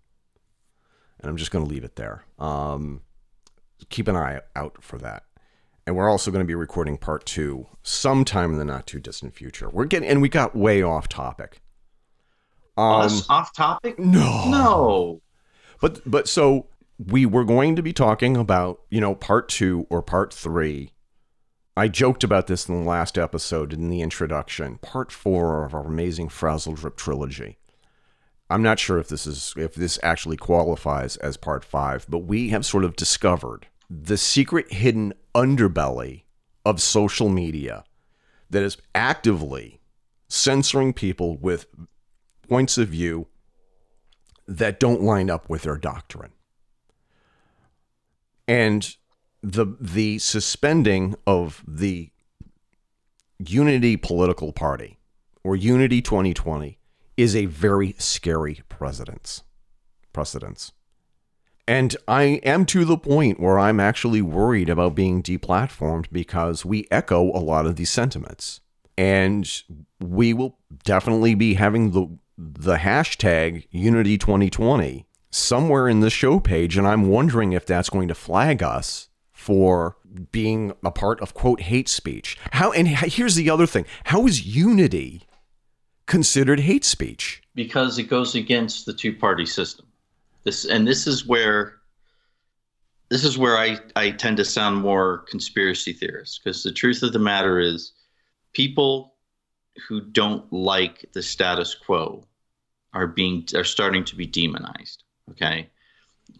And 1.20 1.30
I'm 1.30 1.36
just 1.36 1.50
going 1.50 1.64
to 1.64 1.70
leave 1.70 1.84
it 1.84 1.96
there. 1.96 2.24
Um, 2.38 3.00
keep 3.88 4.08
an 4.08 4.16
eye 4.16 4.40
out 4.54 4.82
for 4.82 4.98
that. 4.98 5.24
And 5.86 5.96
we're 5.96 6.10
also 6.10 6.30
going 6.30 6.40
to 6.44 6.46
be 6.46 6.54
recording 6.54 6.96
part 6.96 7.26
two 7.26 7.66
sometime 7.82 8.52
in 8.52 8.58
the 8.58 8.64
not 8.64 8.86
too 8.86 9.00
distant 9.00 9.34
future. 9.34 9.68
We're 9.68 9.84
getting 9.84 10.08
and 10.08 10.22
we 10.22 10.28
got 10.28 10.56
way 10.56 10.82
off 10.82 11.08
topic. 11.08 11.60
Um, 12.76 13.02
us 13.02 13.28
off 13.28 13.54
topic? 13.54 13.98
no, 13.98 14.48
No. 14.48 15.22
but 15.80 16.00
but 16.04 16.28
so 16.28 16.66
we 16.98 17.26
were 17.26 17.44
going 17.44 17.76
to 17.76 17.82
be 17.82 17.92
talking 17.92 18.36
about 18.36 18.80
you 18.90 19.00
know 19.00 19.14
part 19.14 19.48
two 19.48 19.86
or 19.90 20.02
part 20.02 20.32
three 20.32 20.90
I 21.76 21.88
joked 21.88 22.22
about 22.22 22.46
this 22.46 22.68
in 22.68 22.82
the 22.82 22.88
last 22.88 23.18
episode 23.18 23.72
in 23.72 23.90
the 23.90 24.00
introduction, 24.00 24.78
part 24.78 25.10
four 25.10 25.64
of 25.64 25.74
our 25.74 25.86
amazing 25.86 26.28
Frazzle 26.28 26.74
Drip 26.74 26.96
trilogy. 26.96 27.58
I'm 28.48 28.62
not 28.62 28.78
sure 28.78 28.98
if 28.98 29.08
this 29.08 29.26
is 29.26 29.54
if 29.56 29.74
this 29.74 29.98
actually 30.02 30.36
qualifies 30.36 31.16
as 31.16 31.36
part 31.36 31.64
five, 31.64 32.06
but 32.08 32.18
we 32.18 32.50
have 32.50 32.64
sort 32.64 32.84
of 32.84 32.94
discovered 32.94 33.66
the 33.90 34.16
secret 34.16 34.72
hidden 34.72 35.14
underbelly 35.34 36.22
of 36.64 36.80
social 36.80 37.28
media 37.28 37.84
that 38.50 38.62
is 38.62 38.76
actively 38.94 39.80
censoring 40.28 40.92
people 40.92 41.36
with 41.36 41.66
points 42.48 42.78
of 42.78 42.88
view 42.88 43.26
that 44.46 44.78
don't 44.78 45.02
line 45.02 45.30
up 45.30 45.48
with 45.48 45.62
their 45.62 45.76
doctrine. 45.76 46.32
And 48.46 48.94
the 49.42 49.76
the 49.80 50.18
suspending 50.18 51.14
of 51.26 51.62
the 51.66 52.10
Unity 53.38 53.96
political 53.96 54.52
party 54.52 54.98
or 55.42 55.56
Unity 55.56 56.00
2020 56.00 56.78
is 57.16 57.34
a 57.34 57.46
very 57.46 57.94
scary 57.98 58.62
precedence. 58.68 59.42
Precedence. 60.12 60.72
And 61.66 61.96
I 62.06 62.40
am 62.44 62.66
to 62.66 62.84
the 62.84 62.98
point 62.98 63.40
where 63.40 63.58
I'm 63.58 63.80
actually 63.80 64.20
worried 64.20 64.68
about 64.68 64.94
being 64.94 65.22
deplatformed 65.22 66.06
because 66.12 66.64
we 66.64 66.86
echo 66.90 67.22
a 67.22 67.40
lot 67.40 67.66
of 67.66 67.76
these 67.76 67.90
sentiments. 67.90 68.60
And 68.98 69.50
we 70.00 70.32
will 70.32 70.58
definitely 70.84 71.34
be 71.34 71.54
having 71.54 71.92
the 71.92 72.18
the 72.36 72.76
hashtag 72.76 73.66
Unity 73.70 74.18
2020 74.18 75.06
somewhere 75.30 75.88
in 75.88 76.00
the 76.00 76.10
show 76.10 76.38
page, 76.40 76.76
and 76.76 76.86
I'm 76.86 77.08
wondering 77.08 77.52
if 77.52 77.66
that's 77.66 77.90
going 77.90 78.08
to 78.08 78.14
flag 78.14 78.62
us 78.62 79.08
for 79.32 79.96
being 80.30 80.72
a 80.84 80.90
part 80.90 81.20
of 81.20 81.34
quote 81.34 81.62
hate 81.62 81.88
speech. 81.88 82.38
How 82.52 82.72
and 82.72 82.86
here's 82.88 83.34
the 83.34 83.50
other 83.50 83.66
thing: 83.66 83.86
how 84.04 84.26
is 84.26 84.46
unity 84.46 85.22
considered 86.06 86.60
hate 86.60 86.84
speech? 86.84 87.42
Because 87.54 87.98
it 87.98 88.04
goes 88.04 88.34
against 88.34 88.86
the 88.86 88.92
two-party 88.92 89.46
system. 89.46 89.86
This 90.44 90.64
and 90.64 90.86
this 90.86 91.06
is 91.06 91.26
where 91.26 91.80
this 93.08 93.24
is 93.24 93.36
where 93.38 93.56
I, 93.56 93.78
I 93.96 94.10
tend 94.10 94.38
to 94.38 94.44
sound 94.44 94.80
more 94.80 95.18
conspiracy 95.28 95.92
theorist 95.92 96.40
because 96.42 96.62
the 96.62 96.72
truth 96.72 97.02
of 97.02 97.12
the 97.12 97.18
matter 97.18 97.58
is 97.60 97.92
people 98.52 99.14
who 99.88 100.00
don't 100.00 100.50
like 100.52 101.04
the 101.12 101.22
status 101.22 101.74
quo 101.74 102.26
are 102.92 103.06
being 103.06 103.46
are 103.54 103.64
starting 103.64 104.04
to 104.04 104.16
be 104.16 104.26
demonized 104.26 105.04
okay? 105.30 105.70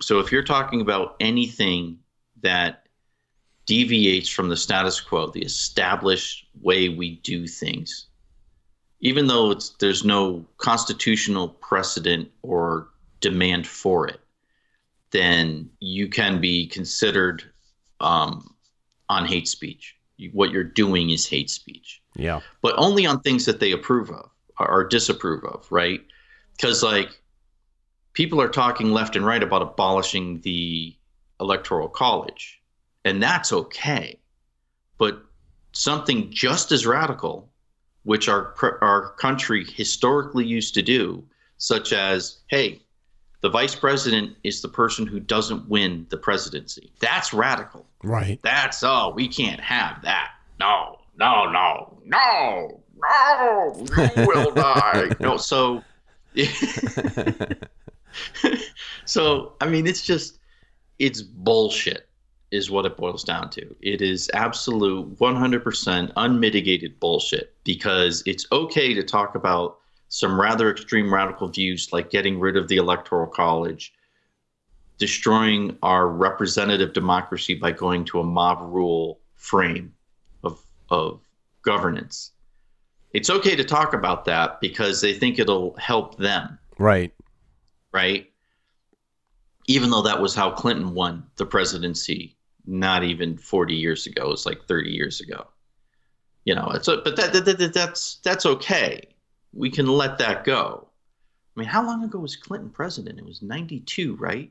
So 0.01 0.21
if 0.21 0.33
you're 0.33 0.43
talking 0.43 0.81
about 0.81 1.17
anything 1.21 1.99
that 2.43 2.87
deviates 3.67 4.29
from 4.29 4.49
the 4.49 4.57
status 4.57 5.01
quo 5.01 5.31
the 5.31 5.43
established 5.43 6.47
way 6.61 6.91
we 6.91 7.17
do 7.17 7.47
things 7.47 8.07
even 9.01 9.27
though 9.27 9.51
it's 9.51 9.71
there's 9.81 10.05
no 10.05 10.47
constitutional 10.59 11.49
precedent 11.49 12.31
or 12.43 12.89
demand 13.21 13.67
for 13.67 14.07
it 14.09 14.21
then 15.15 15.71
you 15.79 16.09
can 16.09 16.41
be 16.41 16.67
considered 16.67 17.45
um, 18.01 18.53
on 19.09 19.25
hate 19.25 19.47
speech. 19.47 19.95
What 20.33 20.51
you're 20.51 20.65
doing 20.65 21.11
is 21.11 21.25
hate 21.29 21.51
speech. 21.51 22.03
Yeah. 22.17 22.41
But 22.63 22.75
only 22.77 23.07
on 23.07 23.21
things 23.21 23.45
that 23.47 23.61
they 23.61 23.71
approve 23.71 24.11
of 24.11 24.29
or 24.59 24.83
disapprove 24.83 25.45
of 25.45 25.71
right? 25.71 26.01
Because 26.57 26.83
like 26.83 27.11
people 28.13 28.41
are 28.41 28.49
talking 28.49 28.91
left 28.91 29.15
and 29.15 29.25
right 29.25 29.43
about 29.43 29.63
abolishing 29.63 30.41
the 30.41 30.97
electoral 31.41 31.89
college 31.89 32.61
and 33.05 33.23
that's 33.23 33.53
okay. 33.53 34.19
But 34.99 35.23
something 35.73 36.29
just 36.33 36.73
as 36.73 36.87
radical 36.87 37.51
which 38.03 38.29
our 38.29 38.55
our 38.83 39.15
country 39.15 39.65
historically 39.65 40.45
used 40.45 40.75
to 40.75 40.83
do 40.83 41.25
such 41.57 41.93
as 41.93 42.41
hey 42.49 42.84
the 43.45 43.51
vice 43.51 43.75
president 43.75 44.35
is 44.43 44.63
the 44.63 44.69
person 44.69 45.07
who 45.07 45.21
doesn't 45.21 45.69
win 45.69 46.07
the 46.09 46.17
presidency. 46.17 46.91
That's 47.01 47.35
radical. 47.35 47.85
Right. 48.03 48.41
That's 48.43 48.83
oh 48.83 49.13
we 49.15 49.29
can't 49.29 49.61
have 49.61 50.01
that. 50.01 50.31
No 50.59 50.99
no 51.19 51.51
no 51.53 52.01
no 52.07 52.81
no 52.97 53.87
you 54.17 54.27
will 54.27 54.51
die. 54.55 55.11
No 55.21 55.37
so 55.37 55.85
so 59.05 59.53
I 59.61 59.69
mean, 59.69 59.87
it's 59.87 60.07
just 60.07 60.39
it's 60.99 61.21
bullshit, 61.21 62.09
is 62.51 62.71
what 62.71 62.87
it 62.87 62.97
boils 62.97 63.25
down 63.25 63.51
to. 63.51 63.77
It 63.83 64.01
is 64.01 64.31
absolute 64.33 65.19
100% 65.19 66.13
unmitigated 66.17 66.99
bullshit 66.99 67.55
because 67.63 68.23
it's 68.25 68.47
okay 68.53 68.95
to 68.95 69.03
talk 69.03 69.35
about 69.35 69.81
some 70.15 70.41
rather 70.41 70.71
extreme 70.71 71.13
radical 71.13 71.49
views 71.49 71.93
like 71.93 72.09
getting 72.09 72.39
rid 72.39 72.57
of 72.57 72.69
the 72.69 72.77
electoral 72.77 73.27
college, 73.27 73.93
destroying 74.97 75.77
our 75.83 76.09
representative 76.09 76.93
democracy 76.93 77.55
by 77.55 77.73
going 77.73 78.05
to 78.05 78.21
a 78.21 78.25
mob 78.25 78.61
rule 78.73 79.19
frame 79.35 79.93
of 80.45 80.65
of 80.91 81.21
governance. 81.63 82.31
It's 83.13 83.31
okay 83.31 83.57
to 83.57 83.65
talk 83.65 83.93
about 83.93 84.25
that 84.27 84.61
because 84.61 85.01
they 85.01 85.15
think 85.15 85.39
it'll 85.39 85.75
help 85.79 86.17
them 86.19 86.59
Right. 86.79 87.13
Right. 87.93 88.31
Even 89.67 89.91
though 89.91 90.03
that 90.03 90.21
was 90.21 90.35
how 90.35 90.51
Clinton 90.51 90.95
won 90.95 91.25
the 91.37 91.47
presidency, 91.47 92.37
not 92.67 93.03
even 93.05 93.37
40 93.37 93.75
years 93.75 94.07
ago, 94.07 94.31
it's 94.33 94.47
like 94.47 94.67
30 94.67 94.91
years 94.91 95.21
ago. 95.21 95.47
You 96.45 96.55
know, 96.55 96.71
it's 96.75 96.89
a, 96.89 96.99
but 96.99 97.17
that, 97.17 97.33
that, 97.33 97.45
that 97.47 97.73
that's 97.73 98.17
that's 98.17 98.45
okay. 98.45 99.14
We 99.55 99.71
can 99.71 99.87
let 99.87 100.19
that 100.19 100.45
go. 100.45 100.89
I 101.57 101.61
mean, 101.61 101.69
how 101.69 101.87
long 101.87 102.03
ago 102.03 102.19
was 102.19 102.37
Clinton 102.37 102.71
president? 102.71 103.19
It 103.19 103.25
was 103.25 103.43
92, 103.43 104.17
right? 104.17 104.51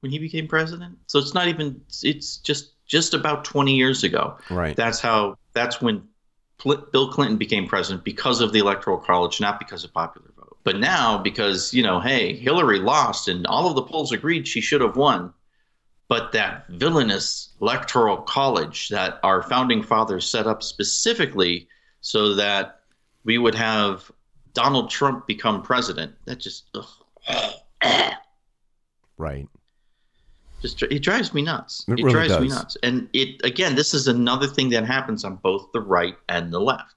When 0.00 0.10
he 0.10 0.18
became 0.18 0.48
president. 0.48 0.98
So 1.06 1.18
it's 1.18 1.34
not 1.34 1.48
even 1.48 1.80
it's 2.02 2.38
just 2.38 2.72
just 2.86 3.14
about 3.14 3.44
20 3.44 3.74
years 3.74 4.02
ago. 4.02 4.36
Right. 4.50 4.74
That's 4.74 5.00
how 5.00 5.36
that's 5.52 5.80
when 5.80 6.08
Bill 6.62 7.10
Clinton 7.12 7.36
became 7.36 7.66
president 7.66 8.04
because 8.04 8.40
of 8.40 8.52
the 8.52 8.58
electoral 8.60 8.98
college, 8.98 9.40
not 9.40 9.58
because 9.58 9.84
of 9.84 9.92
popular 9.92 10.28
vote. 10.36 10.56
But 10.64 10.78
now, 10.78 11.18
because, 11.18 11.74
you 11.74 11.82
know, 11.82 12.00
hey, 12.00 12.36
Hillary 12.36 12.78
lost 12.78 13.28
and 13.28 13.46
all 13.46 13.68
of 13.68 13.74
the 13.74 13.82
polls 13.82 14.12
agreed 14.12 14.46
she 14.46 14.60
should 14.60 14.80
have 14.80 14.96
won, 14.96 15.32
but 16.08 16.32
that 16.32 16.68
villainous 16.68 17.50
electoral 17.60 18.18
college 18.18 18.88
that 18.90 19.18
our 19.22 19.42
founding 19.42 19.82
fathers 19.82 20.28
set 20.28 20.46
up 20.46 20.62
specifically 20.62 21.68
so 22.00 22.34
that 22.34 22.80
we 23.24 23.38
would 23.38 23.54
have 23.54 24.10
Donald 24.54 24.90
Trump 24.90 25.26
become 25.26 25.62
president, 25.62 26.14
that 26.26 26.38
just, 26.38 26.64
ugh. 26.74 27.54
right. 29.18 29.48
Just, 30.60 30.82
it 30.82 31.00
drives 31.00 31.34
me 31.34 31.42
nuts. 31.42 31.84
It, 31.88 31.92
it 31.92 32.04
really 32.04 32.12
drives 32.12 32.32
does. 32.34 32.42
me 32.42 32.48
nuts. 32.48 32.76
And 32.82 33.08
it, 33.12 33.40
again, 33.44 33.74
this 33.74 33.94
is 33.94 34.08
another 34.08 34.46
thing 34.46 34.70
that 34.70 34.86
happens 34.86 35.24
on 35.24 35.36
both 35.36 35.72
the 35.72 35.80
right 35.80 36.16
and 36.28 36.52
the 36.52 36.60
left. 36.60 36.94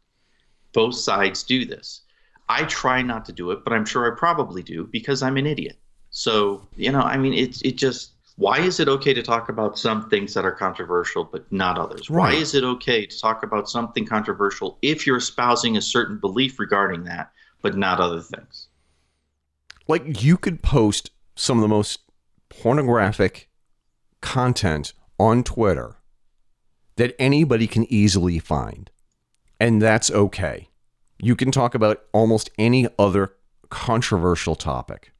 Both 0.73 0.95
sides 0.95 1.43
do 1.43 1.65
this 1.65 2.01
I 2.47 2.63
try 2.63 3.01
not 3.01 3.25
to 3.25 3.31
do 3.31 3.51
it, 3.51 3.63
but 3.63 3.73
I'm 3.73 3.85
sure 3.85 4.11
I 4.11 4.17
probably 4.17 4.61
do 4.61 4.87
because 4.91 5.23
I'm 5.23 5.37
an 5.37 5.47
idiot. 5.47 5.77
So, 6.11 6.67
you 6.75 6.91
know, 6.91 7.01
I 7.01 7.17
mean, 7.17 7.33
it's 7.33 7.61
it 7.63 7.77
just 7.77 8.11
why 8.37 8.59
is 8.59 8.79
it 8.79 8.87
okay 8.87 9.13
to 9.13 9.23
talk 9.23 9.49
about 9.49 9.79
some 9.79 10.09
things 10.09 10.33
that 10.33 10.45
are 10.45 10.51
controversial 10.51 11.23
but 11.23 11.49
not 11.51 11.77
others? 11.77 12.09
Right. 12.09 12.33
Why 12.33 12.39
is 12.39 12.53
it 12.53 12.63
okay 12.63 13.05
to 13.05 13.19
talk 13.19 13.43
about 13.43 13.69
something 13.69 14.05
controversial 14.05 14.77
if 14.81 15.07
you're 15.07 15.17
espousing 15.17 15.77
a 15.77 15.81
certain 15.81 16.17
belief 16.19 16.59
regarding 16.59 17.03
that 17.05 17.31
but 17.65 17.77
not 17.77 17.99
other 17.99 18.21
things? 18.21 18.67
Like 19.87 20.23
you 20.23 20.37
could 20.37 20.61
post 20.61 21.11
some 21.35 21.57
of 21.57 21.61
the 21.61 21.67
most 21.67 21.99
pornographic 22.49 23.49
content 24.21 24.93
on 25.19 25.43
Twitter 25.43 25.97
that 26.95 27.15
anybody 27.19 27.67
can 27.67 27.91
easily 27.91 28.39
find, 28.39 28.89
and 29.59 29.81
that's 29.81 30.09
okay 30.09 30.69
you 31.19 31.35
can 31.35 31.51
talk 31.51 31.75
about 31.75 32.03
almost 32.11 32.49
any 32.57 32.87
other 32.99 33.33
controversial 33.69 34.55
topic. 34.55 35.11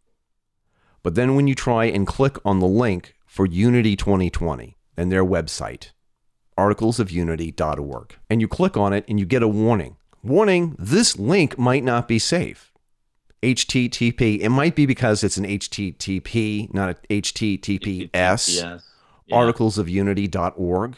But 1.03 1.15
then 1.15 1.35
when 1.35 1.47
you 1.47 1.55
try 1.55 1.85
and 1.85 2.07
click 2.07 2.37
on 2.43 2.59
the 2.59 2.67
link 2.67 3.15
for 3.25 3.45
Unity 3.45 3.95
2020 3.95 4.77
and 4.97 5.11
their 5.11 5.25
website, 5.25 5.91
articlesofunity.org, 6.57 8.15
and 8.29 8.41
you 8.41 8.47
click 8.47 8.77
on 8.77 8.93
it 8.93 9.05
and 9.07 9.19
you 9.19 9.25
get 9.25 9.43
a 9.43 9.47
warning. 9.47 9.97
Warning, 10.25 10.75
this 10.79 11.19
link 11.19 11.59
might 11.59 11.83
not 11.83 12.07
be 12.07 12.17
safe. 12.17 12.71
HTTP, 13.43 14.39
it 14.39 14.49
might 14.49 14.75
be 14.75 14.87
because 14.87 15.23
it's 15.23 15.37
an 15.37 15.45
HTTP, 15.45 16.73
not 16.73 16.89
a 16.89 16.95
HTTPS. 17.21 18.09
Yes. 18.11 18.89
Yeah. 19.27 19.37
Articlesofunity.org. 19.37 20.95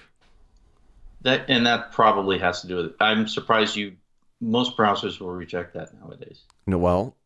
That 1.21 1.45
and 1.49 1.65
that 1.65 1.91
probably 1.91 2.39
has 2.39 2.61
to 2.61 2.67
do 2.67 2.77
with 2.77 2.85
it. 2.85 2.95
I'm 3.01 3.27
surprised 3.27 3.75
you 3.75 3.97
most 4.39 4.77
browsers 4.77 5.19
will 5.19 5.31
reject 5.31 5.73
that 5.73 5.93
nowadays. 5.99 6.43
No, 6.65 6.77
well, 6.77 7.17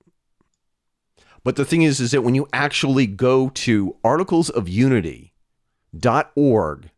but 1.43 1.56
the 1.56 1.66
thing 1.66 1.84
is, 1.84 1.99
is 1.99 2.10
that 2.12 2.24
when 2.24 2.34
you 2.34 2.47
actually 2.52 3.06
go 3.06 3.49
to 3.49 3.95
articlesofunity.org 4.04 6.89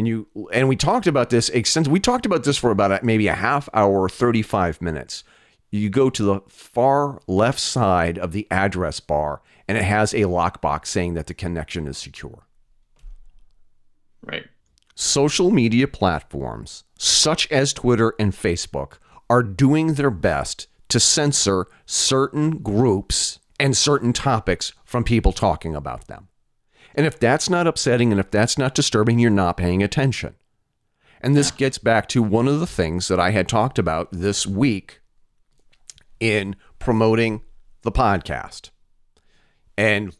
and 0.00 0.08
you 0.08 0.26
and 0.50 0.66
we 0.66 0.76
talked 0.76 1.06
about 1.06 1.28
this 1.28 1.50
extensively. 1.50 1.92
We 1.92 2.00
talked 2.00 2.24
about 2.24 2.44
this 2.44 2.56
for 2.56 2.70
about 2.70 2.90
a, 2.90 3.00
maybe 3.02 3.28
a 3.28 3.34
half 3.34 3.68
hour, 3.74 4.08
35 4.08 4.80
minutes. 4.80 5.24
You 5.70 5.90
go 5.90 6.08
to 6.08 6.22
the 6.22 6.40
far 6.48 7.20
left 7.26 7.60
side 7.60 8.18
of 8.18 8.32
the 8.32 8.46
address 8.50 8.98
bar 8.98 9.42
and 9.68 9.76
it 9.76 9.84
has 9.84 10.14
a 10.14 10.20
lockbox 10.20 10.86
saying 10.86 11.12
that 11.14 11.26
the 11.26 11.34
connection 11.34 11.86
is 11.86 11.98
secure. 11.98 12.46
Right. 14.22 14.46
Social 14.94 15.50
media 15.50 15.86
platforms 15.86 16.84
such 16.96 17.46
as 17.52 17.74
Twitter 17.74 18.14
and 18.18 18.32
Facebook 18.32 18.94
are 19.28 19.42
doing 19.42 19.94
their 19.94 20.10
best 20.10 20.66
to 20.88 20.98
censor 20.98 21.66
certain 21.84 22.56
groups 22.62 23.38
and 23.58 23.76
certain 23.76 24.14
topics 24.14 24.72
from 24.82 25.04
people 25.04 25.32
talking 25.32 25.76
about 25.76 26.06
them. 26.06 26.29
And 26.94 27.06
if 27.06 27.18
that's 27.18 27.48
not 27.48 27.66
upsetting 27.66 28.10
and 28.10 28.20
if 28.20 28.30
that's 28.30 28.58
not 28.58 28.74
disturbing, 28.74 29.18
you're 29.18 29.30
not 29.30 29.56
paying 29.56 29.82
attention. 29.82 30.34
And 31.20 31.36
this 31.36 31.50
gets 31.50 31.78
back 31.78 32.08
to 32.08 32.22
one 32.22 32.48
of 32.48 32.60
the 32.60 32.66
things 32.66 33.08
that 33.08 33.20
I 33.20 33.30
had 33.30 33.48
talked 33.48 33.78
about 33.78 34.08
this 34.10 34.46
week 34.46 35.00
in 36.18 36.56
promoting 36.78 37.42
the 37.82 37.92
podcast 37.92 38.70
and 39.76 40.16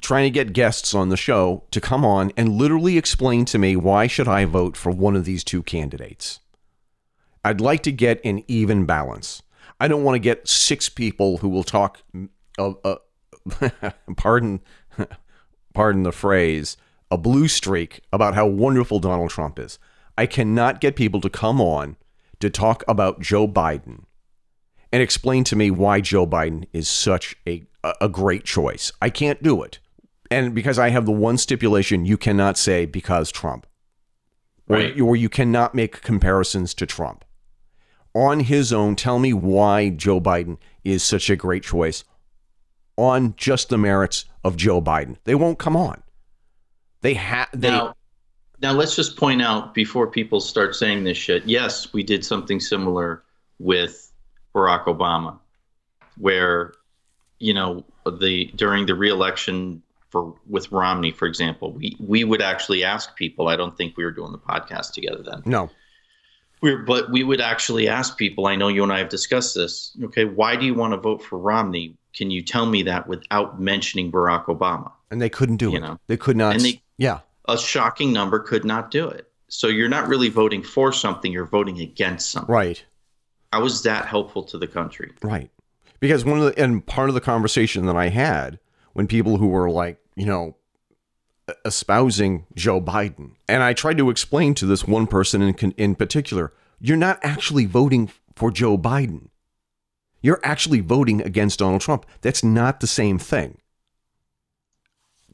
trying 0.00 0.24
to 0.24 0.30
get 0.30 0.52
guests 0.52 0.94
on 0.94 1.08
the 1.08 1.16
show 1.16 1.64
to 1.70 1.80
come 1.80 2.04
on 2.04 2.32
and 2.36 2.52
literally 2.52 2.96
explain 2.96 3.44
to 3.46 3.58
me 3.58 3.76
why 3.76 4.06
should 4.06 4.28
I 4.28 4.44
vote 4.44 4.76
for 4.76 4.90
one 4.90 5.16
of 5.16 5.24
these 5.24 5.42
two 5.42 5.62
candidates. 5.62 6.40
I'd 7.44 7.60
like 7.60 7.82
to 7.84 7.92
get 7.92 8.20
an 8.24 8.44
even 8.46 8.84
balance. 8.84 9.42
I 9.80 9.88
don't 9.88 10.04
want 10.04 10.16
to 10.16 10.20
get 10.20 10.48
six 10.48 10.88
people 10.88 11.38
who 11.38 11.48
will 11.48 11.64
talk 11.64 12.00
uh, 12.58 12.72
uh, 12.84 12.96
pardon 14.16 14.60
pardon 15.74 16.02
the 16.02 16.12
phrase, 16.12 16.76
a 17.10 17.16
blue 17.18 17.48
streak 17.48 18.00
about 18.12 18.34
how 18.34 18.46
wonderful 18.46 18.98
Donald 18.98 19.30
Trump 19.30 19.58
is. 19.58 19.78
I 20.16 20.26
cannot 20.26 20.80
get 20.80 20.96
people 20.96 21.20
to 21.20 21.30
come 21.30 21.60
on 21.60 21.96
to 22.40 22.50
talk 22.50 22.82
about 22.88 23.20
Joe 23.20 23.46
Biden 23.48 24.04
and 24.92 25.02
explain 25.02 25.44
to 25.44 25.56
me 25.56 25.70
why 25.70 26.00
Joe 26.00 26.26
Biden 26.26 26.66
is 26.72 26.88
such 26.88 27.36
a 27.46 27.64
a 28.00 28.08
great 28.08 28.44
choice. 28.44 28.92
I 29.00 29.10
can't 29.10 29.42
do 29.42 29.62
it. 29.62 29.78
And 30.30 30.54
because 30.54 30.78
I 30.78 30.90
have 30.90 31.06
the 31.06 31.12
one 31.12 31.38
stipulation, 31.38 32.04
you 32.04 32.18
cannot 32.18 32.58
say 32.58 32.86
because 32.86 33.30
Trump. 33.30 33.66
Right. 34.66 34.98
Or, 34.98 35.04
or 35.04 35.16
you 35.16 35.28
cannot 35.28 35.74
make 35.74 36.02
comparisons 36.02 36.74
to 36.74 36.86
Trump. 36.86 37.24
On 38.14 38.40
his 38.40 38.72
own, 38.72 38.96
tell 38.96 39.18
me 39.18 39.32
why 39.32 39.90
Joe 39.90 40.20
Biden 40.20 40.58
is 40.84 41.02
such 41.02 41.30
a 41.30 41.36
great 41.36 41.62
choice 41.62 42.04
on 42.98 43.32
just 43.36 43.68
the 43.68 43.78
merits 43.78 44.24
of 44.44 44.56
Joe 44.56 44.82
Biden. 44.82 45.16
They 45.24 45.36
won't 45.36 45.58
come 45.58 45.76
on. 45.76 46.02
They 47.00 47.14
have 47.14 47.48
now. 47.54 47.94
Now 48.60 48.72
let's 48.72 48.96
just 48.96 49.16
point 49.16 49.40
out 49.40 49.72
before 49.72 50.08
people 50.08 50.40
start 50.40 50.74
saying 50.74 51.04
this 51.04 51.16
shit. 51.16 51.46
Yes, 51.46 51.92
we 51.92 52.02
did 52.02 52.24
something 52.24 52.58
similar 52.58 53.22
with 53.60 54.12
Barack 54.52 54.86
Obama, 54.86 55.38
where 56.16 56.74
you 57.38 57.54
know 57.54 57.84
the 58.04 58.46
during 58.56 58.86
the 58.86 58.96
reelection 58.96 59.80
for 60.10 60.34
with 60.48 60.72
Romney, 60.72 61.12
for 61.12 61.26
example, 61.26 61.72
we 61.72 61.96
we 62.00 62.24
would 62.24 62.42
actually 62.42 62.82
ask 62.82 63.14
people. 63.14 63.48
I 63.48 63.54
don't 63.54 63.76
think 63.76 63.96
we 63.96 64.04
were 64.04 64.10
doing 64.10 64.32
the 64.32 64.38
podcast 64.38 64.92
together 64.92 65.22
then. 65.22 65.42
No. 65.44 65.70
We 66.60 66.72
are 66.72 66.78
but 66.78 67.12
we 67.12 67.22
would 67.22 67.40
actually 67.40 67.86
ask 67.86 68.18
people. 68.18 68.48
I 68.48 68.56
know 68.56 68.66
you 68.66 68.82
and 68.82 68.92
I 68.92 68.98
have 68.98 69.08
discussed 69.08 69.54
this. 69.54 69.96
Okay, 70.02 70.24
why 70.24 70.56
do 70.56 70.66
you 70.66 70.74
want 70.74 70.94
to 70.94 70.96
vote 70.96 71.22
for 71.22 71.38
Romney? 71.38 71.94
Can 72.18 72.32
you 72.32 72.42
tell 72.42 72.66
me 72.66 72.82
that 72.82 73.06
without 73.06 73.60
mentioning 73.60 74.10
Barack 74.10 74.46
Obama? 74.46 74.90
And 75.08 75.22
they 75.22 75.28
couldn't 75.28 75.58
do 75.58 75.70
You 75.70 75.76
it. 75.76 75.80
know. 75.82 76.00
They 76.08 76.16
could 76.16 76.36
not. 76.36 76.56
And 76.56 76.64
they- 76.64 76.82
yeah. 76.96 77.20
A 77.48 77.56
shocking 77.56 78.12
number 78.12 78.40
could 78.40 78.64
not 78.64 78.90
do 78.90 79.06
it. 79.08 79.30
So 79.46 79.68
you're 79.68 79.88
not 79.88 80.08
really 80.08 80.28
voting 80.28 80.64
for 80.64 80.92
something, 80.92 81.30
you're 81.32 81.46
voting 81.46 81.78
against 81.80 82.32
something. 82.32 82.52
Right. 82.52 82.84
How 83.52 83.64
is 83.64 83.82
that 83.84 84.06
helpful 84.06 84.42
to 84.42 84.58
the 84.58 84.66
country? 84.66 85.12
Right. 85.22 85.48
Because 86.00 86.24
one 86.24 86.40
of 86.40 86.44
the 86.46 86.60
and 86.60 86.84
part 86.84 87.08
of 87.08 87.14
the 87.14 87.20
conversation 87.20 87.86
that 87.86 87.94
I 87.96 88.08
had 88.08 88.58
when 88.94 89.06
people 89.06 89.36
who 89.38 89.46
were 89.46 89.70
like, 89.70 90.00
you 90.16 90.26
know, 90.26 90.56
espousing 91.64 92.46
Joe 92.56 92.80
Biden, 92.80 93.36
and 93.48 93.62
I 93.62 93.72
tried 93.74 93.98
to 93.98 94.10
explain 94.10 94.54
to 94.54 94.66
this 94.66 94.86
one 94.88 95.06
person 95.06 95.40
in 95.40 95.54
in 95.76 95.94
particular, 95.94 96.52
you're 96.80 96.96
not 96.96 97.18
actually 97.22 97.64
voting 97.66 98.10
for 98.34 98.50
Joe 98.50 98.76
Biden. 98.76 99.28
You're 100.20 100.40
actually 100.42 100.80
voting 100.80 101.22
against 101.22 101.60
Donald 101.60 101.80
Trump. 101.80 102.06
That's 102.20 102.42
not 102.42 102.80
the 102.80 102.86
same 102.86 103.18
thing. 103.18 103.58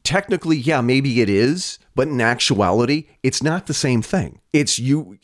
Technically, 0.03 0.57
yeah, 0.57 0.81
maybe 0.81 1.21
it 1.21 1.29
is, 1.29 1.79
but 1.95 2.07
in 2.07 2.21
actuality, 2.21 3.07
it's 3.23 3.41
not 3.41 3.65
the 3.65 3.73
same 3.73 4.01
thing. 4.01 4.41
It's 4.53 4.77
you 4.77 5.17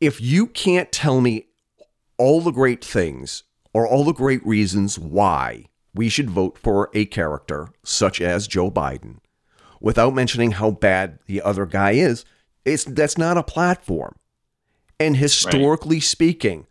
if 0.00 0.20
you 0.20 0.46
can't 0.46 0.90
tell 0.90 1.20
me 1.20 1.46
all 2.18 2.40
the 2.40 2.50
great 2.50 2.84
things 2.84 3.44
or 3.72 3.86
all 3.86 4.04
the 4.04 4.12
great 4.12 4.44
reasons 4.46 4.98
why 4.98 5.66
we 5.94 6.08
should 6.08 6.30
vote 6.30 6.58
for 6.58 6.90
a 6.94 7.04
character 7.04 7.68
such 7.84 8.20
as 8.20 8.48
Joe 8.48 8.70
Biden 8.70 9.18
without 9.84 10.14
mentioning 10.14 10.52
how 10.52 10.70
bad 10.70 11.18
the 11.26 11.42
other 11.42 11.66
guy 11.66 11.90
is, 11.90 12.24
it's 12.64 12.84
that's 12.84 13.18
not 13.18 13.36
a 13.36 13.42
platform. 13.42 14.16
And 14.98 15.18
historically 15.18 16.00
speaking, 16.00 16.66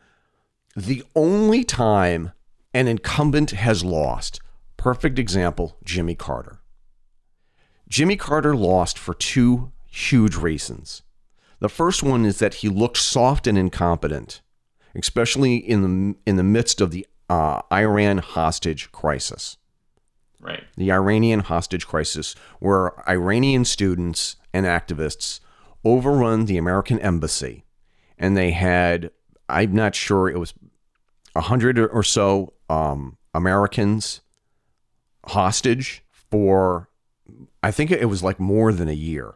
the 0.76 1.04
only 1.16 1.64
time 1.64 2.32
an 2.74 2.88
incumbent 2.88 3.52
has 3.52 3.84
lost, 3.84 4.42
perfect 4.78 5.20
example, 5.20 5.78
Jimmy 5.84 6.16
Carter. 6.16 6.62
Jimmy 7.88 8.16
Carter 8.16 8.56
lost 8.56 8.98
for 8.98 9.14
two 9.14 9.72
huge 9.88 10.36
reasons. 10.36 11.04
The 11.60 11.70
first 11.70 12.02
one 12.02 12.26
is 12.26 12.40
that 12.40 12.56
he 12.56 12.70
looked 12.70 12.98
soft 12.98 13.46
and 13.46 13.58
incompetent, 13.58 14.42
especially 14.96 15.58
in 15.58 15.82
the 15.82 16.16
in 16.26 16.36
the 16.36 16.44
midst 16.44 16.82
of 16.82 16.92
the 16.92 17.06
uh, 17.30 17.62
Iran 17.72 18.18
hostage 18.18 18.92
crisis. 18.92 19.58
Right. 20.42 20.64
The 20.76 20.92
Iranian 20.92 21.40
hostage 21.42 21.88
crisis, 21.88 22.36
where 22.60 23.08
Iranian 23.08 23.64
students 23.64 24.36
and 24.52 24.66
activists 24.66 25.40
overrun 25.86 26.46
the 26.46 26.58
American 26.58 27.00
embassy, 27.00 27.64
and 28.18 28.36
they 28.36 28.52
had 28.52 29.12
I'm 29.48 29.74
not 29.74 29.96
sure 29.96 30.30
it 30.30 30.40
was 30.40 30.54
a 31.36 31.42
hundred 31.42 31.80
or 31.80 32.04
so 32.04 32.54
um, 32.70 33.18
Americans 33.34 34.22
hostage 35.26 36.04
for 36.30 36.90
I 37.62 37.72
think 37.72 37.92
it 37.92 38.10
was 38.10 38.24
like 38.24 38.40
more 38.40 38.74
than 38.74 38.90
a 38.90 38.94
year, 38.94 39.36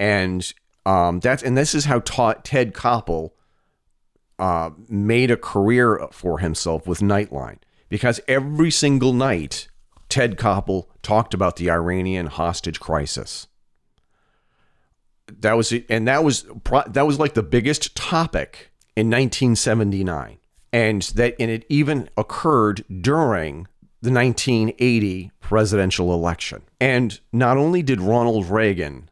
and 0.00 0.52
um, 0.86 1.20
that's 1.20 1.42
and 1.42 1.56
this 1.56 1.74
is 1.74 1.84
how 1.84 2.00
ta- 2.00 2.40
Ted 2.42 2.72
Koppel 2.72 3.32
uh, 4.38 4.70
made 4.88 5.30
a 5.30 5.36
career 5.36 6.06
for 6.12 6.38
himself 6.38 6.86
with 6.86 7.00
Nightline. 7.00 7.58
Because 7.88 8.20
every 8.28 8.70
single 8.70 9.12
night 9.12 9.68
Ted 10.08 10.36
Koppel 10.36 10.86
talked 11.02 11.34
about 11.34 11.56
the 11.56 11.70
Iranian 11.70 12.26
hostage 12.26 12.80
crisis. 12.80 13.46
That 15.26 15.54
was 15.54 15.72
and 15.90 16.08
that 16.08 16.24
was 16.24 16.46
that 16.86 17.06
was 17.06 17.18
like 17.18 17.34
the 17.34 17.42
biggest 17.42 17.94
topic 17.94 18.70
in 18.96 19.08
1979, 19.08 20.37
and 20.72 21.02
that 21.14 21.34
and 21.38 21.50
it 21.50 21.64
even 21.68 22.08
occurred 22.16 22.84
during 23.00 23.66
the 24.00 24.12
1980 24.12 25.30
presidential 25.40 26.12
election. 26.14 26.62
And 26.80 27.18
not 27.32 27.56
only 27.56 27.82
did 27.82 28.00
Ronald 28.00 28.46
Reagan 28.46 29.10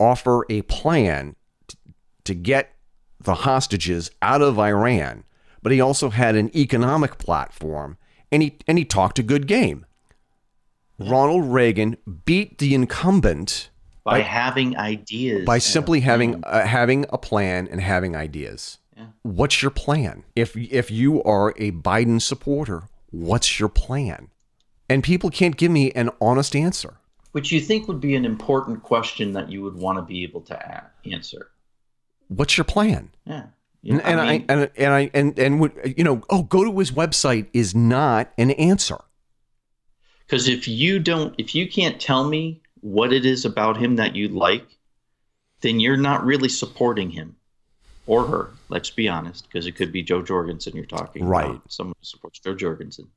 offer 0.00 0.46
a 0.48 0.62
plan 0.62 1.36
t- 1.68 1.76
to 2.24 2.34
get 2.34 2.72
the 3.20 3.34
hostages 3.34 4.10
out 4.22 4.42
of 4.42 4.58
Iran, 4.58 5.24
but 5.62 5.72
he 5.72 5.80
also 5.80 6.10
had 6.10 6.34
an 6.36 6.54
economic 6.56 7.18
platform 7.18 7.98
and 8.32 8.42
he 8.42 8.56
and 8.66 8.78
he 8.78 8.84
talked 8.84 9.18
a 9.18 9.22
good 9.22 9.46
game. 9.46 9.84
Ronald 10.98 11.44
Reagan 11.52 11.96
beat 12.24 12.58
the 12.58 12.74
incumbent 12.74 13.68
By, 14.04 14.18
By- 14.18 14.20
having 14.20 14.76
ideas. 14.78 15.44
by 15.44 15.58
simply 15.58 16.00
having 16.00 16.42
uh, 16.44 16.66
having 16.66 17.04
a 17.10 17.18
plan 17.18 17.68
and 17.70 17.80
having 17.80 18.16
ideas. 18.16 18.78
Yeah. 18.96 19.06
What's 19.22 19.60
your 19.60 19.70
plan? 19.70 20.24
If 20.34 20.56
if 20.56 20.90
you 20.90 21.22
are 21.24 21.50
a 21.58 21.72
Biden 21.72 22.20
supporter, 22.20 22.84
what's 23.10 23.60
your 23.60 23.68
plan? 23.68 24.28
And 24.88 25.04
people 25.04 25.30
can't 25.30 25.56
give 25.56 25.70
me 25.70 25.90
an 25.92 26.10
honest 26.20 26.56
answer. 26.56 26.94
Which 27.32 27.52
you 27.52 27.60
think 27.60 27.88
would 27.88 28.00
be 28.00 28.14
an 28.14 28.24
important 28.24 28.82
question 28.82 29.32
that 29.32 29.50
you 29.50 29.62
would 29.62 29.74
want 29.74 29.98
to 29.98 30.02
be 30.02 30.22
able 30.22 30.40
to 30.42 30.54
a- 30.56 30.90
answer. 31.12 31.50
What's 32.28 32.56
your 32.56 32.64
plan? 32.64 33.10
Yeah. 33.26 33.46
And, 33.84 34.00
and 34.02 34.20
I, 34.20 34.32
mean, 34.32 34.46
and 34.48 34.70
and 34.76 34.92
I 34.92 35.10
and 35.12 35.38
and 35.38 35.60
would- 35.60 35.94
you 35.96 36.02
know, 36.02 36.22
oh, 36.30 36.44
go 36.44 36.64
to 36.64 36.78
his 36.78 36.92
website 36.92 37.48
is 37.52 37.74
not 37.74 38.32
an 38.38 38.52
answer. 38.52 38.98
Because 40.26 40.48
if 40.48 40.66
you 40.66 40.98
don't, 40.98 41.34
if 41.38 41.54
you 41.54 41.68
can't 41.68 42.00
tell 42.00 42.24
me 42.24 42.62
what 42.80 43.12
it 43.12 43.26
is 43.26 43.44
about 43.44 43.76
him 43.76 43.96
that 43.96 44.16
you 44.16 44.28
like, 44.28 44.66
then 45.60 45.78
you're 45.78 45.96
not 45.96 46.24
really 46.24 46.48
supporting 46.48 47.10
him 47.10 47.36
or 48.06 48.26
her. 48.26 48.50
Let's 48.68 48.90
be 48.90 49.08
honest, 49.08 49.44
because 49.48 49.66
it 49.66 49.72
could 49.72 49.92
be 49.92 50.02
Jo 50.02 50.22
Jorgensen 50.22 50.74
you're 50.76 50.84
talking 50.86 51.24
Right. 51.24 51.46
about. 51.50 51.70
Someone 51.72 51.94
who 52.00 52.04
supports 52.04 52.38
Jo 52.38 52.54
Jorgensen. 52.54 53.08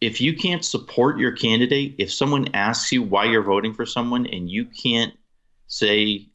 If 0.00 0.20
you 0.20 0.34
can't 0.34 0.64
support 0.64 1.18
your 1.18 1.32
candidate, 1.32 1.94
if 1.98 2.12
someone 2.12 2.48
asks 2.54 2.90
you 2.90 3.02
why 3.02 3.26
you're 3.26 3.42
voting 3.42 3.72
for 3.74 3.86
someone 3.86 4.26
and 4.26 4.50
you 4.50 4.64
can't 4.64 5.14
say 5.68 6.26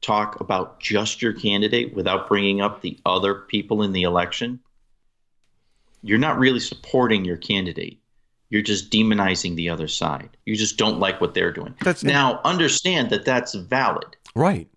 talk 0.00 0.40
about 0.40 0.78
just 0.78 1.20
your 1.20 1.32
candidate 1.32 1.94
without 1.94 2.28
bringing 2.28 2.60
up 2.60 2.80
the 2.80 2.98
other 3.04 3.34
people 3.34 3.82
in 3.82 3.92
the 3.92 4.02
election, 4.04 4.60
you're 6.02 6.18
not 6.18 6.38
really 6.38 6.60
supporting 6.60 7.24
your 7.24 7.36
candidate. 7.36 7.98
You're 8.50 8.62
just 8.62 8.90
demonizing 8.90 9.56
the 9.56 9.68
other 9.68 9.88
side. 9.88 10.30
You 10.46 10.54
just 10.56 10.78
don't 10.78 11.00
like 11.00 11.20
what 11.20 11.34
they're 11.34 11.52
doing. 11.52 11.74
That's 11.82 12.04
now 12.04 12.40
understand 12.44 13.10
that 13.10 13.24
that's 13.24 13.54
valid. 13.54 14.16
right. 14.34 14.68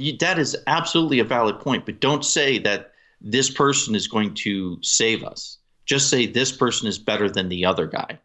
You, 0.00 0.16
that 0.18 0.38
is 0.38 0.56
absolutely 0.66 1.18
a 1.18 1.24
valid 1.24 1.60
point, 1.60 1.84
but 1.84 2.00
don't 2.00 2.24
say 2.24 2.58
that 2.60 2.92
this 3.20 3.50
person 3.50 3.94
is 3.94 4.08
going 4.08 4.34
to 4.34 4.78
save 4.82 5.22
us. 5.22 5.58
Just 5.84 6.08
say 6.08 6.26
this 6.26 6.52
person 6.52 6.88
is 6.88 6.98
better 6.98 7.28
than 7.28 7.48
the 7.48 7.66
other 7.66 7.86
guy. 7.86 8.18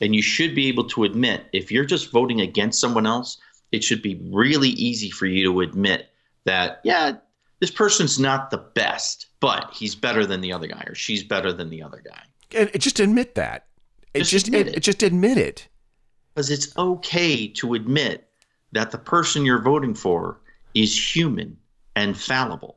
And 0.00 0.14
you 0.14 0.22
should 0.22 0.54
be 0.54 0.66
able 0.66 0.84
to 0.88 1.04
admit 1.04 1.46
if 1.52 1.70
you're 1.70 1.84
just 1.84 2.10
voting 2.10 2.40
against 2.40 2.80
someone 2.80 3.06
else, 3.06 3.38
it 3.72 3.84
should 3.84 4.02
be 4.02 4.20
really 4.32 4.70
easy 4.70 5.10
for 5.10 5.26
you 5.26 5.44
to 5.44 5.60
admit 5.60 6.10
that, 6.44 6.80
yeah, 6.84 7.12
this 7.60 7.70
person's 7.70 8.18
not 8.18 8.50
the 8.50 8.58
best, 8.58 9.26
but 9.40 9.72
he's 9.72 9.94
better 9.94 10.26
than 10.26 10.40
the 10.40 10.52
other 10.52 10.66
guy 10.66 10.84
or 10.86 10.94
she's 10.94 11.22
better 11.22 11.52
than 11.52 11.70
the 11.70 11.82
other 11.82 12.02
guy. 12.04 12.22
And 12.52 12.80
just 12.80 13.00
admit 13.00 13.34
that. 13.36 13.66
Just 14.14 14.30
just 14.30 14.46
admit 14.48 14.68
it, 14.68 14.76
it. 14.76 14.80
just 14.80 15.02
admit 15.02 15.38
it. 15.38 15.68
Because 16.34 16.50
it's 16.50 16.76
okay 16.76 17.48
to 17.48 17.74
admit 17.74 18.28
that 18.72 18.90
the 18.90 18.98
person 18.98 19.44
you're 19.44 19.62
voting 19.62 19.94
for 19.94 20.40
is 20.76 21.16
human 21.16 21.56
and 21.96 22.16
fallible. 22.16 22.76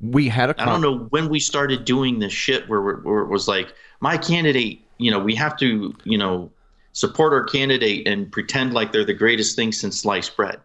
We 0.00 0.28
had 0.28 0.50
a 0.50 0.60
I 0.60 0.66
don't 0.66 0.82
know 0.82 1.06
when 1.10 1.28
we 1.30 1.40
started 1.40 1.84
doing 1.84 2.18
this 2.18 2.32
shit 2.32 2.68
where, 2.68 2.82
where 2.82 3.20
it 3.20 3.28
was 3.28 3.48
like, 3.48 3.72
my 4.00 4.18
candidate, 4.18 4.82
you 4.98 5.10
know, 5.10 5.20
we 5.20 5.34
have 5.36 5.56
to, 5.58 5.94
you 6.04 6.18
know, 6.18 6.50
support 6.92 7.32
our 7.32 7.44
candidate 7.44 8.06
and 8.08 8.30
pretend 8.30 8.74
like 8.74 8.92
they're 8.92 9.04
the 9.04 9.14
greatest 9.14 9.54
thing 9.54 9.72
since 9.72 10.00
sliced 10.00 10.36
bread. 10.36 10.60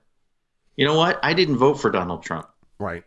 You 0.75 0.85
know 0.85 0.97
what? 0.97 1.19
I 1.23 1.33
didn't 1.33 1.57
vote 1.57 1.75
for 1.75 1.91
Donald 1.91 2.23
Trump. 2.23 2.49
right. 2.79 3.03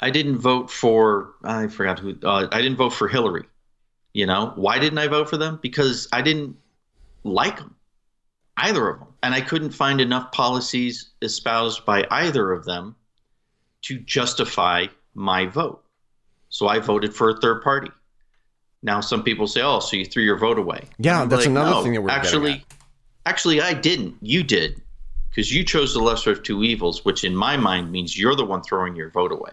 I 0.00 0.10
didn't 0.10 0.38
vote 0.38 0.68
for 0.68 1.34
I 1.44 1.68
forgot 1.68 2.00
who 2.00 2.18
uh, 2.24 2.48
I 2.50 2.60
didn't 2.60 2.76
vote 2.76 2.90
for 2.90 3.06
Hillary. 3.06 3.44
You 4.12 4.26
know 4.26 4.52
why 4.56 4.80
didn't 4.80 4.98
I 4.98 5.06
vote 5.06 5.30
for 5.30 5.36
them? 5.36 5.60
Because 5.62 6.08
I 6.12 6.22
didn't 6.22 6.56
like 7.22 7.58
them, 7.58 7.76
either 8.56 8.88
of 8.88 8.98
them, 8.98 9.08
and 9.22 9.34
I 9.34 9.40
couldn't 9.40 9.70
find 9.70 10.00
enough 10.00 10.32
policies 10.32 11.10
espoused 11.20 11.84
by 11.84 12.06
either 12.10 12.52
of 12.52 12.64
them 12.64 12.96
to 13.82 13.98
justify 13.98 14.86
my 15.14 15.46
vote. 15.46 15.84
So 16.48 16.68
I 16.68 16.78
voted 16.78 17.14
for 17.14 17.30
a 17.30 17.40
third 17.40 17.62
party. 17.62 17.90
Now 18.82 19.00
some 19.00 19.22
people 19.22 19.46
say, 19.46 19.62
"Oh, 19.62 19.80
so 19.80 19.96
you 19.96 20.04
threw 20.04 20.22
your 20.22 20.38
vote 20.38 20.58
away?" 20.58 20.88
Yeah, 20.98 21.24
that's 21.24 21.46
another 21.46 21.70
"No, 21.70 21.82
thing 21.82 21.94
that 21.94 22.02
we're 22.02 22.10
actually, 22.10 22.64
actually, 23.26 23.60
I 23.60 23.74
didn't. 23.74 24.16
You 24.20 24.42
did, 24.42 24.82
because 25.30 25.52
you 25.54 25.64
chose 25.64 25.94
the 25.94 26.00
lesser 26.00 26.32
of 26.32 26.42
two 26.42 26.62
evils, 26.62 27.04
which 27.04 27.24
in 27.24 27.34
my 27.34 27.56
mind 27.56 27.90
means 27.92 28.18
you're 28.18 28.36
the 28.36 28.44
one 28.44 28.62
throwing 28.62 28.96
your 28.96 29.10
vote 29.10 29.32
away. 29.32 29.52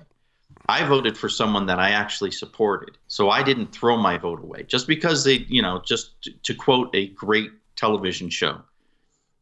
I 0.68 0.86
voted 0.86 1.18
for 1.18 1.30
someone 1.30 1.66
that 1.66 1.80
I 1.80 1.91
actually 1.91 2.32
supported. 2.32 2.97
So 3.08 3.30
I 3.32 3.41
didn't 3.41 3.72
throw 3.72 3.97
my 3.97 4.18
vote 4.18 4.39
away 4.39 4.64
just 4.64 4.88
because 4.88 5.24
they, 5.24 5.45
you 5.47 5.64
know, 5.64 5.82
just 5.84 6.22
to, 6.24 6.32
to 6.43 6.54
quote 6.54 6.93
a 6.93 7.08
great 7.08 7.50
television 7.76 8.30
show. 8.30 8.62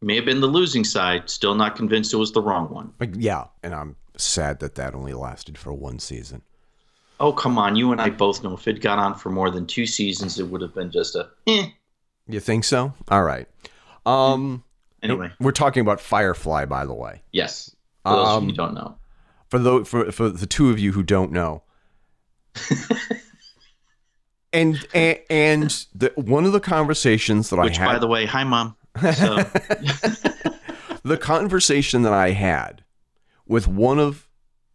May 0.02 0.16
have 0.16 0.26
been 0.26 0.41
the 0.41 0.48
losing 0.48 0.84
side, 0.84 1.30
still 1.30 1.56
not 1.56 1.76
convinced 1.76 2.14
it 2.14 2.18
was 2.18 2.32
the 2.32 2.41
wrong 2.41 2.70
one. 2.70 2.93
Like, 3.00 3.14
yeah, 3.16 3.45
and 3.64 3.74
I'm 3.74 3.95
sad 4.16 4.60
that 4.60 4.76
that 4.76 4.93
only 4.93 5.14
lasted 5.14 5.58
for 5.58 5.74
one 5.74 6.00
season. 6.00 6.43
Oh, 7.20 7.34
come 7.34 7.58
on. 7.58 7.76
You 7.76 7.91
and 7.91 8.00
I 8.00 8.10
both 8.12 8.43
know 8.43 8.54
if 8.54 8.68
it 8.68 8.80
got 8.80 9.00
on 9.00 9.16
for 9.16 9.32
more 9.32 9.50
than 9.50 9.66
two 9.66 9.88
seasons, 9.88 10.38
it 10.39 10.48
would 10.48 10.62
have 10.62 10.76
been 10.76 10.91
just 10.91 11.16
a 11.16 11.30
eh. 11.48 11.70
You 12.28 12.39
think 12.39 12.64
so? 12.64 12.93
All 13.10 13.24
right. 13.24 13.48
Um 14.06 14.64
Anyway, 15.02 15.32
we're 15.39 15.52
talking 15.52 15.82
about 15.82 16.00
Firefly 16.00 16.66
by 16.66 16.86
the 16.86 16.93
way. 16.93 17.24
yes. 17.32 17.76
For 18.04 18.16
those 18.16 18.28
of 18.28 18.38
Um, 18.38 18.43
you 18.43 18.50
who 18.52 18.56
don't 18.56 18.74
know. 18.76 18.98
For 19.50 19.60
the 19.60 19.84
for 19.84 20.12
for 20.12 20.30
the 20.30 20.45
two 20.45 20.70
of 20.70 20.78
you 20.78 20.91
who 20.91 21.02
don't 21.02 21.32
know. 21.32 21.64
and 24.54 24.88
and, 24.93 25.20
and 25.30 25.86
the, 25.95 26.14
one 26.16 26.45
of 26.45 26.52
the 26.52 26.60
conversations 26.60 27.50
that 27.50 27.60
Which, 27.60 27.80
I 27.80 27.82
had 27.82 27.93
by 27.93 28.00
the 28.00 28.08
way, 28.08 28.26
hi, 28.26 28.43
Mom. 28.43 28.76
So, 28.98 29.38
the 31.04 31.18
conversation 31.20 32.02
that 32.04 32.14
I 32.14 32.32
had 32.32 32.84
with 33.48 33.68
one 33.68 34.00
of 34.00 34.28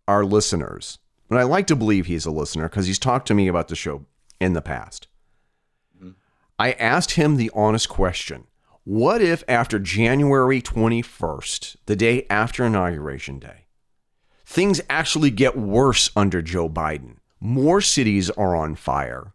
our 0.08 0.24
listeners, 0.24 0.98
and 1.30 1.38
I 1.38 1.44
like 1.44 1.66
to 1.68 1.76
believe 1.76 2.06
he's 2.06 2.26
a 2.26 2.30
listener 2.30 2.68
because 2.68 2.86
he's 2.86 2.98
talked 2.98 3.28
to 3.28 3.34
me 3.34 3.48
about 3.48 3.68
the 3.68 3.76
show 3.76 4.06
in 4.40 4.52
the 4.52 4.62
past. 4.62 5.08
Mm-hmm. 5.96 6.10
I 6.58 6.72
asked 6.72 7.12
him 7.12 7.36
the 7.36 7.50
honest 7.54 7.88
question 7.88 8.46
What 8.84 9.20
if 9.20 9.44
after 9.48 9.78
January 9.78 10.60
21st, 10.60 11.76
the 11.86 11.96
day 11.96 12.26
after 12.28 12.64
Inauguration 12.64 13.38
Day, 13.38 13.66
things 14.44 14.80
actually 14.90 15.30
get 15.30 15.56
worse 15.56 16.10
under 16.16 16.42
Joe 16.42 16.68
Biden? 16.68 17.16
More 17.40 17.80
cities 17.80 18.30
are 18.30 18.54
on 18.54 18.76
fire. 18.76 19.32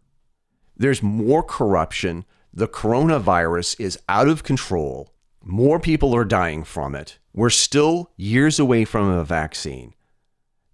There's 0.76 1.02
more 1.02 1.42
corruption. 1.42 2.24
The 2.52 2.68
coronavirus 2.68 3.78
is 3.78 3.98
out 4.08 4.28
of 4.28 4.42
control. 4.42 5.12
More 5.42 5.78
people 5.78 6.14
are 6.14 6.24
dying 6.24 6.64
from 6.64 6.94
it. 6.94 7.18
We're 7.32 7.50
still 7.50 8.10
years 8.16 8.58
away 8.58 8.84
from 8.84 9.08
a 9.08 9.24
vaccine. 9.24 9.94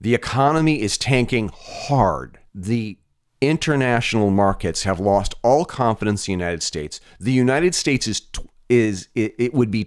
The 0.01 0.15
economy 0.15 0.81
is 0.81 0.99
tanking 0.99 1.51
hard. 1.55 2.39
The 2.55 2.99
international 3.41 4.31
markets 4.31 4.85
have 4.85 5.01
lost 5.01 5.35
all 5.43 5.65
confidence 5.65 6.27
in 6.27 6.33
the 6.39 6.45
United 6.45 6.63
States. 6.63 7.01
The 7.21 7.33
United 7.33 7.75
States 7.75 8.07
is 8.07 8.23
is 8.69 9.09
it, 9.15 9.35
it 9.39 9.53
would 9.53 9.71
be 9.71 9.87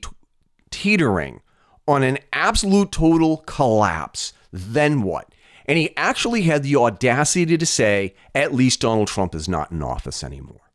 teetering 0.70 1.42
on 1.88 2.04
an 2.04 2.20
absolute 2.32 2.92
total 2.92 3.38
collapse. 3.48 4.34
Then 4.52 5.02
what? 5.02 5.34
And 5.66 5.78
he 5.78 5.96
actually 5.98 6.44
had 6.44 6.64
the 6.64 6.76
audacity 6.76 7.58
to 7.58 7.66
say, 7.66 8.16
at 8.34 8.54
least 8.54 8.82
Donald 8.82 9.08
Trump 9.08 9.36
is 9.36 9.50
not 9.50 9.72
in 9.72 9.82
office 9.82 10.24
anymore. 10.24 10.67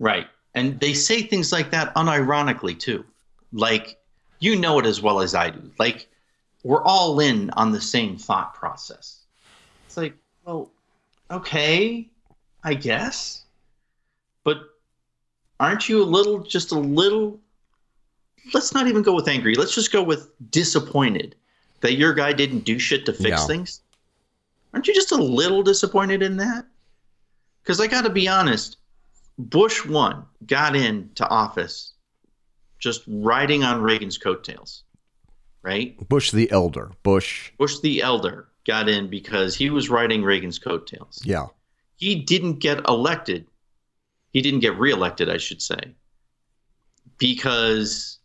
Right. 0.00 0.26
And 0.54 0.80
they 0.80 0.94
say 0.94 1.22
things 1.22 1.52
like 1.52 1.70
that 1.70 1.94
unironically 1.94 2.76
too. 2.76 3.04
Like, 3.52 3.98
you 4.40 4.56
know 4.56 4.80
it 4.80 4.86
as 4.86 5.00
well 5.00 5.20
as 5.20 5.34
I 5.34 5.50
do. 5.50 5.70
Like, 5.78 6.08
we're 6.64 6.82
all 6.82 7.20
in 7.20 7.50
on 7.50 7.70
the 7.70 7.80
same 7.80 8.16
thought 8.16 8.54
process. 8.54 9.20
It's 9.86 9.96
like, 9.96 10.14
well, 10.44 10.70
okay, 11.30 12.08
I 12.64 12.74
guess. 12.74 13.44
But 14.42 14.62
aren't 15.60 15.88
you 15.88 16.02
a 16.02 16.04
little, 16.04 16.40
just 16.40 16.72
a 16.72 16.78
little, 16.78 17.38
let's 18.54 18.72
not 18.74 18.88
even 18.88 19.02
go 19.02 19.14
with 19.14 19.28
angry. 19.28 19.54
Let's 19.54 19.74
just 19.74 19.92
go 19.92 20.02
with 20.02 20.30
disappointed 20.50 21.36
that 21.80 21.94
your 21.94 22.14
guy 22.14 22.32
didn't 22.32 22.60
do 22.60 22.78
shit 22.78 23.06
to 23.06 23.12
fix 23.12 23.46
things? 23.46 23.82
Aren't 24.72 24.86
you 24.86 24.94
just 24.94 25.12
a 25.12 25.16
little 25.16 25.62
disappointed 25.62 26.22
in 26.22 26.36
that? 26.38 26.64
Because 27.62 27.80
I 27.80 27.86
got 27.86 28.02
to 28.02 28.10
be 28.10 28.28
honest, 28.28 28.78
Bush 29.48 29.86
one 29.86 30.24
got 30.46 30.76
into 30.76 31.26
office 31.26 31.94
just 32.78 33.02
riding 33.06 33.64
on 33.64 33.80
Reagan's 33.80 34.18
coattails, 34.18 34.84
right? 35.62 35.96
Bush 36.08 36.30
the 36.30 36.50
elder. 36.50 36.90
Bush. 37.02 37.52
Bush 37.58 37.78
the 37.80 38.02
elder 38.02 38.48
got 38.66 38.88
in 38.88 39.08
because 39.08 39.56
he 39.56 39.70
was 39.70 39.88
riding 39.88 40.22
Reagan's 40.22 40.58
coattails. 40.58 41.20
Yeah. 41.24 41.46
He 41.96 42.16
didn't 42.16 42.60
get 42.60 42.86
elected. 42.88 43.46
He 44.32 44.42
didn't 44.42 44.60
get 44.60 44.78
reelected, 44.78 45.28
I 45.28 45.38
should 45.38 45.60
say, 45.60 45.94
because, 47.18 48.18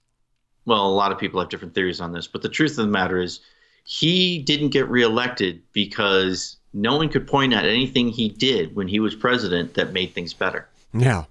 well, 0.65 0.87
a 0.87 0.93
lot 0.93 1.11
of 1.11 1.17
people 1.17 1.39
have 1.39 1.49
different 1.49 1.73
theories 1.73 1.99
on 1.99 2.11
this, 2.11 2.27
but 2.27 2.41
the 2.41 2.49
truth 2.49 2.71
of 2.71 2.85
the 2.85 2.87
matter 2.87 3.19
is 3.19 3.39
he 3.85 4.39
didn't 4.39 4.69
get 4.69 4.87
reelected 4.87 5.63
because 5.73 6.57
no 6.73 6.97
one 6.97 7.09
could 7.09 7.25
point 7.25 7.53
at 7.53 7.65
anything 7.65 8.09
he 8.09 8.29
did 8.29 8.75
when 8.75 8.87
he 8.87 8.99
was 8.99 9.15
president 9.15 9.73
that 9.75 9.93
made 9.93 10.13
things 10.13 10.33
better. 10.33 10.67
Yeah. 10.95 11.25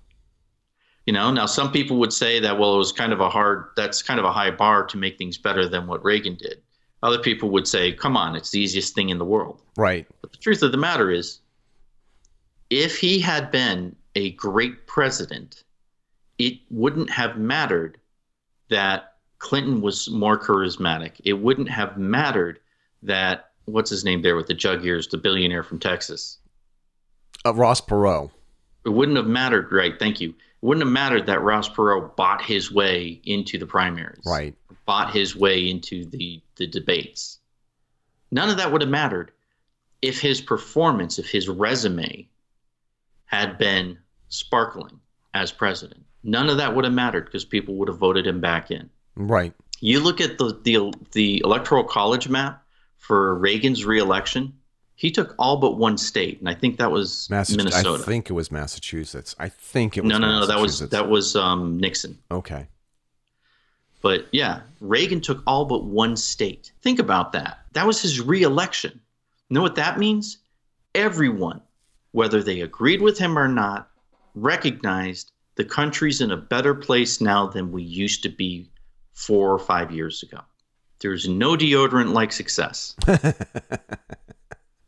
You 1.06 1.12
know, 1.12 1.30
now 1.30 1.46
some 1.46 1.72
people 1.72 1.98
would 1.98 2.12
say 2.12 2.40
that 2.40 2.58
well, 2.58 2.74
it 2.74 2.78
was 2.78 2.92
kind 2.92 3.12
of 3.12 3.20
a 3.20 3.28
hard. 3.28 3.66
That's 3.76 4.02
kind 4.02 4.18
of 4.18 4.24
a 4.24 4.32
high 4.32 4.50
bar 4.50 4.86
to 4.86 4.96
make 4.96 5.18
things 5.18 5.36
better 5.36 5.68
than 5.68 5.86
what 5.86 6.02
Reagan 6.02 6.36
did. 6.36 6.62
Other 7.02 7.18
people 7.18 7.50
would 7.50 7.68
say, 7.68 7.92
"Come 7.92 8.16
on, 8.16 8.36
it's 8.36 8.50
the 8.50 8.60
easiest 8.60 8.94
thing 8.94 9.10
in 9.10 9.18
the 9.18 9.24
world." 9.24 9.60
Right. 9.76 10.06
But 10.22 10.32
the 10.32 10.38
truth 10.38 10.62
of 10.62 10.72
the 10.72 10.78
matter 10.78 11.10
is, 11.10 11.40
if 12.70 12.98
he 12.98 13.18
had 13.18 13.50
been 13.50 13.94
a 14.14 14.30
great 14.32 14.86
president, 14.86 15.64
it 16.38 16.58
wouldn't 16.70 17.10
have 17.10 17.36
mattered 17.36 17.98
that 18.70 19.16
Clinton 19.38 19.82
was 19.82 20.08
more 20.08 20.38
charismatic. 20.38 21.20
It 21.24 21.34
wouldn't 21.34 21.68
have 21.68 21.98
mattered 21.98 22.60
that 23.02 23.50
what's 23.66 23.90
his 23.90 24.04
name 24.04 24.22
there 24.22 24.36
with 24.36 24.46
the 24.46 24.54
jug 24.54 24.84
ears, 24.86 25.06
the 25.08 25.18
billionaire 25.18 25.62
from 25.62 25.78
Texas. 25.78 26.38
Uh, 27.44 27.52
Ross 27.52 27.80
Perot. 27.80 28.30
It 28.84 28.90
wouldn't 28.90 29.16
have 29.16 29.26
mattered, 29.26 29.72
right? 29.72 29.98
Thank 29.98 30.20
you. 30.20 30.30
It 30.30 30.36
wouldn't 30.60 30.84
have 30.84 30.92
mattered 30.92 31.26
that 31.26 31.42
Ross 31.42 31.68
Perot 31.68 32.16
bought 32.16 32.42
his 32.42 32.70
way 32.70 33.20
into 33.24 33.58
the 33.58 33.66
primaries, 33.66 34.22
Right. 34.26 34.54
Bought 34.86 35.12
his 35.12 35.34
way 35.34 35.70
into 35.70 36.04
the 36.04 36.42
the 36.56 36.66
debates. 36.66 37.38
None 38.30 38.50
of 38.50 38.56
that 38.58 38.70
would 38.70 38.82
have 38.82 38.90
mattered 38.90 39.32
if 40.02 40.20
his 40.20 40.40
performance, 40.40 41.18
if 41.18 41.30
his 41.30 41.48
resume 41.48 42.28
had 43.26 43.56
been 43.56 43.98
sparkling 44.28 45.00
as 45.32 45.50
president. 45.50 46.04
None 46.22 46.50
of 46.50 46.58
that 46.58 46.74
would 46.74 46.84
have 46.84 46.92
mattered 46.94 47.26
because 47.26 47.44
people 47.44 47.76
would 47.76 47.88
have 47.88 47.98
voted 47.98 48.26
him 48.26 48.40
back 48.40 48.70
in. 48.70 48.90
Right. 49.16 49.52
You 49.80 50.00
look 50.00 50.20
at 50.20 50.38
the 50.38 50.58
the 50.62 50.92
the 51.12 51.42
electoral 51.44 51.84
college 51.84 52.28
map 52.28 52.62
for 52.98 53.34
Reagan's 53.34 53.84
reelection. 53.84 54.54
He 54.96 55.10
took 55.10 55.34
all 55.38 55.56
but 55.56 55.76
one 55.76 55.98
state, 55.98 56.38
and 56.38 56.48
I 56.48 56.54
think 56.54 56.78
that 56.78 56.90
was 56.90 57.28
Minnesota. 57.28 58.02
I 58.02 58.06
think 58.06 58.30
it 58.30 58.32
was 58.32 58.52
Massachusetts. 58.52 59.34
I 59.38 59.48
think 59.48 59.96
it 59.96 60.04
was 60.04 60.10
no, 60.10 60.18
no, 60.18 60.40
no. 60.40 60.46
That 60.46 60.60
was 60.60 60.78
that 60.88 61.08
was 61.08 61.34
um, 61.34 61.78
Nixon. 61.78 62.18
Okay. 62.30 62.68
But 64.02 64.26
yeah, 64.32 64.60
Reagan 64.80 65.20
took 65.20 65.42
all 65.46 65.64
but 65.64 65.84
one 65.84 66.16
state. 66.16 66.72
Think 66.82 66.98
about 66.98 67.32
that. 67.32 67.60
That 67.72 67.86
was 67.86 68.02
his 68.02 68.20
reelection. 68.20 69.00
You 69.48 69.54
know 69.54 69.62
what 69.62 69.76
that 69.76 69.98
means? 69.98 70.38
Everyone, 70.94 71.60
whether 72.12 72.42
they 72.42 72.60
agreed 72.60 73.00
with 73.00 73.18
him 73.18 73.38
or 73.38 73.48
not, 73.48 73.90
recognized 74.34 75.32
the 75.56 75.64
country's 75.64 76.20
in 76.20 76.30
a 76.30 76.36
better 76.36 76.74
place 76.74 77.20
now 77.20 77.46
than 77.46 77.72
we 77.72 77.82
used 77.82 78.22
to 78.24 78.28
be 78.28 78.70
four 79.14 79.50
or 79.50 79.58
five 79.58 79.90
years 79.90 80.22
ago. 80.22 80.40
There's 81.00 81.28
no 81.28 81.56
deodorant 81.56 82.12
like 82.12 82.32
success. 82.32 82.94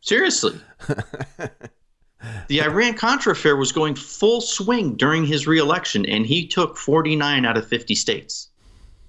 Seriously. 0.07 0.59
the 2.49 2.63
Iran 2.63 2.95
Contra 2.95 3.33
affair 3.33 3.57
was 3.57 3.73
going 3.73 3.95
full 3.95 4.41
swing 4.41 4.97
during 4.97 5.25
his 5.25 5.47
reelection, 5.47 6.07
and 6.07 6.25
he 6.25 6.47
took 6.47 6.77
49 6.77 7.45
out 7.45 7.57
of 7.57 7.67
50 7.69 7.95
states 7.95 8.49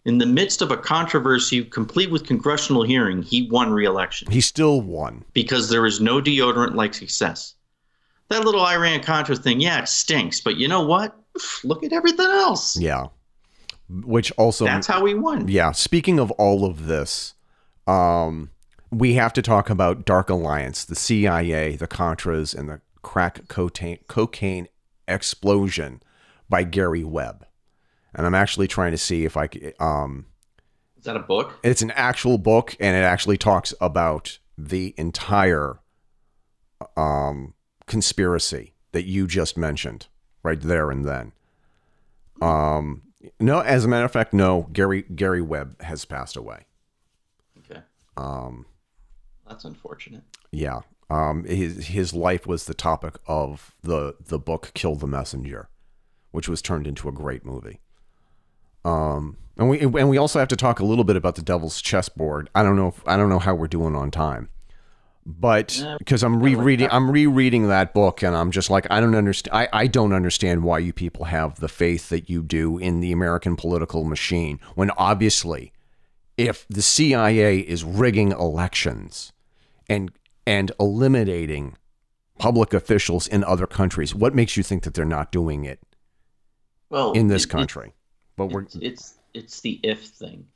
in 0.08 0.18
the 0.20 0.26
midst 0.26 0.62
of 0.62 0.72
a 0.72 0.78
controversy 0.78 1.66
complete 1.66 2.10
with 2.10 2.26
congressional 2.26 2.82
hearing, 2.82 3.22
he 3.22 3.50
won 3.52 3.72
re-election. 3.72 4.32
He 4.32 4.40
still 4.40 4.80
won 4.80 5.26
because 5.34 5.70
there 5.70 5.86
is 5.86 6.00
no 6.00 6.22
deodorant 6.22 6.76
like 6.76 6.94
success. 6.94 7.56
That 8.30 8.46
little 8.46 8.66
Iran 8.66 9.04
Contra 9.04 9.36
thing, 9.36 9.60
yeah, 9.60 9.82
it 9.82 9.90
stinks, 9.90 10.40
but 10.40 10.56
you 10.56 10.70
know 10.70 10.82
what? 10.82 11.14
Look 11.66 11.84
at 11.84 11.92
everything 11.92 12.26
else. 12.26 12.80
Yeah. 12.80 13.08
Which 13.90 14.32
also 14.38 14.64
That's 14.64 14.88
how 14.88 15.04
we 15.04 15.14
won. 15.14 15.50
Yeah, 15.50 15.74
speaking 15.74 16.20
of 16.20 16.32
all 16.32 16.64
of 16.66 16.88
this, 16.88 17.34
um 17.86 18.52
we 18.92 19.14
have 19.16 19.34
to 19.34 19.42
talk 19.42 19.70
about 19.70 20.06
Dark 20.06 20.30
Alliance, 20.30 20.86
the 20.86 20.96
CIA, 20.96 21.76
the 21.76 21.88
Contras 21.88 22.58
and 22.58 22.70
the 22.70 22.82
crack 23.02 23.48
cocaine, 23.48 24.00
cocaine 24.08 24.68
explosion 25.08 26.02
by 26.50 26.64
Gary 26.64 27.04
Webb 27.04 27.48
and 28.18 28.26
I'm 28.26 28.36
actually 28.36 28.68
trying 28.68 28.92
to 28.92 28.98
see 28.98 29.24
if 29.24 29.38
I 29.38 29.48
um 29.80 30.26
Is 30.98 31.06
that 31.06 31.16
a 31.16 31.20
book? 31.20 31.60
It's 31.64 31.82
an 31.82 31.92
actual 31.92 32.38
book 32.38 32.76
and 32.80 32.98
it 32.98 33.02
actually 33.02 33.38
talks 33.38 33.74
about 33.80 34.40
the 34.58 34.94
entire 34.98 35.80
um 36.98 37.54
conspiracy 37.86 38.74
that 38.92 39.06
you 39.06 39.28
just 39.28 39.58
mentioned 39.58 40.08
right 40.44 40.60
there 40.60 40.90
and 40.92 41.06
then. 41.06 41.32
Um 42.42 43.04
no, 43.40 43.60
as 43.60 43.86
a 43.86 43.88
matter 43.88 44.06
of 44.06 44.12
fact, 44.12 44.34
no, 44.34 44.68
Gary 44.74 45.04
Gary 45.04 45.42
Webb 45.42 45.82
has 45.84 46.04
passed 46.06 46.36
away. 46.36 46.66
Okay. 47.60 47.82
Um 48.18 48.66
that's 49.48 49.66
unfortunate. 49.66 50.24
Yeah. 50.52 50.82
Um 51.10 51.46
his 51.46 51.88
his 51.88 52.14
life 52.14 52.46
was 52.46 52.66
the 52.66 52.74
topic 52.74 53.16
of 53.28 53.76
the 53.82 54.16
the 54.20 54.40
book 54.40 54.72
Kill 54.74 54.96
the 54.96 55.08
Messenger, 55.08 55.70
which 56.32 56.50
was 56.50 56.62
turned 56.62 56.88
into 56.88 57.08
a 57.08 57.12
great 57.12 57.46
movie. 57.46 57.80
Um, 58.86 59.38
and 59.58 59.70
we 59.70 59.80
and 59.80 60.10
we 60.10 60.18
also 60.18 60.40
have 60.40 60.48
to 60.50 60.56
talk 60.56 60.80
a 60.80 60.86
little 60.86 61.04
bit 61.04 61.16
about 61.16 61.36
the 61.36 61.42
Devil's 61.42 61.82
Chessboard. 61.82 62.50
I 62.56 62.64
don't 62.64 62.76
know 62.76 62.90
if 62.90 63.08
I 63.08 63.18
don't 63.18 63.30
know 63.30 63.40
how 63.40 63.56
we're 63.56 63.68
doing 63.68 63.96
on 63.96 64.12
time, 64.12 64.50
but 65.26 65.84
because 66.00 66.24
I'm 66.24 66.42
rereading 66.42 66.88
I'm 66.92 67.12
rereading 67.12 67.68
that 67.68 67.94
book 67.94 68.24
and 68.24 68.36
I'm 68.36 68.52
just 68.52 68.70
like 68.70 68.88
I 68.90 69.02
don't 69.02 69.16
understand 69.16 69.56
I, 69.56 69.68
I 69.74 69.88
don't 69.88 70.14
understand 70.14 70.64
why 70.64 70.80
you 70.80 70.94
people 70.94 71.26
have 71.26 71.60
the 71.60 71.68
faith 71.68 72.10
that 72.10 72.30
you 72.30 72.44
do 72.44 72.78
in 72.78 73.02
the 73.02 73.12
American 73.12 73.56
political 73.56 74.04
machine 74.04 74.60
when 74.76 74.92
obviously 74.92 75.74
if 76.38 76.66
the 76.70 76.84
CIA 76.84 77.60
is 77.60 77.84
rigging 77.84 78.32
elections 78.32 79.34
and 79.90 80.12
and 80.46 80.72
eliminating 80.80 81.76
public 82.38 82.74
officials 82.74 83.28
in 83.28 83.44
other 83.44 83.68
countries, 83.68 84.14
what 84.14 84.36
makes 84.36 84.56
you 84.56 84.64
think 84.64 84.84
that 84.84 84.94
they're 84.94 85.06
not 85.06 85.32
doing 85.32 85.66
it 85.66 85.80
well, 86.90 87.12
in 87.14 87.28
this 87.28 87.46
it, 87.46 87.50
country? 87.50 87.94
But 88.36 88.48
we're 88.48 88.64
it's, 88.64 88.76
it's 88.76 89.14
it's 89.34 89.62
the 89.62 89.80
if 89.84 90.06
thing. 90.06 90.48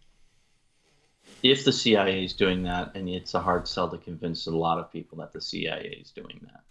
If 1.44 1.66
the 1.66 1.72
CIA 1.72 2.24
is 2.24 2.34
doing 2.34 2.64
that, 2.64 2.96
and 2.96 3.10
it's 3.10 3.34
a 3.34 3.40
hard 3.40 3.68
sell 3.68 3.90
to 3.90 3.98
convince 3.98 4.46
a 4.46 4.52
lot 4.52 4.78
of 4.78 4.92
people 4.92 5.18
that 5.20 5.34
the 5.34 5.42
CIA 5.42 5.98
is 6.00 6.12
doing 6.12 6.40
that. 6.44 6.62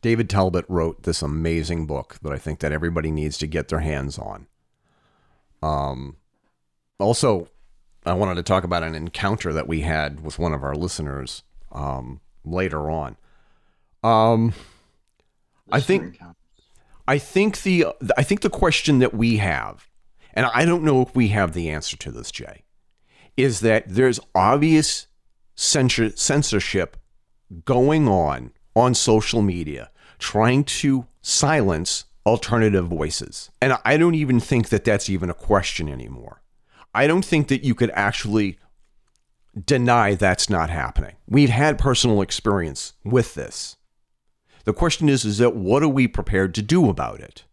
David 0.00 0.30
Talbot 0.30 0.64
wrote 0.68 1.02
this 1.02 1.22
amazing 1.22 1.86
book 1.86 2.18
that 2.22 2.32
I 2.32 2.38
think 2.38 2.60
that 2.60 2.72
everybody 2.72 3.10
needs 3.10 3.36
to 3.38 3.46
get 3.46 3.68
their 3.68 3.80
hands 3.80 4.18
on. 4.18 4.46
Um, 5.60 6.16
also, 6.98 7.48
I 8.06 8.12
wanted 8.14 8.36
to 8.36 8.42
talk 8.42 8.64
about 8.64 8.84
an 8.84 8.94
encounter 8.94 9.52
that 9.52 9.68
we 9.68 9.80
had 9.82 10.20
with 10.20 10.38
one 10.38 10.54
of 10.54 10.62
our 10.62 10.74
listeners 10.74 11.42
um, 11.72 12.20
later 12.44 12.90
on. 12.90 13.16
Um, 14.02 14.54
I 15.70 15.80
think 15.80 16.18
I 17.06 17.18
think 17.18 17.62
the 17.62 17.86
I 18.16 18.22
think 18.22 18.40
the 18.40 18.50
question 18.50 19.00
that 19.00 19.14
we 19.14 19.38
have 19.38 19.88
and 20.38 20.46
I 20.54 20.64
don't 20.64 20.84
know 20.84 21.02
if 21.02 21.16
we 21.16 21.28
have 21.28 21.52
the 21.52 21.68
answer 21.68 21.96
to 21.96 22.12
this, 22.12 22.30
Jay, 22.30 22.62
is 23.36 23.58
that 23.58 23.84
there's 23.88 24.20
obvious 24.36 25.08
censor- 25.56 26.16
censorship 26.16 26.96
going 27.64 28.06
on 28.06 28.52
on 28.76 28.94
social 28.94 29.42
media 29.42 29.90
trying 30.20 30.62
to 30.62 31.06
silence 31.22 32.04
alternative 32.24 32.86
voices. 32.86 33.50
And 33.60 33.78
I 33.84 33.96
don't 33.96 34.14
even 34.14 34.38
think 34.38 34.68
that 34.68 34.84
that's 34.84 35.10
even 35.10 35.28
a 35.28 35.34
question 35.34 35.88
anymore. 35.88 36.42
I 36.94 37.08
don't 37.08 37.24
think 37.24 37.48
that 37.48 37.64
you 37.64 37.74
could 37.74 37.90
actually 37.94 38.58
deny 39.64 40.14
that's 40.14 40.50
not 40.50 40.70
happening. 40.70 41.16
We've 41.28 41.50
had 41.50 41.78
personal 41.78 42.22
experience 42.22 42.94
with 43.04 43.34
this. 43.34 43.76
The 44.64 44.72
question 44.72 45.08
is 45.08 45.24
is 45.24 45.38
that 45.38 45.56
what 45.56 45.82
are 45.82 45.88
we 45.88 46.06
prepared 46.06 46.54
to 46.56 46.62
do 46.62 46.90
about 46.90 47.20
it? 47.20 47.44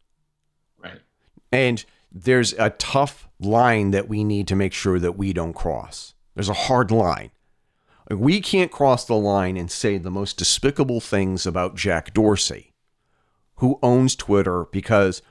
Right. 0.77 0.99
And 1.51 1.85
there's 2.11 2.53
a 2.53 2.71
tough 2.71 3.27
line 3.39 3.91
that 3.91 4.07
we 4.07 4.23
need 4.23 4.47
to 4.47 4.55
make 4.55 4.73
sure 4.73 4.99
that 4.99 5.17
we 5.17 5.33
don't 5.33 5.53
cross. 5.53 6.13
There's 6.33 6.49
a 6.49 6.53
hard 6.53 6.91
line. 6.91 7.31
We 8.09 8.39
can't 8.39 8.71
cross 8.71 9.05
the 9.05 9.15
line 9.15 9.57
and 9.57 9.71
say 9.71 9.97
the 9.97 10.11
most 10.11 10.37
despicable 10.37 11.01
things 11.01 11.45
about 11.45 11.75
Jack 11.75 12.13
Dorsey, 12.13 12.73
who 13.55 13.79
owns 13.81 14.15
Twitter, 14.15 14.65
because 14.71 15.21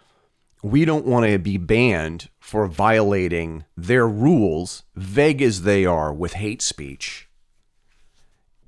we 0.64 0.86
don't 0.86 1.04
want 1.04 1.26
to 1.26 1.38
be 1.38 1.58
banned 1.58 2.30
for 2.40 2.66
violating 2.66 3.66
their 3.76 4.08
rules, 4.08 4.82
vague 4.96 5.42
as 5.42 5.60
they 5.60 5.84
are, 5.84 6.10
with 6.10 6.32
hate 6.32 6.62
speech, 6.62 7.28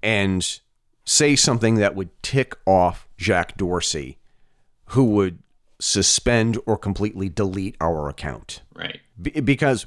and 0.03 0.61
say 1.07 1.35
something 1.35 1.77
that 1.77 1.95
would 1.95 2.11
tick 2.23 2.55
off 2.67 3.09
Jack 3.17 3.57
Dorsey, 3.57 4.19
who 4.89 5.05
would 5.05 5.39
suspend 5.81 6.59
or 6.67 6.77
completely 6.77 7.31
delete 7.31 7.79
our 7.81 8.11
account. 8.11 8.61
Right. 8.75 9.01
B- 9.21 9.41
because, 9.41 9.87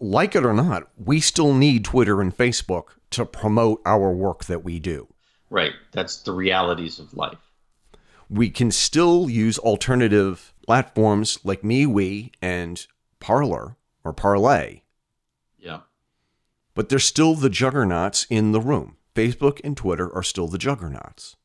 like 0.00 0.34
it 0.34 0.46
or 0.46 0.54
not, 0.54 0.88
we 0.96 1.20
still 1.20 1.52
need 1.52 1.84
Twitter 1.84 2.22
and 2.22 2.34
Facebook 2.34 2.84
to 3.10 3.26
promote 3.26 3.82
our 3.84 4.10
work 4.10 4.46
that 4.46 4.64
we 4.64 4.78
do. 4.78 5.06
Right. 5.50 5.74
That's 5.92 6.22
the 6.22 6.32
realities 6.32 6.98
of 6.98 7.12
life. 7.12 7.52
We 8.30 8.48
can 8.48 8.70
still 8.70 9.28
use 9.28 9.58
alternative 9.58 10.51
platforms 10.64 11.38
like 11.44 11.62
MeWe 11.62 12.30
and 12.40 12.86
Parler 13.20 13.76
or 14.04 14.12
Parlay. 14.12 14.82
Yeah. 15.58 15.80
But 16.74 16.88
they're 16.88 16.98
still 16.98 17.34
the 17.34 17.50
juggernauts 17.50 18.26
in 18.30 18.52
the 18.52 18.60
room. 18.60 18.96
Facebook 19.14 19.60
and 19.62 19.76
Twitter 19.76 20.12
are 20.14 20.22
still 20.22 20.48
the 20.48 20.58
juggernauts. 20.58 21.36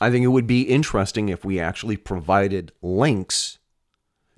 I 0.00 0.10
think 0.10 0.24
it 0.24 0.28
would 0.28 0.46
be 0.46 0.62
interesting 0.62 1.28
if 1.28 1.44
we 1.44 1.60
actually 1.60 1.98
provided 1.98 2.72
links 2.80 3.58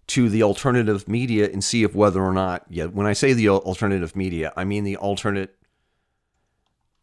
to 0.09 0.28
the 0.28 0.43
alternative 0.43 1.07
media 1.07 1.49
and 1.49 1.62
see 1.62 1.85
if 1.85 1.95
whether 1.95 2.20
or 2.20 2.33
not, 2.33 2.66
yeah, 2.68 2.87
when 2.87 3.07
I 3.07 3.12
say 3.12 3.33
the 3.33 3.49
alternative 3.49 4.16
media, 4.16 4.53
I 4.57 4.64
mean 4.64 4.83
the 4.83 4.97
alternate 4.97 5.55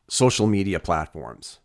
social 0.10 0.48
media 0.48 0.80
platforms. 0.80 1.60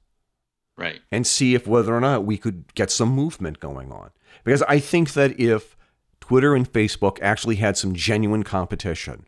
Right. 0.77 1.01
And 1.11 1.27
see 1.27 1.55
if 1.55 1.67
whether 1.67 1.95
or 1.95 2.01
not 2.01 2.25
we 2.25 2.37
could 2.37 2.75
get 2.75 2.91
some 2.91 3.11
movement 3.11 3.61
going 3.61 3.93
on. 3.93 4.11
Because 4.45 4.63
I 4.63 4.79
think 4.79 5.13
that 5.13 5.39
if 5.39 5.77
Twitter 6.21 6.55
and 6.55 6.71
Facebook 6.71 7.19
actually 7.23 7.57
had 7.57 7.77
some 7.77 7.95
genuine 7.95 8.43
competition, 8.43 9.27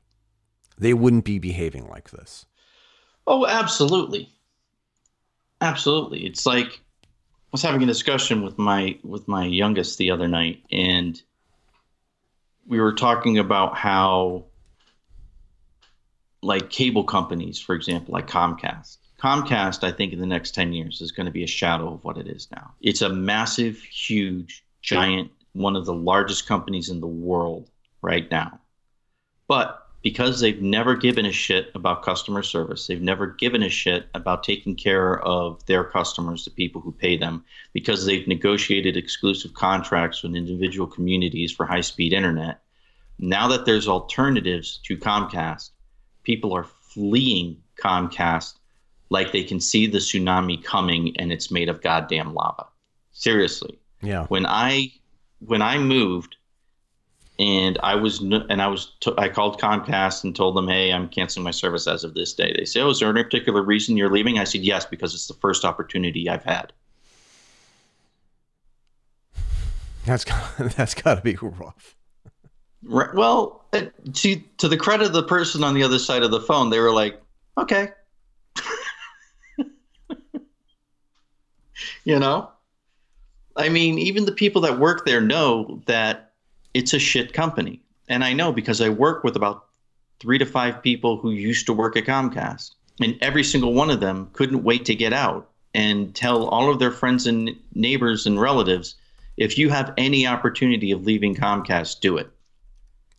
they 0.78 0.92
wouldn't 0.92 1.24
be 1.24 1.38
behaving 1.38 1.88
like 1.88 2.10
this. 2.10 2.46
Oh, 3.26 3.46
absolutely. 3.46 4.28
Absolutely. 5.60 6.26
It's 6.26 6.46
like 6.46 6.66
I 7.06 7.08
was 7.52 7.62
having 7.62 7.82
a 7.82 7.86
discussion 7.86 8.42
with 8.42 8.58
my 8.58 8.98
with 9.02 9.26
my 9.28 9.44
youngest 9.46 9.98
the 9.98 10.10
other 10.10 10.28
night, 10.28 10.62
and 10.70 11.20
we 12.66 12.80
were 12.80 12.92
talking 12.92 13.38
about 13.38 13.76
how, 13.76 14.44
like 16.42 16.68
cable 16.70 17.04
companies, 17.04 17.58
for 17.60 17.74
example, 17.74 18.12
like 18.12 18.26
Comcast. 18.26 18.98
Comcast, 19.18 19.82
I 19.82 19.92
think, 19.92 20.12
in 20.12 20.20
the 20.20 20.26
next 20.26 20.54
ten 20.54 20.72
years 20.72 21.00
is 21.00 21.12
going 21.12 21.26
to 21.26 21.32
be 21.32 21.42
a 21.42 21.48
shadow 21.48 21.92
of 21.92 22.04
what 22.04 22.18
it 22.18 22.26
is 22.26 22.48
now. 22.50 22.74
It's 22.80 23.02
a 23.02 23.08
massive, 23.08 23.78
huge, 23.78 24.64
giant, 24.82 25.30
one 25.52 25.74
of 25.74 25.86
the 25.86 25.94
largest 25.94 26.46
companies 26.46 26.90
in 26.90 27.00
the 27.00 27.06
world 27.06 27.70
right 28.02 28.30
now. 28.30 28.60
But 29.48 29.82
because 30.02 30.38
they've 30.38 30.60
never 30.60 30.94
given 30.94 31.26
a 31.26 31.32
shit 31.32 31.70
about 31.74 32.02
customer 32.02 32.42
service, 32.42 32.86
they've 32.86 33.00
never 33.00 33.26
given 33.26 33.62
a 33.62 33.68
shit 33.68 34.06
about 34.14 34.44
taking 34.44 34.76
care 34.76 35.18
of 35.20 35.64
their 35.66 35.82
customers, 35.82 36.44
the 36.44 36.50
people 36.50 36.80
who 36.80 36.92
pay 36.92 37.16
them, 37.16 37.44
because 37.72 38.04
they've 38.04 38.28
negotiated 38.28 38.96
exclusive 38.96 39.54
contracts 39.54 40.22
with 40.22 40.36
individual 40.36 40.86
communities 40.86 41.50
for 41.50 41.66
high 41.66 41.80
speed 41.80 42.12
internet. 42.12 42.60
Now 43.18 43.48
that 43.48 43.64
there's 43.64 43.88
alternatives 43.88 44.78
to 44.84 44.96
Comcast, 44.96 45.70
people 46.22 46.52
are 46.52 46.64
fleeing 46.64 47.62
Comcast 47.82 48.54
like 49.11 49.32
they 49.32 49.44
can 49.44 49.61
see 49.61 49.86
the 49.86 49.98
tsunami 49.98 50.62
coming 50.62 51.16
and 51.18 51.32
it's 51.32 51.50
made 51.50 51.68
of 51.68 51.82
goddamn 51.82 52.34
lava. 52.34 52.66
Seriously. 53.12 53.78
Yeah. 54.02 54.26
When 54.26 54.46
I 54.46 54.92
when 55.40 55.62
I 55.62 55.78
moved 55.78 56.36
and 57.38 57.78
I 57.82 57.94
was 57.94 58.20
and 58.20 58.62
I 58.62 58.66
was 58.66 58.92
t- 59.00 59.14
I 59.18 59.28
called 59.28 59.61
Comcast 59.61 60.24
and 60.24 60.34
told 60.34 60.57
them, 60.57 60.68
"Hey, 60.68 60.92
I'm 60.92 61.09
canceling 61.09 61.44
my 61.44 61.50
service 61.50 61.86
as 61.86 62.04
of 62.04 62.14
this 62.14 62.32
day." 62.32 62.54
They 62.57 62.64
say, 62.64 62.80
"Oh, 62.80 62.90
is 62.90 63.00
there 63.00 63.11
any 63.11 63.22
particular 63.22 63.62
reason 63.62 63.96
you're 63.96 64.11
leaving?" 64.11 64.38
I 64.38 64.44
said, 64.44 64.62
"Yes, 64.62 64.86
because 64.86 65.14
it's 65.14 65.26
the 65.26 65.34
first 65.34 65.64
opportunity 65.64 66.28
I've 66.28 66.44
had." 66.44 66.72
That's 70.07 70.24
that's 70.76 70.94
got 70.94 71.16
to 71.16 71.20
be 71.20 71.36
rough. 71.40 71.94
Right, 72.82 73.12
well, 73.14 73.64
to 73.72 74.36
to 74.59 74.68
the 74.68 74.76
credit 74.76 75.09
of 75.09 75.12
the 75.12 75.24
person 75.24 75.62
on 75.62 75.74
the 75.74 75.82
other 75.82 75.98
side 75.98 76.22
of 76.22 76.30
the 76.30 76.40
phone, 76.40 76.70
they 76.70 76.80
were 76.80 76.92
like, 76.92 77.20
"Okay," 77.59 77.90
you 82.04 82.18
know. 82.18 82.50
I 83.56 83.68
mean, 83.70 83.98
even 83.98 84.26
the 84.26 84.32
people 84.32 84.60
that 84.62 84.78
work 84.78 85.06
there 85.06 85.20
know 85.20 85.80
that 85.86 86.32
it's 86.74 86.92
a 86.92 86.98
shit 86.98 87.32
company. 87.32 87.80
And 88.08 88.22
I 88.22 88.34
know 88.34 88.52
because 88.52 88.80
I 88.80 88.90
work 88.90 89.24
with 89.24 89.34
about 89.34 89.66
three 90.20 90.38
to 90.38 90.44
five 90.44 90.82
people 90.82 91.16
who 91.16 91.30
used 91.30 91.66
to 91.66 91.72
work 91.72 91.96
at 91.96 92.04
Comcast. 92.04 92.72
And 93.00 93.16
every 93.20 93.44
single 93.44 93.72
one 93.72 93.90
of 93.90 94.00
them 94.00 94.28
couldn't 94.32 94.62
wait 94.62 94.84
to 94.86 94.94
get 94.94 95.12
out 95.12 95.50
and 95.74 96.14
tell 96.14 96.48
all 96.48 96.70
of 96.70 96.78
their 96.78 96.90
friends 96.90 97.26
and 97.26 97.50
neighbors 97.74 98.26
and 98.26 98.40
relatives 98.40 98.94
if 99.36 99.58
you 99.58 99.68
have 99.68 99.92
any 99.98 100.26
opportunity 100.26 100.90
of 100.92 101.04
leaving 101.04 101.34
Comcast, 101.34 102.00
do 102.00 102.16
it. 102.16 102.30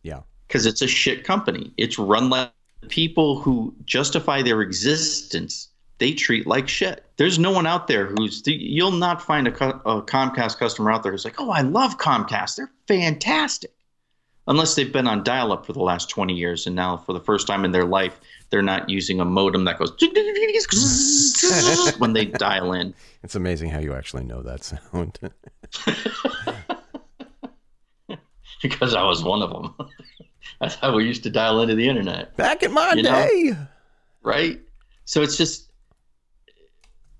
Yeah. 0.02 0.20
Because 0.46 0.66
it's 0.66 0.82
a 0.82 0.88
shit 0.88 1.24
company. 1.24 1.72
It's 1.76 1.98
run 1.98 2.30
like 2.30 2.50
people 2.88 3.38
who 3.38 3.74
justify 3.84 4.42
their 4.42 4.62
existence 4.62 5.68
they 5.98 6.12
treat 6.12 6.46
like 6.46 6.68
shit. 6.68 7.04
There's 7.18 7.38
no 7.38 7.50
one 7.50 7.66
out 7.66 7.88
there 7.88 8.06
who's 8.06 8.42
you'll 8.46 8.92
not 8.92 9.20
find 9.20 9.48
a, 9.48 9.50
a, 9.50 10.02
Comcast 10.02 10.56
customer 10.56 10.92
out 10.92 11.02
there 11.02 11.12
who's 11.12 11.24
like, 11.24 11.40
"Oh, 11.40 11.50
I 11.50 11.60
love 11.60 11.98
Comcast. 11.98 12.56
They're 12.56 12.70
fantastic." 12.86 13.72
Unless 14.46 14.76
they've 14.76 14.92
been 14.92 15.06
on 15.06 15.24
dial-up 15.24 15.66
for 15.66 15.74
the 15.74 15.82
last 15.82 16.08
20 16.08 16.32
years 16.32 16.66
and 16.66 16.74
now 16.74 16.96
for 16.96 17.12
the 17.12 17.20
first 17.20 17.46
time 17.46 17.66
in 17.66 17.72
their 17.72 17.84
life 17.84 18.18
they're 18.48 18.62
not 18.62 18.88
using 18.88 19.20
a 19.20 19.24
modem 19.24 19.64
that 19.66 19.78
goes 19.78 19.92
when 21.98 22.14
they 22.14 22.24
dial 22.24 22.72
in. 22.72 22.94
It's 23.22 23.34
amazing 23.34 23.68
how 23.68 23.80
you 23.80 23.92
actually 23.92 24.24
know 24.24 24.40
that 24.42 24.64
sound. 24.64 25.18
because 28.62 28.94
I 28.94 29.02
was 29.02 29.22
one 29.22 29.42
of 29.42 29.50
them. 29.50 29.74
That's 30.60 30.76
how 30.76 30.94
we 30.94 31.04
used 31.04 31.24
to 31.24 31.30
dial 31.30 31.60
into 31.60 31.74
the 31.74 31.86
internet. 31.88 32.34
Back 32.36 32.62
in 32.62 32.72
my 32.72 32.94
you 32.94 33.02
day. 33.02 33.50
Know? 33.50 33.66
Right? 34.22 34.60
So 35.04 35.22
it's 35.22 35.36
just 35.36 35.67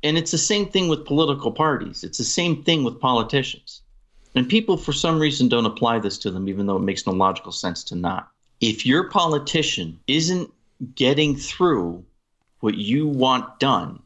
and 0.03 0.17
it's 0.17 0.31
the 0.31 0.39
same 0.39 0.67
thing 0.67 0.89
with 0.89 1.07
political 1.07 1.51
parties. 1.51 2.05
It's 2.05 2.19
the 2.19 2.25
same 2.25 2.63
thing 2.63 2.85
with 2.85 3.01
politicians. 3.01 3.83
And 4.35 4.49
people, 4.49 4.77
for 4.77 4.93
some 4.93 5.19
reason, 5.19 5.49
don't 5.49 5.67
apply 5.67 5.99
this 5.99 6.19
to 6.19 6.31
them, 6.31 6.49
even 6.49 6.67
though 6.67 6.77
it 6.77 6.83
makes 6.83 7.07
no 7.07 7.13
logical 7.13 7.53
sense 7.53 7.83
to 7.85 7.97
not. 7.97 8.31
If 8.61 8.87
your 8.87 9.09
politician 9.09 9.99
isn't 10.07 10.53
getting 10.95 11.37
through 11.37 12.05
what 12.61 12.75
you 12.75 13.07
want 13.07 13.59
done, 13.59 14.01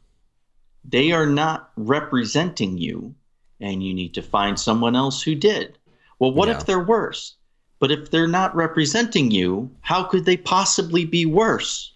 they 0.84 1.12
are 1.12 1.26
not 1.26 1.70
representing 1.76 2.78
you, 2.78 3.14
and 3.60 3.82
you 3.82 3.94
need 3.94 4.14
to 4.14 4.22
find 4.22 4.58
someone 4.58 4.96
else 4.96 5.22
who 5.22 5.34
did. 5.34 5.78
Well, 6.18 6.32
what 6.32 6.48
yeah. 6.48 6.56
if 6.56 6.66
they're 6.66 6.80
worse? 6.80 7.34
But 7.78 7.90
if 7.90 8.10
they're 8.10 8.28
not 8.28 8.54
representing 8.54 9.30
you, 9.30 9.70
how 9.80 10.04
could 10.04 10.24
they 10.24 10.36
possibly 10.36 11.04
be 11.04 11.26
worse? 11.26 11.92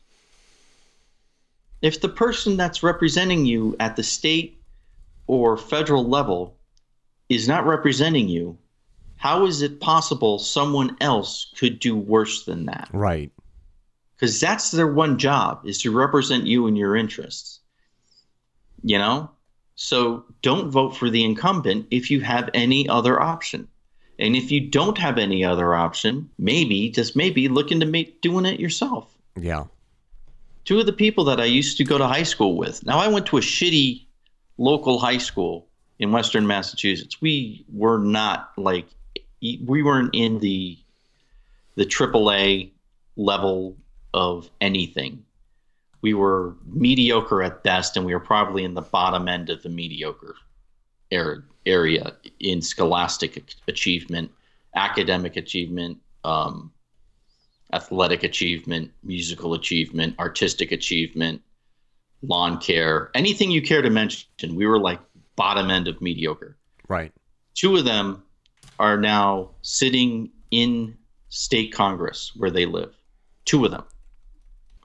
If 1.87 2.01
the 2.01 2.09
person 2.09 2.57
that's 2.57 2.82
representing 2.82 3.47
you 3.47 3.76
at 3.78 3.95
the 3.95 4.03
state 4.03 4.61
or 5.28 5.57
federal 5.57 6.05
level 6.05 6.57
is 7.28 7.47
not 7.47 7.64
representing 7.64 8.28
you, 8.28 8.59
how 9.14 9.47
is 9.47 9.62
it 9.62 9.78
possible 9.78 10.41
someone 10.41 10.97
else 11.01 11.53
could 11.57 11.78
do 11.78 11.97
worse 11.97 12.45
than 12.45 12.66
that? 12.66 12.89
Right. 12.93 13.30
Because 14.16 14.41
that's 14.41 14.72
their 14.72 14.93
one 14.93 15.16
job 15.16 15.61
is 15.64 15.78
to 15.82 15.97
represent 15.97 16.45
you 16.45 16.66
and 16.66 16.76
your 16.76 16.97
interests. 16.97 17.61
You 18.82 18.99
know? 18.99 19.30
So 19.76 20.24
don't 20.43 20.72
vote 20.72 20.97
for 20.97 21.09
the 21.09 21.22
incumbent 21.22 21.87
if 21.93 22.11
you 22.11 22.20
have 22.22 22.51
any 22.53 22.89
other 22.89 23.22
option. 23.22 23.68
And 24.18 24.34
if 24.34 24.51
you 24.51 24.61
don't 24.61 24.99
have 24.99 25.18
any 25.18 25.45
other 25.45 25.72
option, 25.72 26.30
maybe, 26.37 26.91
just 26.91 27.14
maybe, 27.14 27.47
look 27.47 27.70
into 27.70 27.87
make, 27.87 28.20
doing 28.22 28.45
it 28.45 28.59
yourself. 28.59 29.16
Yeah 29.39 29.66
two 30.67 30.81
of 30.81 30.87
the 30.87 30.93
people 30.93 31.25
that 31.25 31.41
I 31.41 31.45
used 31.45 31.79
to 31.79 31.85
go 31.85 31.97
to 31.97 32.07
high 32.07 32.25
school 32.25 32.57
with. 32.57 32.85
Now 32.85 32.99
I 32.99 33.09
went 33.09 33.25
to 33.27 33.39
a 33.39 33.41
shitty 33.41 34.05
local 34.59 34.99
high 34.99 35.19
school 35.19 35.69
in 35.99 36.12
Western 36.12 36.47
Massachusetts. 36.47 37.23
We 37.23 37.64
were 37.73 37.99
not 37.99 38.53
like 38.59 38.87
we 39.41 39.83
weren't 39.83 40.14
in 40.14 40.41
the 40.41 40.77
the 41.77 41.87
AAA 41.87 42.71
level 43.17 43.77
of 44.12 44.51
anything. 44.61 45.25
We 46.03 46.14
were 46.14 46.55
mediocre 46.67 47.43
at 47.43 47.62
best, 47.62 47.97
and 47.97 48.05
we 48.05 48.14
were 48.14 48.21
probably 48.21 48.64
in 48.64 48.75
the 48.75 48.83
bottom 48.83 49.29
end 49.29 49.51
of 49.51 49.62
the 49.62 49.69
mediocre 49.69 50.35
area 51.11 52.12
in 52.41 52.61
scholastic 52.61 53.55
achievement, 53.69 54.31
academic 54.75 55.37
achievement, 55.37 55.99
um, 56.25 56.73
athletic 57.73 58.23
achievement, 58.23 58.91
musical 59.03 59.55
achievement, 59.55 60.19
artistic 60.19 60.73
achievement, 60.73 61.43
lawn 62.23 62.59
care, 62.59 63.11
anything 63.14 63.51
you 63.51 63.62
care 63.62 63.83
to 63.83 63.91
mention. 63.91 64.55
We 64.55 64.67
were 64.67 64.79
like 64.79 65.01
bottom 65.37 65.71
end 65.71 65.89
of 65.89 66.01
mediocre. 66.01 66.57
Right. 66.89 67.12
Two 67.55 67.77
of 67.77 67.85
them 67.85 68.23
are 68.79 68.97
now 68.97 69.51
sitting 69.62 70.31
in 70.51 70.97
state 71.29 71.73
Congress 71.73 72.33
where 72.37 72.51
they 72.51 72.67
live. 72.67 72.95
Two 73.45 73.64
of 73.64 73.71
them. 73.71 73.85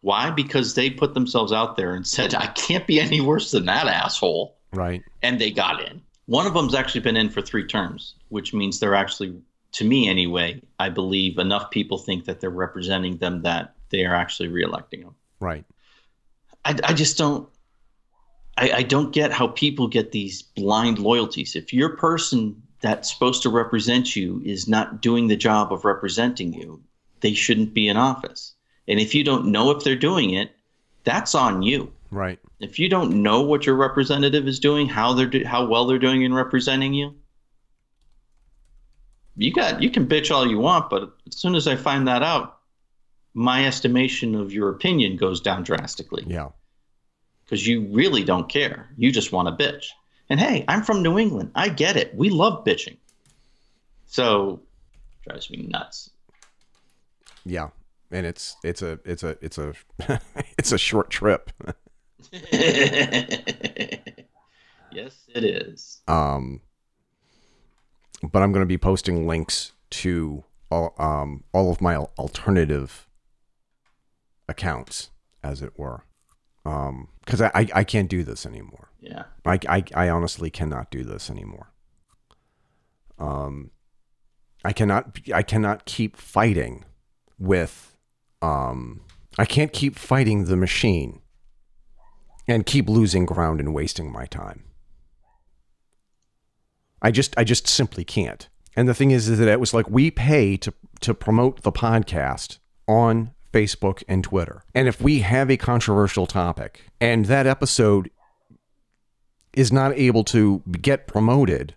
Why? 0.01 0.31
Because 0.31 0.73
they 0.73 0.89
put 0.89 1.13
themselves 1.13 1.51
out 1.51 1.77
there 1.77 1.93
and 1.93 2.05
said, 2.15 2.33
I 2.33 2.47
can't 2.47 2.87
be 2.87 2.99
any 2.99 3.21
worse 3.21 3.51
than 3.51 3.65
that 3.65 3.87
asshole. 3.87 4.57
Right. 4.73 5.03
And 5.21 5.39
they 5.39 5.51
got 5.51 5.81
in. 5.87 6.01
One 6.25 6.47
of 6.47 6.53
them's 6.53 6.75
actually 6.75 7.01
been 7.01 7.17
in 7.17 7.29
for 7.29 7.41
three 7.41 7.65
terms, 7.65 8.15
which 8.29 8.53
means 8.53 8.79
they're 8.79 8.95
actually 8.95 9.35
to 9.73 9.85
me 9.85 10.09
anyway, 10.09 10.61
I 10.79 10.89
believe 10.89 11.37
enough 11.37 11.71
people 11.71 11.97
think 11.97 12.25
that 12.25 12.39
they're 12.39 12.49
representing 12.49 13.17
them 13.17 13.43
that 13.43 13.75
they 13.89 14.05
are 14.05 14.15
actually 14.15 14.49
reelecting 14.49 15.03
them. 15.03 15.15
Right. 15.39 15.65
I, 16.65 16.77
I 16.83 16.93
just 16.93 17.17
don't. 17.17 17.47
I, 18.57 18.71
I 18.71 18.83
don't 18.83 19.13
get 19.13 19.31
how 19.31 19.47
people 19.47 19.87
get 19.87 20.11
these 20.11 20.41
blind 20.41 20.99
loyalties. 20.99 21.55
If 21.55 21.73
your 21.73 21.95
person 21.95 22.61
that's 22.81 23.11
supposed 23.11 23.43
to 23.43 23.49
represent 23.49 24.15
you 24.15 24.41
is 24.43 24.67
not 24.67 25.01
doing 25.01 25.27
the 25.27 25.37
job 25.37 25.71
of 25.71 25.85
representing 25.85 26.53
you, 26.53 26.81
they 27.21 27.33
shouldn't 27.33 27.73
be 27.73 27.87
in 27.87 27.95
office. 27.95 28.53
And 28.87 28.99
if 28.99 29.15
you 29.15 29.23
don't 29.23 29.47
know 29.47 29.71
if 29.71 29.83
they're 29.83 29.95
doing 29.95 30.33
it, 30.33 30.51
that's 31.03 31.33
on 31.33 31.61
you. 31.61 31.93
Right. 32.11 32.39
If 32.59 32.77
you 32.77 32.89
don't 32.89 33.23
know 33.23 33.41
what 33.41 33.65
your 33.65 33.75
representative 33.75 34.47
is 34.47 34.59
doing, 34.59 34.87
how 34.87 35.13
they're 35.13 35.27
do- 35.27 35.45
how 35.45 35.65
well 35.65 35.85
they're 35.85 35.97
doing 35.97 36.23
in 36.23 36.33
representing 36.33 36.93
you, 36.93 37.15
you 39.35 39.53
got 39.53 39.81
you 39.81 39.89
can 39.89 40.07
bitch 40.07 40.31
all 40.31 40.47
you 40.47 40.59
want, 40.59 40.89
but 40.89 41.13
as 41.27 41.37
soon 41.37 41.55
as 41.55 41.67
I 41.67 41.75
find 41.75 42.07
that 42.07 42.23
out, 42.23 42.59
my 43.33 43.65
estimation 43.65 44.35
of 44.35 44.53
your 44.53 44.69
opinion 44.69 45.17
goes 45.17 45.41
down 45.41 45.63
drastically. 45.63 46.23
Yeah. 46.27 46.49
Because 47.43 47.65
you 47.67 47.87
really 47.91 48.23
don't 48.23 48.49
care. 48.49 48.89
You 48.97 49.11
just 49.11 49.31
want 49.31 49.47
to 49.47 49.63
bitch. 49.63 49.87
And 50.29 50.39
hey, 50.39 50.63
I'm 50.67 50.83
from 50.83 51.03
New 51.03 51.19
England. 51.19 51.51
I 51.55 51.69
get 51.69 51.97
it. 51.97 52.15
We 52.15 52.29
love 52.29 52.63
bitching. 52.63 52.97
So 54.05 54.61
drives 55.27 55.49
me 55.49 55.67
nuts. 55.69 56.09
Yeah. 57.45 57.69
And 58.11 58.25
it's 58.25 58.55
it's 58.63 58.81
a 58.81 58.99
it's 59.05 59.23
a 59.23 59.37
it's 59.41 59.57
a 59.57 59.73
it's 60.57 60.71
a 60.71 60.77
short 60.77 61.09
trip. 61.09 61.51
yes, 62.51 62.75
it 65.33 65.43
is. 65.43 66.01
Um 66.07 66.61
but 68.21 68.41
I'm 68.41 68.51
going 68.51 68.61
to 68.63 68.67
be 68.67 68.77
posting 68.77 69.27
links 69.27 69.73
to 69.91 70.43
all, 70.69 70.93
um, 70.97 71.43
all 71.53 71.71
of 71.71 71.81
my 71.81 71.95
alternative 71.95 73.07
accounts, 74.47 75.09
as 75.43 75.61
it 75.61 75.77
were, 75.77 76.03
because 76.63 77.41
um, 77.41 77.51
I, 77.53 77.61
I, 77.61 77.67
I 77.75 77.83
can't 77.83 78.09
do 78.09 78.23
this 78.23 78.45
anymore. 78.45 78.89
Yeah, 78.99 79.23
I, 79.45 79.59
I 79.67 79.83
I 79.95 80.09
honestly 80.09 80.49
cannot 80.49 80.91
do 80.91 81.03
this 81.03 81.29
anymore. 81.29 81.71
um, 83.17 83.71
I 84.63 84.73
cannot 84.73 85.17
I 85.33 85.41
cannot 85.41 85.85
keep 85.85 86.15
fighting 86.15 86.85
with 87.39 87.95
um, 88.41 89.01
I 89.39 89.45
can't 89.45 89.73
keep 89.73 89.97
fighting 89.97 90.45
the 90.45 90.55
machine 90.55 91.21
and 92.47 92.65
keep 92.65 92.87
losing 92.89 93.25
ground 93.25 93.59
and 93.59 93.73
wasting 93.73 94.11
my 94.11 94.25
time. 94.25 94.65
I 97.01 97.11
just 97.11 97.37
I 97.37 97.43
just 97.43 97.67
simply 97.67 98.03
can't. 98.03 98.47
And 98.75 98.87
the 98.87 98.93
thing 98.93 99.11
is, 99.11 99.27
is 99.27 99.39
that 99.39 99.47
it 99.47 99.59
was 99.59 99.73
like 99.73 99.89
we 99.89 100.11
pay 100.11 100.57
to 100.57 100.73
to 101.01 101.13
promote 101.13 101.63
the 101.63 101.71
podcast 101.71 102.59
on 102.87 103.31
Facebook 103.51 104.03
and 104.07 104.23
Twitter. 104.23 104.63
And 104.73 104.87
if 104.87 105.01
we 105.01 105.19
have 105.19 105.49
a 105.49 105.57
controversial 105.57 106.25
topic 106.27 106.81
and 106.99 107.25
that 107.25 107.47
episode 107.47 108.09
is 109.53 109.71
not 109.71 109.93
able 109.97 110.23
to 110.23 110.63
get 110.81 111.07
promoted 111.07 111.75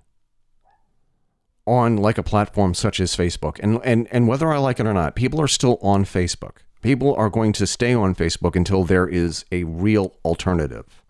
on 1.67 1.97
like 1.97 2.19
a 2.19 2.23
platform 2.23 2.75
such 2.75 3.01
as 3.01 3.17
Facebook, 3.17 3.59
and 3.61 3.81
and 3.85 4.07
and 4.11 4.29
whether 4.29 4.53
I 4.53 4.59
like 4.59 4.79
it 4.79 4.87
or 4.87 4.95
not, 4.95 5.17
people 5.17 5.41
are 5.41 5.49
still 5.49 5.79
on 5.81 6.05
Facebook. 6.05 6.59
People 6.83 7.15
are 7.15 7.31
going 7.31 7.53
to 7.55 7.67
stay 7.67 7.95
on 7.95 8.15
Facebook 8.15 8.55
until 8.55 8.85
there 8.85 9.09
is 9.09 9.47
a 9.51 9.65
real 9.65 10.15
alternative. 10.23 11.03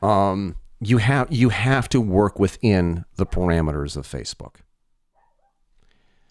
Um, 0.00 0.54
you 0.88 0.98
have 0.98 1.32
you 1.32 1.48
have 1.50 1.88
to 1.90 2.00
work 2.00 2.38
within 2.38 3.04
the 3.16 3.26
parameters 3.26 3.96
of 3.96 4.06
Facebook. 4.06 4.56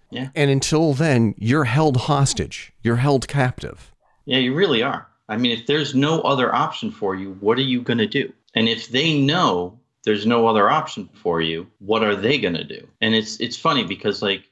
Yeah. 0.10 0.30
And 0.36 0.52
until 0.52 0.94
then, 0.94 1.34
you're 1.38 1.64
held 1.64 1.98
hostage. 1.98 2.72
You're 2.84 2.98
held 2.98 3.28
captive. 3.28 3.92
Yeah, 4.26 4.38
you 4.38 4.54
really 4.54 4.84
are. 4.84 5.08
I 5.28 5.38
mean, 5.38 5.52
if 5.52 5.66
there's 5.66 5.96
no 5.96 6.22
other 6.22 6.54
option 6.54 6.92
for 6.92 7.16
you, 7.16 7.36
what 7.40 7.58
are 7.58 7.64
you 7.64 7.82
going 7.82 7.98
to 7.98 8.08
do? 8.08 8.32
And 8.54 8.68
if 8.68 8.90
they 8.90 9.20
know 9.20 9.80
there's 10.04 10.26
no 10.26 10.48
other 10.48 10.70
option 10.70 11.10
for 11.14 11.42
you, 11.42 11.66
what 11.80 12.04
are 12.04 12.16
they 12.16 12.38
going 12.38 12.54
to 12.54 12.64
do? 12.64 12.88
And 13.02 13.16
it's 13.16 13.40
it's 13.40 13.58
funny 13.58 13.84
because 13.84 14.22
like 14.22 14.50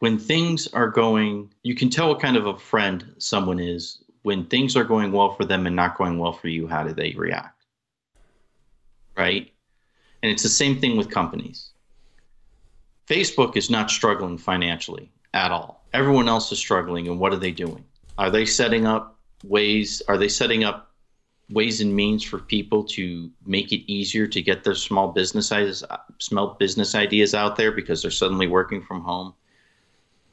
when 0.00 0.18
things 0.18 0.68
are 0.68 0.88
going, 0.88 1.52
you 1.62 1.74
can 1.74 1.88
tell 1.88 2.08
what 2.08 2.20
kind 2.20 2.36
of 2.36 2.46
a 2.46 2.58
friend 2.58 3.14
someone 3.18 3.58
is 3.58 4.02
when 4.22 4.44
things 4.46 4.76
are 4.76 4.84
going 4.84 5.12
well 5.12 5.34
for 5.34 5.44
them 5.44 5.66
and 5.66 5.74
not 5.74 5.96
going 5.96 6.18
well 6.18 6.32
for 6.32 6.48
you. 6.48 6.66
How 6.66 6.84
do 6.84 6.92
they 6.92 7.12
react? 7.16 7.51
Right? 9.16 9.52
And 10.22 10.30
it's 10.30 10.42
the 10.42 10.48
same 10.48 10.80
thing 10.80 10.96
with 10.96 11.10
companies. 11.10 11.70
Facebook 13.06 13.56
is 13.56 13.70
not 13.70 13.90
struggling 13.90 14.38
financially 14.38 15.10
at 15.34 15.50
all. 15.50 15.84
Everyone 15.92 16.28
else 16.28 16.50
is 16.52 16.58
struggling, 16.58 17.08
and 17.08 17.18
what 17.18 17.32
are 17.32 17.38
they 17.38 17.50
doing? 17.50 17.84
Are 18.18 18.30
they 18.30 18.46
setting 18.46 18.86
up 18.86 19.18
ways? 19.44 20.02
Are 20.08 20.16
they 20.16 20.28
setting 20.28 20.64
up 20.64 20.92
ways 21.50 21.80
and 21.80 21.94
means 21.94 22.22
for 22.22 22.38
people 22.38 22.84
to 22.84 23.30
make 23.44 23.72
it 23.72 23.90
easier 23.90 24.26
to 24.26 24.40
get 24.40 24.64
their 24.64 24.74
small 24.74 25.08
business 25.08 25.52
ideas, 25.52 25.84
small 26.18 26.54
business 26.58 26.94
ideas 26.94 27.34
out 27.34 27.56
there 27.56 27.72
because 27.72 28.00
they're 28.00 28.10
suddenly 28.10 28.46
working 28.46 28.82
from 28.82 29.02
home? 29.02 29.34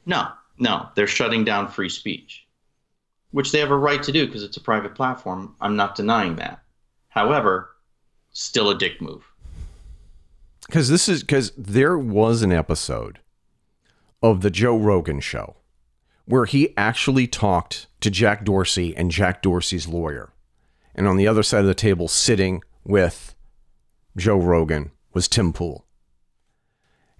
No, 0.06 0.28
no, 0.58 0.88
they're 0.94 1.06
shutting 1.06 1.44
down 1.44 1.68
free 1.68 1.88
speech, 1.88 2.46
which 3.32 3.52
they 3.52 3.58
have 3.58 3.70
a 3.70 3.76
right 3.76 4.02
to 4.02 4.12
do 4.12 4.26
because 4.26 4.42
it's 4.42 4.56
a 4.56 4.62
private 4.62 4.94
platform. 4.94 5.54
I'm 5.60 5.76
not 5.76 5.94
denying 5.94 6.36
that. 6.36 6.62
However, 7.08 7.69
still 8.32 8.70
a 8.70 8.78
dick 8.78 9.00
move 9.00 9.30
because 10.70 10.88
this 10.88 11.08
is 11.08 11.22
because 11.22 11.50
there 11.56 11.98
was 11.98 12.42
an 12.42 12.52
episode 12.52 13.18
of 14.22 14.40
the 14.40 14.50
Joe 14.50 14.78
Rogan 14.78 15.18
show 15.18 15.56
where 16.26 16.44
he 16.44 16.72
actually 16.76 17.26
talked 17.26 17.88
to 18.00 18.08
Jack 18.08 18.44
Dorsey 18.44 18.96
and 18.96 19.10
Jack 19.10 19.42
Dorsey's 19.42 19.88
lawyer. 19.88 20.32
And 20.94 21.08
on 21.08 21.16
the 21.16 21.26
other 21.26 21.42
side 21.42 21.62
of 21.62 21.66
the 21.66 21.74
table, 21.74 22.06
sitting 22.06 22.62
with 22.84 23.34
Joe 24.16 24.36
Rogan, 24.36 24.92
was 25.12 25.26
Tim 25.26 25.52
Pool. 25.52 25.86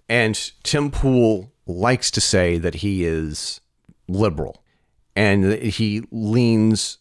And 0.09 0.53
Tim 0.63 0.93
Pool 0.93 1.53
likes 1.67 2.13
to 2.13 2.21
say 2.21 2.57
that 2.59 2.77
he 2.77 3.05
is 3.05 3.61
liberal 4.07 4.63
and 5.17 5.55
he 5.55 6.05
leans 6.13 6.99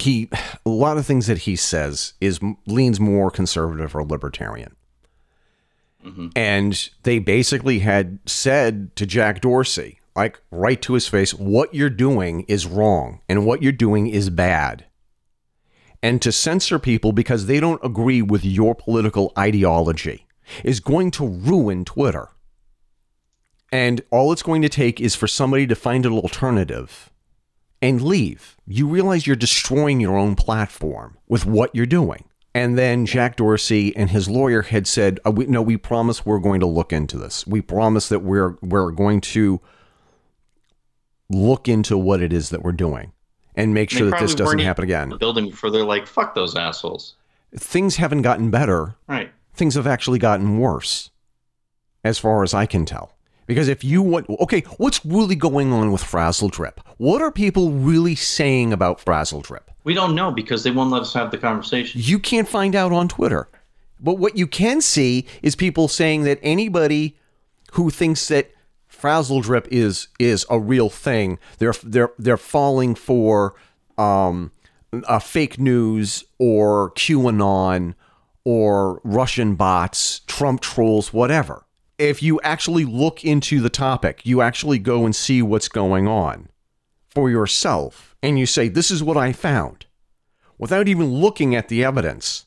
he 0.00 0.28
a 0.66 0.70
lot 0.70 0.98
of 0.98 1.06
things 1.06 1.26
that 1.26 1.38
he 1.38 1.56
says 1.56 2.14
is 2.20 2.40
leans 2.66 2.98
more 2.98 3.30
conservative 3.30 3.94
or 3.94 4.04
libertarian 4.04 4.74
Mm-hmm. 6.04 6.28
And 6.36 6.90
they 7.02 7.18
basically 7.18 7.80
had 7.80 8.18
said 8.26 8.94
to 8.96 9.06
Jack 9.06 9.40
Dorsey, 9.40 10.00
like 10.14 10.40
right 10.50 10.80
to 10.82 10.94
his 10.94 11.08
face, 11.08 11.32
what 11.32 11.74
you're 11.74 11.90
doing 11.90 12.42
is 12.42 12.66
wrong 12.66 13.20
and 13.28 13.46
what 13.46 13.62
you're 13.62 13.72
doing 13.72 14.06
is 14.06 14.30
bad. 14.30 14.84
And 16.02 16.20
to 16.20 16.32
censor 16.32 16.78
people 16.78 17.12
because 17.12 17.46
they 17.46 17.60
don't 17.60 17.82
agree 17.82 18.20
with 18.20 18.44
your 18.44 18.74
political 18.74 19.32
ideology 19.38 20.26
is 20.62 20.80
going 20.80 21.10
to 21.12 21.26
ruin 21.26 21.84
Twitter. 21.84 22.28
And 23.72 24.02
all 24.10 24.30
it's 24.30 24.42
going 24.42 24.60
to 24.62 24.68
take 24.68 25.00
is 25.00 25.14
for 25.14 25.26
somebody 25.26 25.66
to 25.66 25.74
find 25.74 26.04
an 26.04 26.12
alternative 26.12 27.10
and 27.84 28.00
leave. 28.00 28.56
You 28.66 28.88
realize 28.88 29.26
you're 29.26 29.36
destroying 29.36 30.00
your 30.00 30.16
own 30.16 30.36
platform 30.36 31.18
with 31.28 31.44
what 31.44 31.74
you're 31.74 31.84
doing. 31.84 32.24
And 32.54 32.78
then 32.78 33.04
Jack 33.04 33.36
Dorsey 33.36 33.94
and 33.94 34.08
his 34.08 34.26
lawyer 34.26 34.62
had 34.62 34.86
said, 34.86 35.20
uh, 35.26 35.30
we, 35.30 35.44
"No, 35.46 35.60
we 35.60 35.76
promise 35.76 36.24
we're 36.24 36.38
going 36.38 36.60
to 36.60 36.66
look 36.66 36.92
into 36.94 37.18
this. 37.18 37.46
We 37.46 37.60
promise 37.60 38.08
that 38.08 38.20
we're 38.20 38.56
we're 38.62 38.90
going 38.90 39.20
to 39.20 39.60
look 41.28 41.68
into 41.68 41.98
what 41.98 42.22
it 42.22 42.32
is 42.32 42.50
that 42.50 42.62
we're 42.62 42.72
doing 42.72 43.12
and 43.54 43.74
make 43.74 43.90
sure 43.90 44.08
that 44.10 44.20
this 44.20 44.34
doesn't 44.34 44.60
happen 44.60 44.84
again." 44.84 45.10
Building 45.18 45.50
before 45.50 45.70
they're 45.70 45.84
like, 45.84 46.06
"Fuck 46.06 46.34
those 46.34 46.56
assholes." 46.56 47.16
Things 47.54 47.96
haven't 47.96 48.22
gotten 48.22 48.50
better. 48.50 48.94
Right. 49.08 49.30
Things 49.52 49.74
have 49.74 49.86
actually 49.86 50.18
gotten 50.18 50.58
worse, 50.58 51.10
as 52.02 52.18
far 52.18 52.42
as 52.44 52.54
I 52.54 52.66
can 52.66 52.86
tell. 52.86 53.13
Because 53.46 53.68
if 53.68 53.84
you 53.84 54.02
want, 54.02 54.28
okay, 54.28 54.62
what's 54.78 55.04
really 55.04 55.36
going 55.36 55.72
on 55.72 55.92
with 55.92 56.02
Frazzle 56.02 56.48
Drip? 56.48 56.80
What 56.96 57.20
are 57.20 57.30
people 57.30 57.72
really 57.72 58.14
saying 58.14 58.72
about 58.72 59.00
Frazzle 59.00 59.42
Drip? 59.42 59.70
We 59.84 59.94
don't 59.94 60.14
know 60.14 60.30
because 60.30 60.62
they 60.62 60.70
won't 60.70 60.90
let 60.90 61.02
us 61.02 61.12
have 61.12 61.30
the 61.30 61.38
conversation. 61.38 62.00
You 62.02 62.18
can't 62.18 62.48
find 62.48 62.74
out 62.74 62.92
on 62.92 63.08
Twitter. 63.08 63.48
But 64.00 64.14
what 64.14 64.36
you 64.36 64.46
can 64.46 64.80
see 64.80 65.26
is 65.42 65.54
people 65.54 65.88
saying 65.88 66.24
that 66.24 66.38
anybody 66.42 67.16
who 67.72 67.90
thinks 67.90 68.28
that 68.28 68.50
Frazzle 68.86 69.42
Drip 69.42 69.68
is 69.70 70.08
is 70.18 70.46
a 70.48 70.58
real 70.58 70.88
thing, 70.88 71.38
they're 71.58 71.74
they're 71.82 72.12
they're 72.18 72.36
falling 72.36 72.94
for 72.94 73.54
um, 73.98 74.52
a 75.06 75.20
fake 75.20 75.58
news 75.58 76.24
or 76.38 76.92
QAnon 76.92 77.94
or 78.44 79.00
Russian 79.04 79.56
bots, 79.56 80.20
Trump 80.20 80.60
trolls, 80.60 81.12
whatever. 81.12 81.64
If 81.98 82.22
you 82.22 82.40
actually 82.42 82.84
look 82.84 83.24
into 83.24 83.60
the 83.60 83.70
topic, 83.70 84.22
you 84.24 84.40
actually 84.40 84.78
go 84.78 85.04
and 85.04 85.14
see 85.14 85.42
what's 85.42 85.68
going 85.68 86.08
on 86.08 86.48
for 87.08 87.30
yourself 87.30 88.16
and 88.22 88.38
you 88.38 88.46
say, 88.46 88.68
This 88.68 88.90
is 88.90 89.02
what 89.02 89.16
I 89.16 89.32
found, 89.32 89.86
without 90.58 90.88
even 90.88 91.14
looking 91.14 91.54
at 91.54 91.68
the 91.68 91.84
evidence 91.84 92.46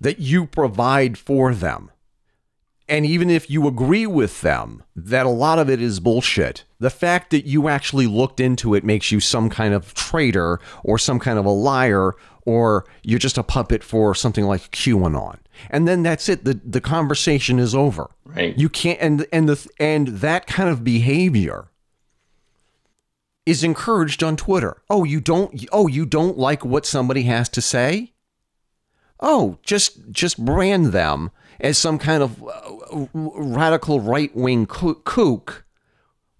that 0.00 0.18
you 0.18 0.46
provide 0.46 1.16
for 1.16 1.54
them. 1.54 1.90
And 2.88 3.06
even 3.06 3.30
if 3.30 3.48
you 3.48 3.68
agree 3.68 4.06
with 4.06 4.40
them 4.40 4.82
that 4.96 5.24
a 5.24 5.30
lot 5.30 5.60
of 5.60 5.70
it 5.70 5.80
is 5.80 6.00
bullshit, 6.00 6.64
the 6.80 6.90
fact 6.90 7.30
that 7.30 7.46
you 7.46 7.68
actually 7.68 8.08
looked 8.08 8.40
into 8.40 8.74
it 8.74 8.82
makes 8.82 9.12
you 9.12 9.20
some 9.20 9.48
kind 9.48 9.72
of 9.72 9.94
traitor 9.94 10.58
or 10.82 10.98
some 10.98 11.20
kind 11.20 11.38
of 11.38 11.44
a 11.44 11.50
liar 11.50 12.14
or 12.44 12.84
you're 13.04 13.20
just 13.20 13.38
a 13.38 13.44
puppet 13.44 13.84
for 13.84 14.12
something 14.12 14.44
like 14.44 14.72
QAnon. 14.72 15.38
And 15.68 15.86
then 15.86 16.02
that's 16.02 16.28
it. 16.28 16.44
The 16.44 16.60
the 16.64 16.80
conversation 16.80 17.58
is 17.58 17.74
over. 17.74 18.10
Right. 18.24 18.56
You 18.56 18.68
can't 18.68 19.00
and 19.00 19.26
and 19.32 19.48
the 19.48 19.68
and 19.78 20.08
that 20.08 20.46
kind 20.46 20.68
of 20.68 20.84
behavior 20.84 21.68
is 23.46 23.64
encouraged 23.64 24.22
on 24.22 24.36
Twitter. 24.36 24.82
Oh, 24.88 25.04
you 25.04 25.20
don't 25.20 25.66
oh, 25.72 25.86
you 25.86 26.06
don't 26.06 26.38
like 26.38 26.64
what 26.64 26.86
somebody 26.86 27.22
has 27.24 27.48
to 27.50 27.60
say? 27.60 28.12
Oh, 29.18 29.58
just 29.62 30.10
just 30.10 30.42
brand 30.44 30.86
them 30.86 31.30
as 31.60 31.76
some 31.76 31.98
kind 31.98 32.22
of 32.22 32.42
uh, 32.42 33.06
radical 33.12 34.00
right-wing 34.00 34.66
kook 34.66 35.64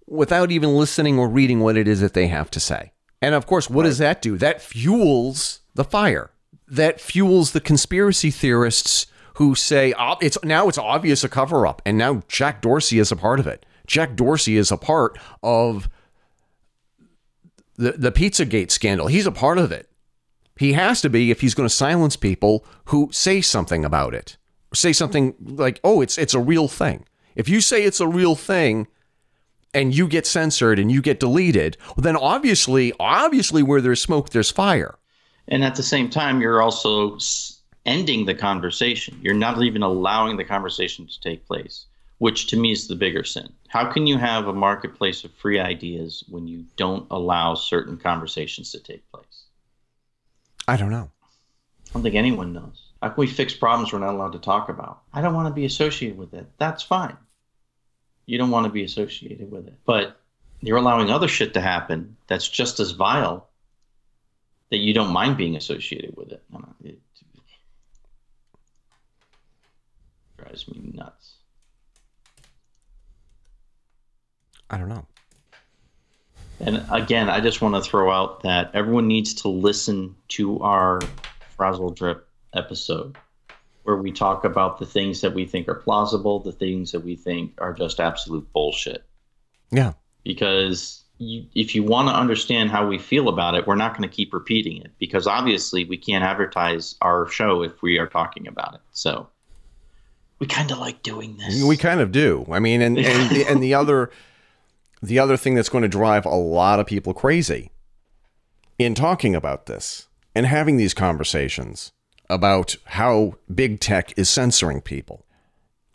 without 0.07 0.51
even 0.51 0.75
listening 0.75 1.19
or 1.19 1.29
reading 1.29 1.59
what 1.59 1.77
it 1.77 1.87
is 1.87 2.01
that 2.01 2.13
they 2.13 2.27
have 2.27 2.49
to 2.51 2.59
say. 2.59 2.91
And 3.21 3.35
of 3.35 3.45
course, 3.45 3.69
what 3.69 3.83
right. 3.83 3.89
does 3.89 3.99
that 3.99 4.21
do? 4.21 4.37
That 4.37 4.61
fuels 4.61 5.59
the 5.75 5.83
fire. 5.83 6.30
That 6.71 7.01
fuels 7.01 7.51
the 7.51 7.61
conspiracy 7.61 8.31
theorists 8.31 9.05
who 9.35 9.55
say 9.55 9.93
oh, 9.99 10.15
it's 10.21 10.37
now 10.43 10.67
it's 10.69 10.77
obvious 10.77 11.23
a 11.23 11.29
cover 11.29 11.67
up 11.67 11.81
and 11.85 11.97
now 11.97 12.21
Jack 12.27 12.61
Dorsey 12.61 12.97
is 12.97 13.11
a 13.11 13.15
part 13.15 13.39
of 13.39 13.47
it. 13.47 13.65
Jack 13.85 14.15
Dorsey 14.15 14.55
is 14.55 14.71
a 14.71 14.77
part 14.77 15.17
of 15.43 15.89
the, 17.75 17.93
the 17.93 18.11
Pizzagate 18.11 18.71
scandal. 18.71 19.07
He's 19.07 19.25
a 19.25 19.31
part 19.31 19.57
of 19.57 19.71
it. 19.71 19.89
He 20.57 20.73
has 20.73 21.01
to 21.01 21.09
be 21.09 21.31
if 21.31 21.41
he's 21.41 21.55
going 21.55 21.67
to 21.67 21.73
silence 21.73 22.15
people 22.15 22.65
who 22.85 23.09
say 23.11 23.41
something 23.41 23.83
about 23.83 24.13
it. 24.13 24.37
Say 24.73 24.93
something 24.93 25.33
like, 25.41 25.79
"Oh, 25.83 26.01
it's 26.01 26.17
it's 26.17 26.33
a 26.33 26.39
real 26.39 26.67
thing." 26.67 27.05
If 27.35 27.49
you 27.49 27.59
say 27.61 27.83
it's 27.83 27.99
a 27.99 28.07
real 28.07 28.35
thing 28.35 28.87
and 29.73 29.95
you 29.95 30.07
get 30.07 30.27
censored 30.27 30.77
and 30.79 30.91
you 30.91 31.01
get 31.01 31.19
deleted, 31.19 31.77
well, 31.87 32.03
then 32.03 32.15
obviously, 32.15 32.93
obviously, 32.99 33.63
where 33.63 33.81
there's 33.81 34.01
smoke, 34.01 34.29
there's 34.29 34.51
fire. 34.51 34.97
And 35.51 35.63
at 35.63 35.75
the 35.75 35.83
same 35.83 36.09
time, 36.09 36.41
you're 36.41 36.61
also 36.61 37.17
ending 37.85 38.25
the 38.25 38.33
conversation. 38.33 39.19
You're 39.21 39.33
not 39.35 39.61
even 39.61 39.83
allowing 39.83 40.37
the 40.37 40.45
conversation 40.45 41.05
to 41.05 41.19
take 41.19 41.45
place. 41.45 41.85
which 42.21 42.45
to 42.45 42.55
me 42.55 42.71
is 42.71 42.87
the 42.87 42.95
bigger 42.95 43.23
sin. 43.23 43.51
How 43.67 43.91
can 43.91 44.05
you 44.05 44.15
have 44.15 44.45
a 44.45 44.53
marketplace 44.53 45.23
of 45.23 45.33
free 45.33 45.59
ideas 45.59 46.23
when 46.29 46.47
you 46.47 46.65
don't 46.75 47.07
allow 47.09 47.55
certain 47.55 47.97
conversations 47.97 48.71
to 48.73 48.79
take 48.79 49.11
place? 49.11 49.45
I 50.67 50.77
don't 50.77 50.91
know. 50.91 51.09
I 51.89 51.93
don't 51.93 52.03
think 52.03 52.13
anyone 52.13 52.53
knows. 52.53 52.91
How 53.01 53.09
can 53.09 53.17
we 53.17 53.25
fix 53.25 53.55
problems 53.55 53.91
we're 53.91 53.97
not 53.97 54.13
allowed 54.13 54.33
to 54.33 54.37
talk 54.39 54.69
about? 54.69 55.01
I 55.11 55.21
don't 55.21 55.33
want 55.33 55.47
to 55.47 55.53
be 55.53 55.65
associated 55.65 56.15
with 56.15 56.35
it. 56.35 56.45
That's 56.59 56.83
fine. 56.83 57.17
You 58.27 58.37
don't 58.37 58.51
want 58.51 58.67
to 58.67 58.71
be 58.71 58.83
associated 58.83 59.49
with 59.49 59.65
it. 59.65 59.79
But 59.83 60.21
you're 60.59 60.77
allowing 60.77 61.09
other 61.09 61.27
shit 61.27 61.55
to 61.55 61.61
happen 61.61 62.17
that's 62.27 62.47
just 62.47 62.79
as 62.79 62.91
vile 62.91 63.49
that 64.71 64.77
you 64.77 64.93
don't 64.93 65.13
mind 65.13 65.37
being 65.37 65.55
associated 65.55 66.15
with 66.17 66.31
it. 66.31 66.41
It 66.83 66.99
drives 70.37 70.67
me 70.67 70.91
nuts. 70.93 71.35
I 74.69 74.77
don't 74.77 74.89
know. 74.89 75.05
And 76.61 76.85
again, 76.91 77.29
I 77.29 77.41
just 77.41 77.61
want 77.61 77.75
to 77.75 77.81
throw 77.81 78.11
out 78.11 78.43
that 78.43 78.71
everyone 78.73 79.07
needs 79.07 79.33
to 79.35 79.49
listen 79.49 80.15
to 80.29 80.59
our 80.61 81.01
Frazzle 81.57 81.89
Drip 81.91 82.27
episode 82.53 83.17
where 83.83 83.97
we 83.97 84.11
talk 84.11 84.45
about 84.45 84.77
the 84.77 84.85
things 84.85 85.21
that 85.21 85.33
we 85.33 85.45
think 85.45 85.67
are 85.67 85.75
plausible, 85.75 86.39
the 86.39 86.51
things 86.51 86.91
that 86.91 86.99
we 86.99 87.15
think 87.15 87.53
are 87.57 87.73
just 87.73 87.99
absolute 87.99 88.47
bullshit. 88.53 89.03
Yeah. 89.71 89.93
Because 90.23 91.00
you, 91.21 91.45
if 91.53 91.75
you 91.75 91.83
want 91.83 92.07
to 92.09 92.13
understand 92.13 92.71
how 92.71 92.87
we 92.87 92.97
feel 92.97 93.29
about 93.29 93.53
it, 93.55 93.67
we're 93.67 93.75
not 93.75 93.95
going 93.95 94.09
to 94.09 94.13
keep 94.13 94.33
repeating 94.33 94.77
it 94.77 94.91
because 94.99 95.27
obviously 95.27 95.85
we 95.85 95.97
can't 95.97 96.23
advertise 96.23 96.95
our 97.01 97.27
show 97.29 97.61
if 97.61 97.81
we 97.81 97.99
are 97.99 98.07
talking 98.07 98.47
about 98.47 98.73
it. 98.73 98.81
So 98.91 99.29
we 100.39 100.47
kind 100.47 100.71
of 100.71 100.79
like 100.79 101.03
doing 101.03 101.37
this. 101.37 101.63
We 101.63 101.77
kind 101.77 101.99
of 101.99 102.11
do. 102.11 102.45
I 102.51 102.59
mean, 102.59 102.81
and 102.81 102.97
and, 102.97 103.31
and 103.37 103.63
the 103.63 103.75
other 103.75 104.09
the 105.01 105.19
other 105.19 105.37
thing 105.37 105.55
that's 105.55 105.69
going 105.69 105.83
to 105.83 105.87
drive 105.87 106.25
a 106.25 106.29
lot 106.29 106.79
of 106.79 106.87
people 106.87 107.13
crazy 107.13 107.71
in 108.79 108.95
talking 108.95 109.35
about 109.35 109.67
this 109.67 110.07
and 110.33 110.45
having 110.47 110.77
these 110.77 110.95
conversations 110.95 111.91
about 112.29 112.77
how 112.85 113.35
big 113.53 113.79
tech 113.79 114.17
is 114.17 114.29
censoring 114.29 114.81
people 114.81 115.25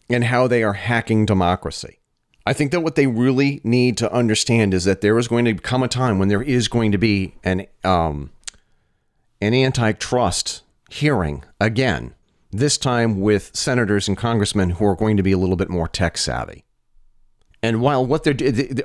and 0.09 0.25
how 0.25 0.47
they 0.47 0.63
are 0.63 0.75
hacking 0.75 1.27
democracy. 1.27 1.99
I 2.47 2.53
think 2.53 2.71
that 2.71 2.81
what 2.81 2.95
they 2.95 3.09
really 3.09 3.61
need 3.65 3.97
to 3.97 4.13
understand 4.13 4.73
is 4.73 4.85
that 4.85 5.01
there 5.01 5.19
is 5.19 5.27
going 5.27 5.45
to 5.47 5.55
come 5.55 5.83
a 5.83 5.89
time 5.89 6.21
when 6.21 6.29
there 6.29 6.43
is 6.43 6.69
going 6.69 6.93
to 6.93 6.99
be 6.99 7.35
an 7.43 7.67
um, 7.83 8.31
an 9.41 9.53
antitrust 9.53 10.63
hearing 10.89 11.45
again. 11.61 12.15
This 12.53 12.79
time 12.79 13.21
with 13.21 13.55
senators 13.55 14.07
and 14.07 14.17
congressmen 14.17 14.71
who 14.71 14.87
are 14.87 14.95
going 14.95 15.17
to 15.17 15.23
be 15.23 15.33
a 15.33 15.39
little 15.39 15.57
bit 15.57 15.69
more 15.69 15.89
tech 15.89 16.17
savvy. 16.17 16.65
And 17.63 17.81
while 17.81 18.07
what 18.07 18.23
they're, 18.23 18.37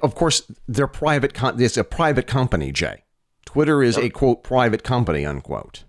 of 0.01 0.15
course, 0.15 0.41
they're 0.67 0.87
private. 0.87 1.39
It's 1.59 1.77
a 1.77 1.83
private 1.83 2.25
company, 2.25 2.71
Jay. 2.71 3.03
Twitter 3.45 3.83
is 3.83 3.95
yep. 3.95 4.05
a 4.05 4.09
quote 4.09 4.43
private 4.43 4.83
company 4.83 5.25
unquote. 5.25 5.83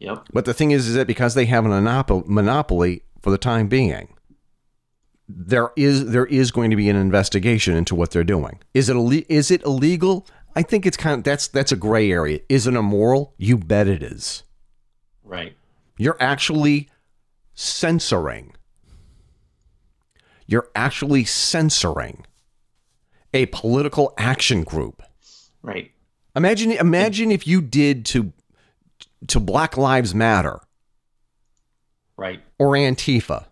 Yep. 0.00 0.28
But 0.32 0.44
the 0.44 0.52
thing 0.52 0.70
is, 0.70 0.86
is 0.88 0.94
that 0.94 1.06
because 1.06 1.34
they 1.34 1.46
have 1.46 1.64
a 1.64 2.22
monopoly 2.26 3.02
for 3.22 3.30
the 3.30 3.38
time 3.38 3.68
being, 3.68 4.15
there 5.28 5.70
is 5.76 6.10
there 6.10 6.26
is 6.26 6.50
going 6.50 6.70
to 6.70 6.76
be 6.76 6.88
an 6.88 6.96
investigation 6.96 7.76
into 7.76 7.94
what 7.94 8.10
they're 8.10 8.24
doing. 8.24 8.60
Is 8.74 8.88
it 8.88 8.96
is 9.28 9.50
it 9.50 9.62
illegal? 9.64 10.26
I 10.54 10.62
think 10.62 10.86
it's 10.86 10.96
kind 10.96 11.18
of 11.18 11.24
that's 11.24 11.48
that's 11.48 11.72
a 11.72 11.76
gray 11.76 12.10
area. 12.10 12.40
Is 12.48 12.66
it 12.66 12.74
immoral? 12.74 13.34
You 13.36 13.58
bet 13.58 13.88
it 13.88 14.02
is. 14.02 14.44
Right. 15.24 15.56
You're 15.98 16.16
actually 16.20 16.88
censoring. 17.54 18.54
You're 20.46 20.68
actually 20.76 21.24
censoring 21.24 22.24
a 23.34 23.46
political 23.46 24.14
action 24.16 24.62
group. 24.62 25.02
Right. 25.62 25.90
Imagine 26.36 26.72
imagine 26.72 27.32
if 27.32 27.46
you 27.46 27.60
did 27.60 28.04
to 28.06 28.32
to 29.26 29.40
Black 29.40 29.76
Lives 29.76 30.14
Matter. 30.14 30.60
Right. 32.16 32.40
Or 32.58 32.68
Antifa. 32.72 33.46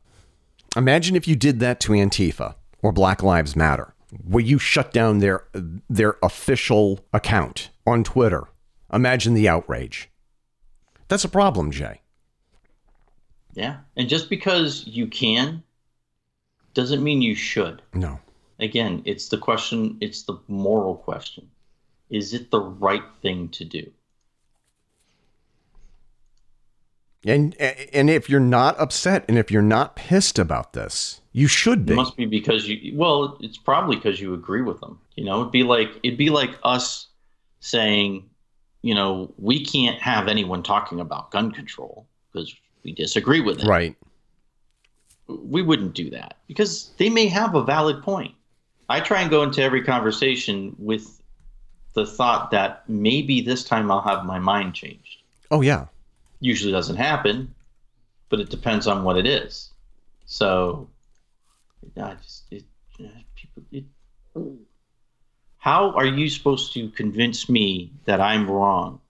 Imagine 0.77 1.16
if 1.16 1.29
you 1.29 1.37
did 1.37 1.61
that 1.61 1.81
to 1.81 1.93
Antifa 1.93 2.55
or 2.83 2.93
Black 2.93 3.22
Lives 3.22 3.55
Matter, 3.55 3.95
where 4.25 4.45
you 4.45 4.59
shut 4.59 4.93
down 4.93 5.18
their 5.18 5.45
their 5.89 6.16
official 6.22 7.01
account 7.12 7.70
on 7.87 8.05
Twitter. 8.05 8.45
Imagine 8.93 9.35
the 9.35 9.49
outrage. 9.49 10.11
That's 11.09 11.25
a 11.25 11.29
problem, 11.29 11.70
Jay. 11.70 12.01
Yeah. 13.55 13.79
And 13.97 14.09
just 14.09 14.29
because 14.29 14.87
you 14.87 15.07
can 15.07 15.62
doesn't 16.75 17.05
mean 17.05 17.22
you 17.22 17.35
should. 17.35 17.83
No. 17.93 18.18
Again, 18.59 19.03
it's 19.05 19.29
the 19.29 19.39
question, 19.39 19.97
it's 20.01 20.22
the 20.22 20.39
moral 20.49 20.97
question. 20.97 21.51
Is 22.11 22.35
it 22.35 22.51
the 22.51 22.61
right 22.61 23.03
thing 23.22 23.49
to 23.51 23.64
do? 23.64 23.91
And 27.27 27.55
and 27.59 28.11
if 28.11 28.29
you're 28.29 28.41
not 28.41 28.79
upset 28.79 29.25
and 29.29 29.39
if 29.39 29.51
you're 29.51 29.62
not 29.62 29.97
pissed 29.97 30.39
about 30.39 30.75
this, 30.75 31.20
you 31.33 31.49
should 31.49 31.87
be. 31.87 31.95
It 31.95 31.97
must 31.97 32.16
be 32.16 32.27
because 32.27 32.68
you 32.68 32.97
well, 32.97 33.39
it's 33.41 33.57
probably 33.57 33.97
because 33.97 34.20
you 34.20 34.35
agree 34.35 34.62
with 34.62 34.81
them. 34.81 35.01
You 35.16 35.25
know, 35.25 35.41
it'd 35.41 35.53
be 35.53 35.62
like 35.62 35.89
it'd 36.03 36.18
be 36.18 36.31
like 36.31 36.59
us 36.62 37.09
saying, 37.61 38.29
you 38.83 38.95
know, 38.95 39.33
we 39.39 39.64
can't 39.64 40.01
have 40.01 40.29
anyone 40.29 40.62
talking 40.62 41.01
about 41.01 41.31
gun 41.31 41.51
control 41.51 42.07
because 42.33 42.55
we 42.83 42.93
disagree 42.93 43.41
with 43.41 43.61
it. 43.61 43.66
Right. 43.66 43.97
We 45.27 45.62
wouldn't 45.62 45.95
do 45.95 46.11
that 46.11 46.37
because 46.47 46.91
they 46.99 47.09
may 47.09 47.27
have 47.29 47.55
a 47.55 47.64
valid 47.64 48.03
point. 48.03 48.35
I 48.91 49.01
try 49.01 49.22
and 49.22 49.31
go 49.31 49.43
into 49.43 49.62
every 49.62 49.83
conversation 49.83 50.77
with 50.79 51.22
the 51.95 52.05
thought 52.05 52.51
that 52.51 52.87
maybe 52.87 53.41
this 53.41 53.64
time 53.64 53.91
I'll 53.91 54.03
have 54.03 54.27
my 54.27 54.39
mind 54.39 54.75
changed. 54.75 55.22
Oh 55.51 55.62
yeah 55.62 55.87
usually 56.41 56.72
doesn't 56.72 56.97
happen, 56.97 57.55
but 58.28 58.41
it 58.41 58.51
depends 58.51 58.87
on 58.87 59.05
what 59.05 59.16
it 59.16 59.26
is. 59.26 59.70
So, 60.26 60.89
I 62.01 62.14
just 62.14 62.45
it, 62.51 62.64
people. 63.35 63.62
It, 63.70 63.85
how 65.59 65.93
are 65.93 66.05
you 66.05 66.28
supposed 66.28 66.74
to 66.74 66.91
convince 66.91 67.49
me 67.49 67.93
that 68.05 68.20
I'm 68.20 68.51
wrong 68.51 69.01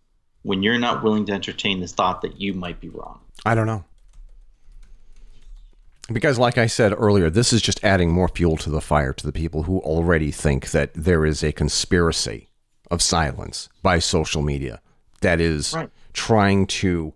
when 0.43 0.63
you're 0.63 0.79
not 0.79 1.03
willing 1.03 1.27
to 1.27 1.33
entertain 1.33 1.81
the 1.81 1.89
thought 1.89 2.23
that 2.23 2.41
you 2.41 2.55
might 2.55 2.81
be 2.81 2.89
wrong? 2.91 3.21
I 3.45 3.55
don't 3.55 3.67
know. 3.67 3.85
Because, 6.13 6.39
like 6.39 6.59
I 6.59 6.67
said 6.67 6.93
earlier, 6.97 7.31
this 7.31 7.53
is 7.53 7.63
just 7.63 7.83
adding 7.83 8.13
more 8.13 8.29
fuel 8.29 8.57
to 8.59 8.71
the 8.71 8.83
fire 8.83 9.13
to 9.15 9.27
the 9.27 9.33
people 9.33 9.63
who 9.63 9.79
already 9.79 10.31
think 10.31 10.71
that 10.71 10.93
there 10.95 11.25
is 11.25 11.43
a 11.43 11.51
conspiracy 11.51 12.51
of 12.91 13.01
silence 13.01 13.69
by 13.83 13.99
social 13.99 14.43
media 14.43 14.81
that 15.25 15.41
is 15.41 15.75
right. 15.75 15.91
trying 16.13 16.67
to 16.67 17.13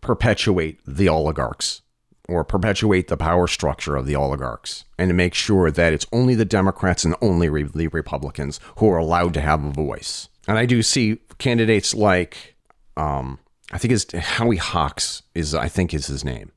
perpetuate 0.00 0.80
the 0.86 1.08
oligarchs 1.08 1.82
or 2.28 2.44
perpetuate 2.44 3.08
the 3.08 3.16
power 3.16 3.46
structure 3.46 3.96
of 3.96 4.06
the 4.06 4.16
oligarchs 4.16 4.84
and 4.98 5.08
to 5.08 5.14
make 5.14 5.34
sure 5.34 5.70
that 5.70 5.92
it's 5.92 6.06
only 6.12 6.34
the 6.34 6.44
Democrats 6.44 7.04
and 7.04 7.14
only 7.20 7.48
the 7.64 7.88
Republicans 7.88 8.60
who 8.78 8.88
are 8.90 8.98
allowed 8.98 9.34
to 9.34 9.40
have 9.40 9.64
a 9.64 9.70
voice. 9.70 10.28
And 10.48 10.58
I 10.58 10.66
do 10.66 10.82
see 10.82 11.18
candidates 11.38 11.94
like, 11.94 12.56
um, 12.96 13.38
I 13.70 13.78
think 13.78 13.92
it's 13.92 14.12
Howie 14.12 14.56
Hawks 14.56 15.22
is 15.34 15.54
I 15.54 15.68
think 15.68 15.94
is 15.94 16.06
his 16.06 16.24
name, 16.24 16.52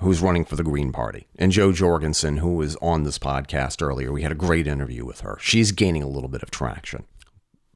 who's 0.00 0.20
running 0.20 0.44
for 0.44 0.56
the 0.56 0.64
Green 0.64 0.92
Party, 0.92 1.26
and 1.38 1.52
Jo 1.52 1.72
Jorgensen, 1.72 2.38
who 2.38 2.54
was 2.54 2.76
on 2.76 3.04
this 3.04 3.18
podcast 3.18 3.82
earlier. 3.82 4.12
We 4.12 4.22
had 4.22 4.32
a 4.32 4.36
great 4.36 4.66
interview 4.66 5.04
with 5.04 5.20
her. 5.20 5.38
She's 5.40 5.72
gaining 5.72 6.02
a 6.02 6.08
little 6.08 6.28
bit 6.28 6.42
of 6.42 6.50
traction. 6.50 7.04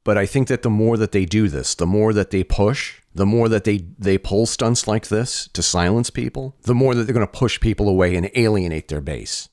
But 0.06 0.16
I 0.16 0.24
think 0.24 0.46
that 0.46 0.62
the 0.62 0.70
more 0.70 0.96
that 0.98 1.10
they 1.10 1.24
do 1.24 1.48
this, 1.48 1.74
the 1.74 1.84
more 1.84 2.12
that 2.12 2.30
they 2.30 2.44
push, 2.44 3.00
the 3.12 3.26
more 3.26 3.48
that 3.48 3.64
they, 3.64 3.86
they 3.98 4.18
pull 4.18 4.46
stunts 4.46 4.86
like 4.86 5.08
this 5.08 5.48
to 5.48 5.64
silence 5.64 6.10
people, 6.10 6.54
the 6.62 6.76
more 6.76 6.94
that 6.94 7.02
they're 7.02 7.12
going 7.12 7.26
to 7.26 7.32
push 7.32 7.58
people 7.58 7.88
away 7.88 8.14
and 8.14 8.30
alienate 8.36 8.86
their 8.86 9.00
base. 9.00 9.48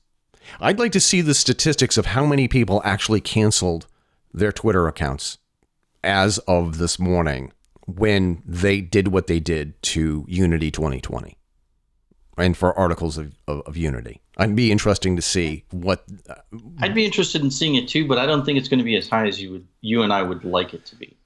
I'd 0.60 0.78
like 0.78 0.92
to 0.92 1.00
see 1.00 1.22
the 1.22 1.34
statistics 1.34 1.98
of 1.98 2.06
how 2.06 2.24
many 2.24 2.46
people 2.46 2.80
actually 2.84 3.20
canceled 3.20 3.88
their 4.32 4.52
Twitter 4.52 4.86
accounts 4.86 5.38
as 6.04 6.38
of 6.46 6.78
this 6.78 7.00
morning 7.00 7.50
when 7.88 8.40
they 8.46 8.80
did 8.80 9.08
what 9.08 9.26
they 9.26 9.40
did 9.40 9.82
to 9.82 10.24
Unity 10.28 10.70
2020 10.70 11.36
and 12.38 12.56
for 12.56 12.78
articles 12.78 13.18
of, 13.18 13.34
of, 13.48 13.62
of 13.62 13.76
Unity. 13.76 14.20
I'd 14.36 14.56
be 14.56 14.72
interesting 14.72 15.16
to 15.16 15.22
see 15.22 15.64
what. 15.70 16.04
Uh, 16.28 16.34
I'd 16.80 16.94
be 16.94 17.04
interested 17.04 17.42
in 17.42 17.50
seeing 17.50 17.76
it 17.76 17.88
too, 17.88 18.06
but 18.06 18.18
I 18.18 18.26
don't 18.26 18.44
think 18.44 18.58
it's 18.58 18.68
going 18.68 18.78
to 18.78 18.84
be 18.84 18.96
as 18.96 19.08
high 19.08 19.26
as 19.26 19.40
you 19.40 19.52
would, 19.52 19.66
you 19.80 20.02
and 20.02 20.12
I 20.12 20.22
would 20.22 20.44
like 20.44 20.74
it 20.74 20.84
to 20.86 20.96
be. 20.96 21.16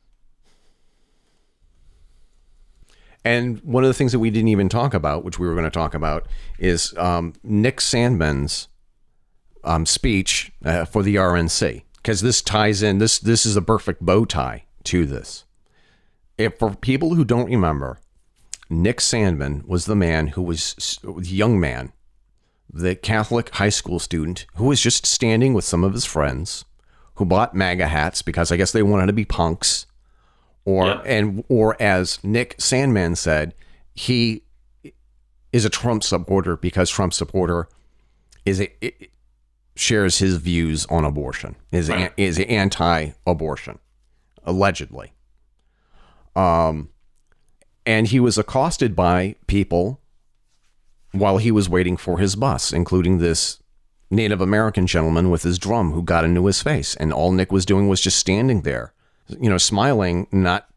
And 3.25 3.61
one 3.61 3.83
of 3.85 3.89
the 3.89 3.95
things 3.95 4.13
that 4.13 4.19
we 4.19 4.31
didn't 4.31 4.49
even 4.49 4.69
talk 4.69 4.95
about, 4.95 5.25
which 5.25 5.39
we 5.39 5.47
were 5.47 5.55
going 5.55 5.65
to 5.65 5.71
talk 5.71 5.95
about, 5.95 6.27
is 6.59 6.97
um, 6.97 7.35
Nick 7.43 7.79
Sandmann's 7.79 8.69
um, 9.65 9.87
speech 9.87 10.53
uh, 10.65 10.85
for 10.85 11.03
the 11.03 11.17
RNC, 11.17 11.83
because 11.97 12.21
this 12.21 12.43
ties 12.43 12.83
in. 12.83 12.99
This 12.99 13.19
this 13.19 13.47
is 13.47 13.57
a 13.57 13.63
perfect 13.63 14.03
bow 14.03 14.25
tie 14.25 14.65
to 14.85 15.07
this. 15.07 15.45
If 16.37 16.59
for 16.59 16.75
people 16.75 17.15
who 17.15 17.25
don't 17.25 17.51
remember, 17.51 17.99
Nick 18.71 18.99
Sandmann 18.99 19.67
was 19.67 19.87
the 19.87 19.97
man 19.97 20.29
who 20.29 20.43
was 20.43 20.99
the 21.03 21.23
young 21.23 21.59
man 21.59 21.93
the 22.73 22.95
Catholic 22.95 23.51
high 23.55 23.69
school 23.71 23.99
student 23.99 24.47
who 24.57 24.65
was 24.67 24.81
just 24.81 25.07
standing 25.07 25.55
with 25.55 25.65
some 25.65 25.85
of 25.85 25.93
his 25.95 26.05
friends 26.05 26.65
who 27.15 27.25
bought 27.25 27.55
MAGA 27.55 27.89
hats 27.89 28.23
because 28.23 28.53
I 28.53 28.57
guess 28.57 28.73
they 28.73 28.83
wanted 28.83 29.07
to 29.07 29.13
be 29.13 29.25
punks, 29.25 29.87
or 30.65 30.87
Yeah. 30.87 31.03
and 31.07 31.45
or 31.49 31.81
as 31.81 32.23
Nick 32.23 32.57
Sandmann 32.59 33.17
said, 33.17 33.55
he 33.95 34.43
is 35.53 35.65
a 35.65 35.71
Trump 35.71 36.03
supporter 36.05 36.57
because 36.57 36.91
Trump 36.91 37.13
supporter 37.15 37.69
is 38.45 38.61
a 38.61 38.85
it, 38.85 39.11
shares 39.75 40.19
his 40.19 40.37
views 40.37 40.85
on 40.87 41.05
abortion 41.05 41.55
is 41.73 41.89
Right. 41.89 42.13
is 42.17 42.39
anti-abortion 42.41 43.79
allegedly. 44.45 45.13
Um, 46.37 46.91
and 47.87 48.07
he 48.09 48.21
was 48.21 48.37
accosted 48.39 48.95
by 48.95 49.37
people 49.47 50.01
while 51.13 51.39
he 51.39 51.51
was 51.51 51.69
waiting 51.69 51.97
for 51.97 52.19
his 52.19 52.37
bus, 52.37 52.73
including 52.73 53.19
this 53.19 53.63
Native 54.11 54.41
American 54.41 54.87
gentleman 54.87 55.31
with 55.31 55.43
his 55.43 55.59
drum 55.59 55.93
who 55.93 56.03
got 56.03 56.25
into 56.25 56.47
his 56.47 56.63
face. 56.63 56.95
And 56.97 57.13
all 57.13 57.33
Nick 57.33 57.53
was 57.53 57.67
doing 57.67 57.89
was 57.89 58.01
just 58.01 58.19
standing 58.19 58.63
there, 58.63 58.93
you 59.41 59.51
know, 59.51 59.59
smiling, 59.59 60.27
not 60.33 60.69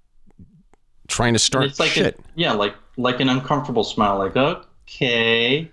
trying 1.07 1.33
to 1.33 1.39
start 1.39 1.65
it's 1.65 1.79
like 1.79 1.91
shit. 1.91 2.19
A, 2.19 2.23
yeah, 2.35 2.53
like 2.53 2.75
like 2.97 3.19
an 3.19 3.29
uncomfortable 3.29 3.83
smile, 3.83 4.17
like 4.17 4.35
okay. 4.35 5.71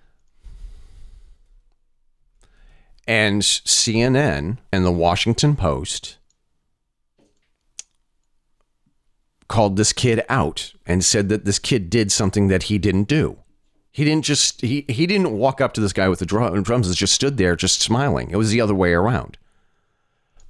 and 3.07 3.43
CNN 3.43 4.59
and 4.71 4.85
the 4.85 4.93
Washington 4.93 5.57
Post 5.57 6.19
called 9.49 9.77
this 9.77 9.95
kid 9.95 10.23
out 10.29 10.75
and 10.87 11.03
said 11.03 11.31
that 11.31 11.47
this 11.47 11.59
kid 11.59 11.89
did 11.89 12.13
something 12.13 12.49
that 12.49 12.65
he 12.65 12.77
didn't 12.77 13.09
do. 13.09 13.39
He 13.99 14.05
didn't 14.05 14.27
just 14.27 14.61
he 14.61 14.85
he 14.89 15.09
didn't 15.09 15.33
walk 15.33 15.61
up 15.61 15.73
to 15.73 15.81
this 15.81 15.93
guy 15.93 16.09
with 16.09 16.21
the 16.21 16.25
drum, 16.25 16.63
drums 16.63 16.87
and 16.87 16.97
just 16.97 17.13
stood 17.13 17.37
there 17.37 17.57
just 17.57 17.83
smiling. 17.83 18.31
It 18.31 18.37
was 18.37 18.53
the 18.53 18.61
other 18.61 18.73
way 18.73 18.93
around. 18.93 19.39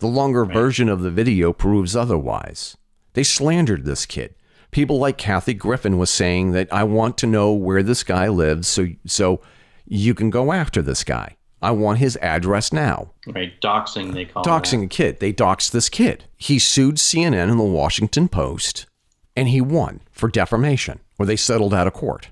The 0.01 0.07
longer 0.07 0.45
version 0.45 0.91
of 0.91 1.01
the 1.01 1.11
video 1.11 1.55
proves 1.55 1.97
otherwise. 1.97 2.77
They 3.15 3.23
slandered 3.23 3.87
this 3.87 4.05
kid. 4.05 4.35
People 4.71 4.99
like 4.99 5.17
Kathy 5.17 5.55
Griffin 5.55 5.97
was 5.97 6.11
saying 6.11 6.51
that 6.51 6.71
I 6.71 6.85
want 6.85 7.17
to 7.19 7.27
know 7.27 7.55
where 7.55 7.83
this 7.83 8.05
guy 8.05 8.29
lives 8.29 8.69
so 8.69 8.89
so 9.07 9.41
you 9.87 10.13
can 10.13 10.29
go 10.29 10.53
after 10.53 10.83
this 10.83 11.03
guy. 11.03 11.39
I 11.63 11.71
want 11.71 12.01
his 12.01 12.19
address 12.19 12.71
now. 12.71 13.13
Right, 13.27 13.59
doxing 13.63 14.13
they 14.13 14.27
call 14.27 14.45
Doxing 14.45 14.85
a 14.85 14.89
kid. 14.89 15.21
They 15.21 15.33
doxed 15.33 15.71
this 15.71 15.89
kid. 15.89 16.27
He 16.37 16.59
sued 16.59 16.97
CNN 16.97 17.51
and 17.51 17.59
the 17.59 17.65
Washington 17.65 18.29
Post 18.29 18.85
and 19.35 19.49
he 19.49 19.63
won 19.63 20.01
for 20.11 20.29
defamation, 20.29 21.01
or 21.19 21.25
they 21.25 21.37
settled 21.37 21.73
out 21.73 21.87
of 21.87 21.95
court. 21.95 22.29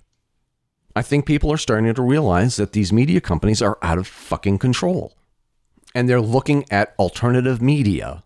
I 0.96 1.02
think 1.02 1.26
people 1.26 1.52
are 1.52 1.58
starting 1.58 1.92
to 1.92 2.02
realize 2.02 2.56
that 2.56 2.72
these 2.72 2.90
media 2.90 3.20
companies 3.20 3.60
are 3.60 3.78
out 3.82 3.98
of 3.98 4.06
fucking 4.06 4.58
control. 4.58 5.14
And 5.94 6.08
they're 6.08 6.22
looking 6.22 6.64
at 6.70 6.94
alternative 6.98 7.60
media 7.60 8.24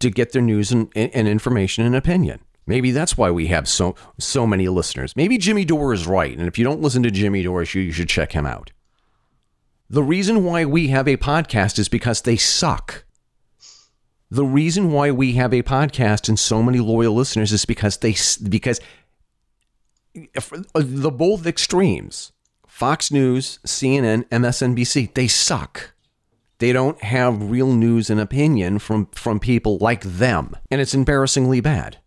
to 0.00 0.10
get 0.10 0.32
their 0.32 0.42
news 0.42 0.70
and, 0.70 0.90
and 0.94 1.26
information 1.26 1.86
and 1.86 1.96
opinion. 1.96 2.40
Maybe 2.66 2.90
that's 2.90 3.16
why 3.16 3.30
we 3.30 3.46
have 3.46 3.66
so 3.66 3.96
so 4.18 4.46
many 4.46 4.68
listeners. 4.68 5.16
Maybe 5.16 5.38
Jimmy 5.38 5.64
Dore 5.64 5.94
is 5.94 6.06
right, 6.06 6.36
and 6.36 6.46
if 6.46 6.58
you 6.58 6.64
don't 6.64 6.82
listen 6.82 7.02
to 7.02 7.10
Jimmy 7.10 7.42
Dore, 7.42 7.62
you, 7.62 7.80
you 7.80 7.92
should 7.92 8.10
check 8.10 8.32
him 8.32 8.44
out. 8.44 8.72
The 9.88 10.02
reason 10.02 10.44
why 10.44 10.66
we 10.66 10.88
have 10.88 11.08
a 11.08 11.16
podcast 11.16 11.78
is 11.78 11.88
because 11.88 12.20
they 12.20 12.36
suck. 12.36 13.06
The 14.30 14.44
reason 14.44 14.92
why 14.92 15.10
we 15.12 15.32
have 15.32 15.54
a 15.54 15.62
podcast 15.62 16.28
and 16.28 16.38
so 16.38 16.62
many 16.62 16.78
loyal 16.78 17.14
listeners 17.14 17.52
is 17.52 17.64
because 17.64 17.96
they 17.96 18.14
because 18.46 18.80
Uh, 20.16 20.58
the 20.74 21.10
both 21.10 21.46
extremes, 21.46 22.32
Fox 22.66 23.10
News, 23.10 23.58
CNN, 23.66 24.24
MSNBC, 24.28 25.14
they 25.14 25.28
suck. 25.28 25.92
They 26.58 26.72
don't 26.72 27.00
have 27.02 27.50
real 27.50 27.72
news 27.72 28.10
and 28.10 28.20
opinion 28.20 28.78
from 28.80 29.06
from 29.06 29.38
people 29.38 29.78
like 29.78 30.02
them, 30.02 30.56
and 30.70 30.80
it's 30.80 30.94
embarrassingly 30.94 31.60
bad. 31.60 31.98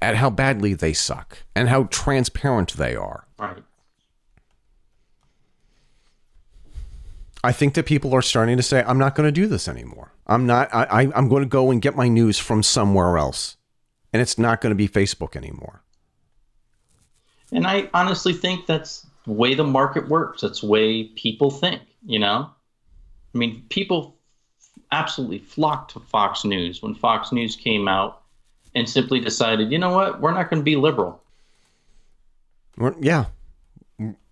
At 0.00 0.16
how 0.16 0.30
badly 0.30 0.74
they 0.74 0.92
suck 0.92 1.38
and 1.56 1.68
how 1.68 1.84
transparent 1.84 2.74
they 2.74 2.94
are. 2.94 3.26
Right. 3.38 3.62
I 7.42 7.52
think 7.52 7.74
that 7.74 7.86
people 7.86 8.14
are 8.14 8.22
starting 8.22 8.56
to 8.56 8.62
say, 8.62 8.82
I'm 8.86 8.98
not 8.98 9.14
going 9.14 9.26
to 9.26 9.32
do 9.32 9.46
this 9.46 9.68
anymore. 9.68 10.12
I'm 10.26 10.46
not, 10.46 10.72
I, 10.74 10.84
I, 10.84 11.00
I'm 11.14 11.28
going 11.28 11.42
to 11.42 11.48
go 11.48 11.70
and 11.70 11.80
get 11.80 11.96
my 11.96 12.08
news 12.08 12.38
from 12.38 12.62
somewhere 12.62 13.16
else. 13.16 13.56
And 14.12 14.20
it's 14.20 14.38
not 14.38 14.60
going 14.60 14.70
to 14.70 14.76
be 14.76 14.88
Facebook 14.88 15.36
anymore. 15.36 15.82
And 17.52 17.66
I 17.66 17.88
honestly 17.94 18.32
think 18.32 18.66
that's 18.66 19.06
the 19.24 19.32
way 19.32 19.54
the 19.54 19.64
market 19.64 20.08
works. 20.08 20.42
That's 20.42 20.60
the 20.60 20.66
way 20.66 21.04
people 21.04 21.50
think, 21.50 21.82
you 22.04 22.18
know? 22.18 22.50
I 23.34 23.38
mean, 23.38 23.64
people 23.68 24.16
absolutely 24.90 25.38
flocked 25.38 25.92
to 25.92 26.00
Fox 26.00 26.44
News 26.44 26.82
when 26.82 26.94
Fox 26.94 27.30
News 27.30 27.56
came 27.56 27.88
out 27.88 28.22
and 28.74 28.88
simply 28.88 29.20
decided, 29.20 29.70
you 29.70 29.78
know 29.78 29.94
what, 29.94 30.20
we're 30.20 30.32
not 30.32 30.50
going 30.50 30.60
to 30.60 30.64
be 30.64 30.76
liberal. 30.76 31.22
We're, 32.76 32.94
yeah. 33.00 33.26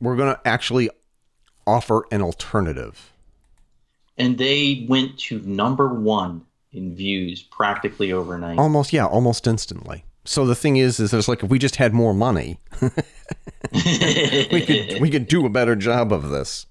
We're 0.00 0.16
going 0.16 0.34
to 0.34 0.40
actually 0.46 0.88
offer 1.66 2.06
an 2.10 2.22
alternative. 2.22 3.12
And 4.16 4.38
they 4.38 4.86
went 4.88 5.18
to 5.20 5.40
number 5.40 5.88
one 5.88 6.46
in 6.72 6.94
views 6.94 7.42
practically 7.42 8.12
overnight. 8.12 8.58
Almost, 8.58 8.92
yeah, 8.92 9.04
almost 9.04 9.46
instantly. 9.46 10.05
So 10.26 10.44
the 10.46 10.54
thing 10.54 10.76
is, 10.76 11.00
is 11.00 11.12
it's 11.14 11.28
like 11.28 11.42
if 11.42 11.50
we 11.50 11.58
just 11.58 11.76
had 11.76 11.94
more 11.94 12.12
money, 12.14 12.58
we 13.72 14.60
could 14.66 15.00
we 15.00 15.10
could 15.10 15.28
do 15.28 15.46
a 15.46 15.50
better 15.50 15.76
job 15.76 16.12
of 16.12 16.30
this. 16.30 16.66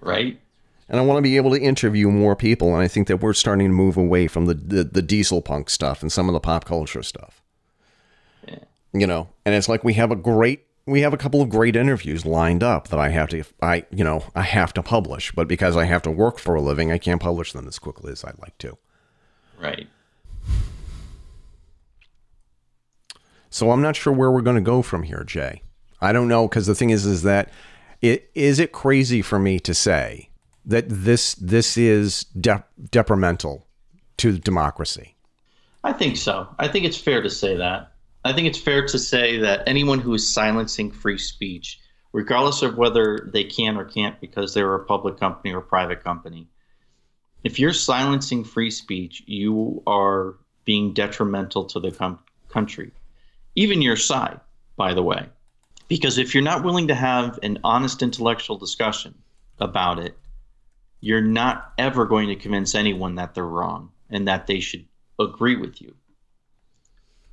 right? 0.00 0.40
And 0.88 0.98
I 0.98 1.02
want 1.04 1.18
to 1.18 1.22
be 1.22 1.36
able 1.36 1.50
to 1.50 1.60
interview 1.60 2.10
more 2.10 2.34
people, 2.34 2.72
and 2.74 2.82
I 2.82 2.88
think 2.88 3.08
that 3.08 3.18
we're 3.18 3.34
starting 3.34 3.68
to 3.68 3.74
move 3.74 3.96
away 3.96 4.26
from 4.26 4.46
the 4.46 4.54
the, 4.54 4.84
the 4.84 5.02
diesel 5.02 5.42
punk 5.42 5.70
stuff 5.70 6.02
and 6.02 6.10
some 6.10 6.28
of 6.28 6.32
the 6.32 6.40
pop 6.40 6.64
culture 6.64 7.02
stuff. 7.02 7.42
Yeah. 8.46 8.58
You 8.92 9.06
know, 9.06 9.28
and 9.44 9.54
it's 9.54 9.68
like 9.68 9.84
we 9.84 9.94
have 9.94 10.10
a 10.10 10.16
great 10.16 10.64
we 10.86 11.02
have 11.02 11.12
a 11.12 11.18
couple 11.18 11.42
of 11.42 11.50
great 11.50 11.76
interviews 11.76 12.24
lined 12.24 12.62
up 12.62 12.88
that 12.88 12.98
I 12.98 13.10
have 13.10 13.28
to 13.30 13.44
I 13.62 13.84
you 13.90 14.04
know 14.04 14.24
I 14.34 14.42
have 14.42 14.72
to 14.74 14.82
publish, 14.82 15.32
but 15.32 15.46
because 15.48 15.76
I 15.76 15.84
have 15.84 16.02
to 16.02 16.10
work 16.10 16.38
for 16.38 16.54
a 16.54 16.60
living, 16.62 16.90
I 16.90 16.98
can't 16.98 17.20
publish 17.20 17.52
them 17.52 17.68
as 17.68 17.78
quickly 17.78 18.12
as 18.12 18.24
I'd 18.24 18.38
like 18.38 18.56
to. 18.58 18.78
Right. 19.60 19.88
So 23.50 23.70
I'm 23.70 23.82
not 23.82 23.96
sure 23.96 24.12
where 24.12 24.30
we're 24.30 24.42
going 24.42 24.56
to 24.56 24.62
go 24.62 24.82
from 24.82 25.04
here, 25.04 25.24
Jay. 25.24 25.62
I 26.00 26.12
don't 26.12 26.28
know 26.28 26.48
because 26.48 26.66
the 26.66 26.74
thing 26.74 26.90
is, 26.90 27.06
is 27.06 27.22
that 27.22 27.50
it 28.00 28.30
is 28.34 28.58
it 28.58 28.72
crazy 28.72 29.22
for 29.22 29.38
me 29.38 29.58
to 29.60 29.74
say 29.74 30.30
that 30.64 30.84
this 30.88 31.34
this 31.34 31.76
is 31.76 32.24
de- 32.24 32.64
detrimental 32.90 33.66
to 34.18 34.38
democracy. 34.38 35.16
I 35.82 35.92
think 35.92 36.16
so. 36.16 36.48
I 36.58 36.68
think 36.68 36.84
it's 36.84 36.98
fair 36.98 37.22
to 37.22 37.30
say 37.30 37.56
that. 37.56 37.92
I 38.24 38.32
think 38.32 38.46
it's 38.46 38.58
fair 38.58 38.86
to 38.86 38.98
say 38.98 39.38
that 39.38 39.62
anyone 39.66 40.00
who 40.00 40.12
is 40.14 40.28
silencing 40.28 40.90
free 40.90 41.18
speech, 41.18 41.80
regardless 42.12 42.62
of 42.62 42.76
whether 42.76 43.30
they 43.32 43.44
can 43.44 43.76
or 43.76 43.84
can't 43.84 44.20
because 44.20 44.52
they're 44.52 44.74
a 44.74 44.84
public 44.84 45.18
company 45.18 45.54
or 45.54 45.60
private 45.60 46.04
company, 46.04 46.48
if 47.44 47.58
you're 47.58 47.72
silencing 47.72 48.44
free 48.44 48.70
speech, 48.70 49.22
you 49.26 49.82
are 49.86 50.34
being 50.64 50.92
detrimental 50.92 51.64
to 51.64 51.80
the 51.80 51.90
com- 51.90 52.18
country, 52.48 52.90
even 53.58 53.82
your 53.82 53.96
side, 53.96 54.38
by 54.76 54.94
the 54.94 55.02
way. 55.02 55.26
Because 55.88 56.16
if 56.16 56.32
you're 56.32 56.44
not 56.44 56.62
willing 56.62 56.86
to 56.88 56.94
have 56.94 57.40
an 57.42 57.58
honest 57.64 58.04
intellectual 58.04 58.56
discussion 58.56 59.16
about 59.58 59.98
it, 59.98 60.16
you're 61.00 61.20
not 61.20 61.72
ever 61.76 62.06
going 62.06 62.28
to 62.28 62.36
convince 62.36 62.76
anyone 62.76 63.16
that 63.16 63.34
they're 63.34 63.44
wrong 63.44 63.90
and 64.10 64.28
that 64.28 64.46
they 64.46 64.60
should 64.60 64.84
agree 65.18 65.56
with 65.56 65.82
you. 65.82 65.92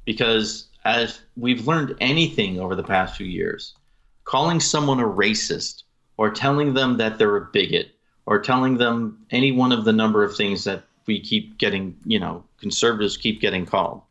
Because 0.03 0.67
as 0.83 1.21
we've 1.37 1.67
learned 1.67 1.95
anything 2.01 2.59
over 2.59 2.75
the 2.75 2.81
past 2.83 3.17
few 3.17 3.27
years, 3.27 3.75
calling 4.23 4.59
someone 4.59 4.99
a 4.99 5.07
racist 5.07 5.83
or 6.17 6.31
telling 6.31 6.73
them 6.73 6.97
that 6.97 7.19
they're 7.19 7.37
a 7.37 7.49
bigot 7.53 7.91
or 8.25 8.39
telling 8.39 8.77
them 8.77 9.27
any 9.29 9.51
one 9.51 9.71
of 9.71 9.85
the 9.85 9.93
number 9.93 10.23
of 10.23 10.35
things 10.35 10.63
that 10.63 10.85
we 11.05 11.19
keep 11.19 11.59
getting, 11.59 11.95
you 12.03 12.19
know, 12.19 12.43
conservatives 12.57 13.15
keep 13.15 13.41
getting 13.41 13.67
called 13.67 14.01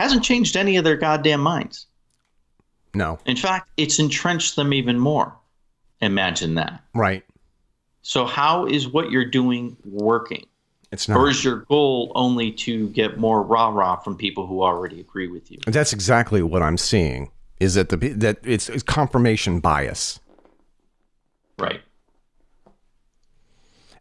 hasn't 0.00 0.24
changed 0.24 0.56
any 0.56 0.76
of 0.76 0.84
their 0.84 0.96
goddamn 0.96 1.40
minds. 1.40 1.86
No, 2.94 3.18
In 3.24 3.36
fact, 3.36 3.70
it's 3.76 3.98
entrenched 4.00 4.56
them 4.56 4.72
even 4.72 4.98
more. 4.98 5.36
Imagine 6.00 6.54
that. 6.56 6.82
right? 6.94 7.22
So, 8.02 8.24
how 8.24 8.66
is 8.66 8.88
what 8.88 9.10
you're 9.10 9.24
doing 9.30 9.76
working? 9.84 10.46
It's 10.90 11.08
not. 11.08 11.18
Or 11.18 11.28
is 11.28 11.44
your 11.44 11.58
goal 11.68 12.10
only 12.16 12.50
to 12.52 12.88
get 12.88 13.18
more 13.18 13.42
rah 13.42 13.68
rah 13.68 13.96
from 13.96 14.16
people 14.16 14.46
who 14.46 14.62
already 14.62 14.98
agree 14.98 15.28
with 15.28 15.50
you? 15.52 15.58
That's 15.66 15.92
exactly 15.92 16.42
what 16.42 16.62
I'm 16.62 16.78
seeing. 16.78 17.30
Is 17.60 17.74
that 17.74 17.90
the 17.90 17.96
that 17.96 18.38
it's, 18.42 18.68
it's 18.70 18.82
confirmation 18.82 19.60
bias, 19.60 20.18
Right. 21.58 21.82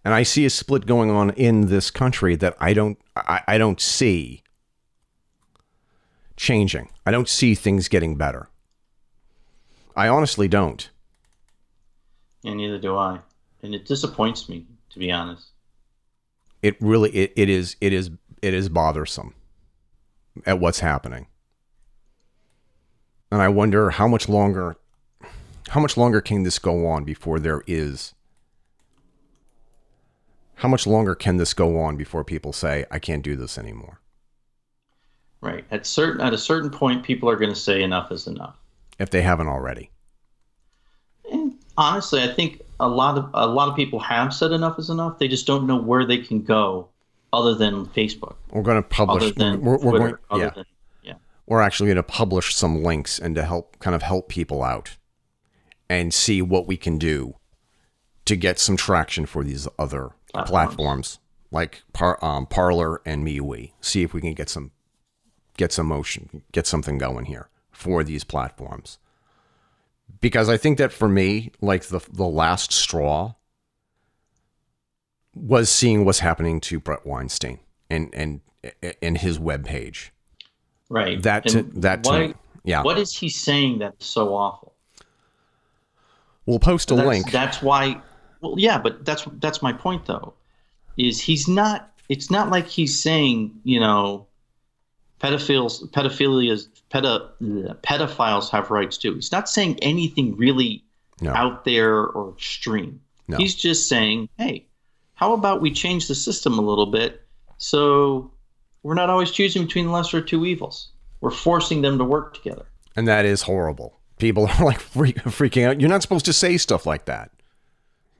and 0.05 0.13
I 0.13 0.23
see 0.23 0.45
a 0.45 0.49
split 0.49 0.85
going 0.85 1.11
on 1.11 1.31
in 1.31 1.67
this 1.67 1.91
country 1.91 2.35
that 2.37 2.55
I 2.59 2.73
don't 2.73 2.97
I, 3.15 3.41
I 3.49 3.57
don't 3.57 3.81
see 3.81 4.41
changing. 6.39 6.89
I 7.05 7.11
don't 7.11 7.29
see 7.29 7.53
things 7.53 7.89
getting 7.89 8.15
better. 8.15 8.49
I 9.95 10.07
honestly 10.07 10.47
don't. 10.47 10.89
And 12.45 12.57
neither 12.57 12.79
do 12.79 12.97
I. 12.97 13.19
And 13.61 13.75
it 13.75 13.85
disappoints 13.85 14.47
me, 14.47 14.65
to 14.91 14.99
be 14.99 15.11
honest. 15.11 15.49
It 16.61 16.77
really 16.79 17.09
it, 17.11 17.33
it 17.35 17.49
is 17.49 17.75
it 17.81 17.93
is 17.93 18.09
it 18.41 18.53
is 18.53 18.69
bothersome 18.69 19.35
at 20.45 20.59
what's 20.59 20.79
happening. 20.79 21.27
And 23.31 23.41
I 23.41 23.49
wonder 23.49 23.91
how 23.91 24.07
much 24.07 24.29
longer 24.29 24.77
how 25.69 25.81
much 25.81 25.97
longer 25.97 26.21
can 26.21 26.43
this 26.43 26.57
go 26.57 26.87
on 26.87 27.03
before 27.03 27.39
there 27.39 27.63
is 27.67 28.13
how 30.55 30.69
much 30.69 30.87
longer 30.87 31.15
can 31.15 31.37
this 31.37 31.53
go 31.53 31.79
on 31.79 31.95
before 31.95 32.23
people 32.23 32.51
say 32.53 32.85
I 32.89 32.99
can't 32.99 33.23
do 33.23 33.35
this 33.35 33.57
anymore? 33.57 33.99
Right. 35.41 35.65
At 35.71 35.85
certain 35.85 36.21
at 36.21 36.33
a 36.33 36.37
certain 36.37 36.69
point 36.69 37.03
people 37.03 37.29
are 37.29 37.35
going 37.35 37.53
to 37.53 37.59
say 37.59 37.81
enough 37.81 38.11
is 38.11 38.27
enough. 38.27 38.55
If 38.97 39.09
they 39.09 39.21
haven't 39.21 39.47
already. 39.47 39.89
And 41.31 41.57
honestly, 41.77 42.21
I 42.21 42.27
think 42.33 42.61
a 42.79 42.87
lot 42.87 43.17
of 43.17 43.29
a 43.33 43.47
lot 43.47 43.69
of 43.69 43.75
people 43.75 43.99
have 43.99 44.33
said 44.33 44.51
enough 44.51 44.77
is 44.79 44.89
enough. 44.89 45.19
They 45.19 45.27
just 45.27 45.47
don't 45.47 45.65
know 45.65 45.77
where 45.77 46.05
they 46.05 46.17
can 46.17 46.41
go 46.41 46.89
other 47.31 47.55
than 47.55 47.85
Facebook. 47.87 48.35
We're 48.51 48.63
going 48.63 48.81
to 48.81 48.87
publish 48.87 49.23
Other 49.23 49.31
than 49.31 49.61
we're, 49.61 49.77
we're 49.77 49.91
Twitter, 49.91 49.99
going 49.99 50.15
other 50.29 50.43
yeah. 50.43 50.49
than 50.49 50.65
yeah. 51.03 51.13
we're 51.45 51.61
actually 51.61 51.87
going 51.87 51.97
to 51.97 52.03
publish 52.03 52.55
some 52.55 52.83
links 52.83 53.19
and 53.19 53.35
to 53.35 53.43
help 53.43 53.79
kind 53.79 53.95
of 53.95 54.01
help 54.01 54.29
people 54.29 54.63
out 54.63 54.97
and 55.89 56.13
see 56.13 56.41
what 56.41 56.67
we 56.67 56.77
can 56.77 56.97
do 56.97 57.35
to 58.25 58.35
get 58.35 58.59
some 58.59 58.77
traction 58.77 59.25
for 59.25 59.43
these 59.43 59.67
other 59.77 60.11
platforms, 60.33 60.49
Platforms. 60.49 61.19
like 61.51 61.81
Par, 61.93 62.23
um, 62.23 62.45
Parler 62.45 63.01
and 63.05 63.25
MeWe. 63.25 63.71
See 63.81 64.03
if 64.03 64.13
we 64.13 64.21
can 64.21 64.33
get 64.33 64.49
some 64.49 64.71
get 65.59 65.73
some 65.73 65.87
motion, 65.87 66.41
get 66.53 66.65
something 66.65 66.97
going 66.97 67.25
here 67.25 67.49
for 67.69 68.01
these 68.01 68.23
platforms. 68.23 68.97
Because 70.21 70.47
I 70.47 70.55
think 70.55 70.77
that 70.77 70.93
for 70.93 71.09
me, 71.09 71.51
like 71.61 71.83
the 71.85 71.99
the 72.11 72.25
last 72.25 72.71
straw 72.71 73.33
was 75.35 75.69
seeing 75.69 76.05
what's 76.05 76.19
happening 76.19 76.61
to 76.61 76.79
Bret 76.79 77.05
Weinstein 77.05 77.59
and 77.89 78.09
and 78.13 78.39
and 79.01 79.17
his 79.17 79.37
webpage. 79.37 80.09
Right. 80.89 81.21
That 81.21 81.45
to, 81.49 81.63
that 81.75 82.05
why, 82.05 82.27
me. 82.27 82.33
Yeah. 82.63 82.81
What 82.81 82.97
is 82.97 83.15
he 83.15 83.29
saying 83.29 83.79
that's 83.79 84.05
so 84.05 84.33
awful? 84.33 84.73
We'll 86.45 86.59
post 86.59 86.89
a 86.89 86.95
that's, 86.95 87.07
link. 87.07 87.31
That's 87.31 87.61
why. 87.61 88.01
Well, 88.41 88.55
yeah, 88.57 88.79
but 88.79 89.05
that's 89.05 89.27
that's 89.33 89.61
my 89.61 89.73
point 89.73 90.05
though. 90.05 90.33
Is 90.97 91.21
he's 91.21 91.47
not? 91.47 91.91
It's 92.07 92.31
not 92.31 92.49
like 92.49 92.67
he's 92.67 92.99
saying 92.99 93.59
you 93.63 93.79
know, 93.79 94.25
pedophiles, 95.19 95.87
pedophilia, 95.91 96.65
pedo, 96.91 97.29
pedophiles 97.81 98.49
have 98.49 98.69
rights 98.71 98.97
too. 98.97 99.15
He's 99.15 99.31
not 99.31 99.49
saying 99.49 99.79
anything 99.81 100.35
really 100.37 100.83
No. 101.21 101.33
out 101.33 101.65
there 101.65 102.05
or 102.05 102.31
extreme. 102.33 103.01
No. 103.27 103.37
He's 103.37 103.53
just 103.55 103.87
saying, 103.89 104.29
hey, 104.37 104.65
how 105.15 105.33
about 105.33 105.61
we 105.61 105.71
change 105.71 106.07
the 106.07 106.15
system 106.15 106.57
a 106.57 106.61
little 106.61 106.85
bit 106.87 107.21
so 107.57 108.31
we're 108.83 108.93
not 108.95 109.09
always 109.09 109.31
choosing 109.31 109.63
between 109.65 109.87
the 109.87 109.91
lesser 109.91 110.19
of 110.19 110.25
two 110.25 110.45
evils. 110.45 110.89
We're 111.19 111.31
forcing 111.31 111.81
them 111.81 111.97
to 111.97 112.05
work 112.05 112.33
together. 112.35 112.65
and 112.95 113.07
that 113.07 113.25
is 113.25 113.41
horrible. 113.41 113.99
People 114.17 114.47
are 114.47 114.65
like 114.71 114.79
freak, 114.79 115.17
freaking 115.17 115.65
out. 115.67 115.81
You're 115.81 115.89
not 115.89 116.01
supposed 116.01 116.25
to 116.25 116.33
say 116.33 116.57
stuff 116.57 116.85
like 116.85 117.05
that. 117.05 117.31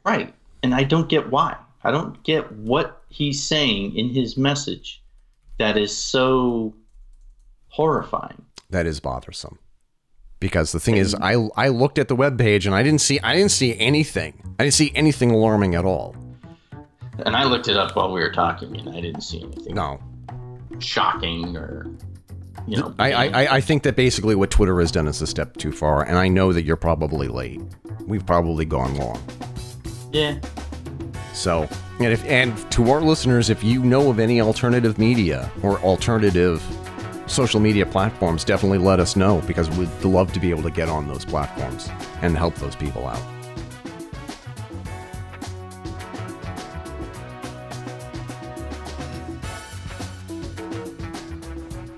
Right. 0.06 0.34
And 0.64 0.76
I 0.76 0.84
don't 0.84 1.08
get 1.08 1.32
why. 1.32 1.56
I 1.84 1.92
don't 1.92 2.22
get 2.24 2.52
what 2.52 3.02
he's 3.08 3.42
saying 3.42 3.96
in 3.96 4.10
his 4.10 4.36
message 4.38 5.02
that 5.58 5.78
is 5.78 5.96
so 5.96 6.74
horrifying. 7.70 8.46
That 8.70 8.86
is 8.86 9.00
bothersome. 9.00 9.60
Because 10.40 10.72
the 10.72 10.80
thing 10.80 10.96
is, 10.98 11.16
I 11.16 11.34
I 11.58 11.68
looked 11.70 11.98
at 12.00 12.08
the 12.08 12.16
web 12.16 12.38
page 12.38 12.66
and 12.66 12.74
I 12.74 12.82
didn't 12.84 13.02
see 13.02 13.20
I 13.22 13.34
didn't 13.36 13.52
see 13.52 13.78
anything. 13.78 14.42
I 14.60 14.64
didn't 14.64 14.76
see 14.76 14.92
anything 14.96 15.32
alarming 15.32 15.76
at 15.76 15.84
all. 15.86 16.16
And 17.26 17.36
I 17.36 17.44
looked 17.44 17.68
it 17.68 17.76
up 17.76 17.96
while 17.96 18.14
we 18.14 18.22
were 18.22 18.32
talking 18.32 18.78
and 18.80 18.90
I 18.90 19.02
didn't 19.02 19.22
see 19.22 19.42
anything 19.44 19.76
No, 19.76 20.00
shocking 20.80 21.58
or 21.58 21.88
you 22.68 22.78
know 22.78 22.94
I, 23.00 23.12
I 23.12 23.26
I- 23.44 23.56
I 23.58 23.62
think 23.62 23.84
that 23.84 23.96
basically 23.98 24.36
what 24.36 24.50
Twitter 24.52 24.80
has 24.80 24.92
done 24.92 25.08
is 25.08 25.22
a 25.22 25.28
step 25.28 25.58
too 25.58 25.72
far, 25.74 26.04
and 26.06 26.18
I 26.18 26.28
know 26.30 26.54
that 26.54 26.64
you're 26.64 26.76
probably 26.78 27.28
late. 27.28 27.60
We've 28.08 28.26
probably 28.26 28.64
gone 28.66 28.96
long. 28.96 29.22
yeah. 30.14 30.40
So, 31.34 31.68
and 32.00 32.12
if 32.14 32.24
and 32.26 32.56
to 32.72 32.90
our 32.92 33.02
listeners, 33.02 33.50
if 33.50 33.64
you 33.64 33.84
know 33.84 34.10
of 34.10 34.20
any 34.20 34.40
alternative 34.42 34.98
media 34.98 35.50
or 35.64 35.80
alternative 35.80 36.62
social 37.30 37.60
media 37.60 37.86
platforms, 37.86 38.44
definitely 38.44 38.80
let 38.80 39.00
us 39.00 39.16
know 39.16 39.42
because 39.48 39.70
we'd 39.78 39.90
love 40.04 40.34
to 40.34 40.40
be 40.40 40.50
able 40.50 40.64
to 40.64 40.72
get 40.72 40.90
on 40.90 41.08
those 41.08 41.26
platforms 41.26 41.90
and 42.22 42.38
help 42.38 42.56
those 42.56 42.76
people 42.76 43.08
out. 43.08 43.22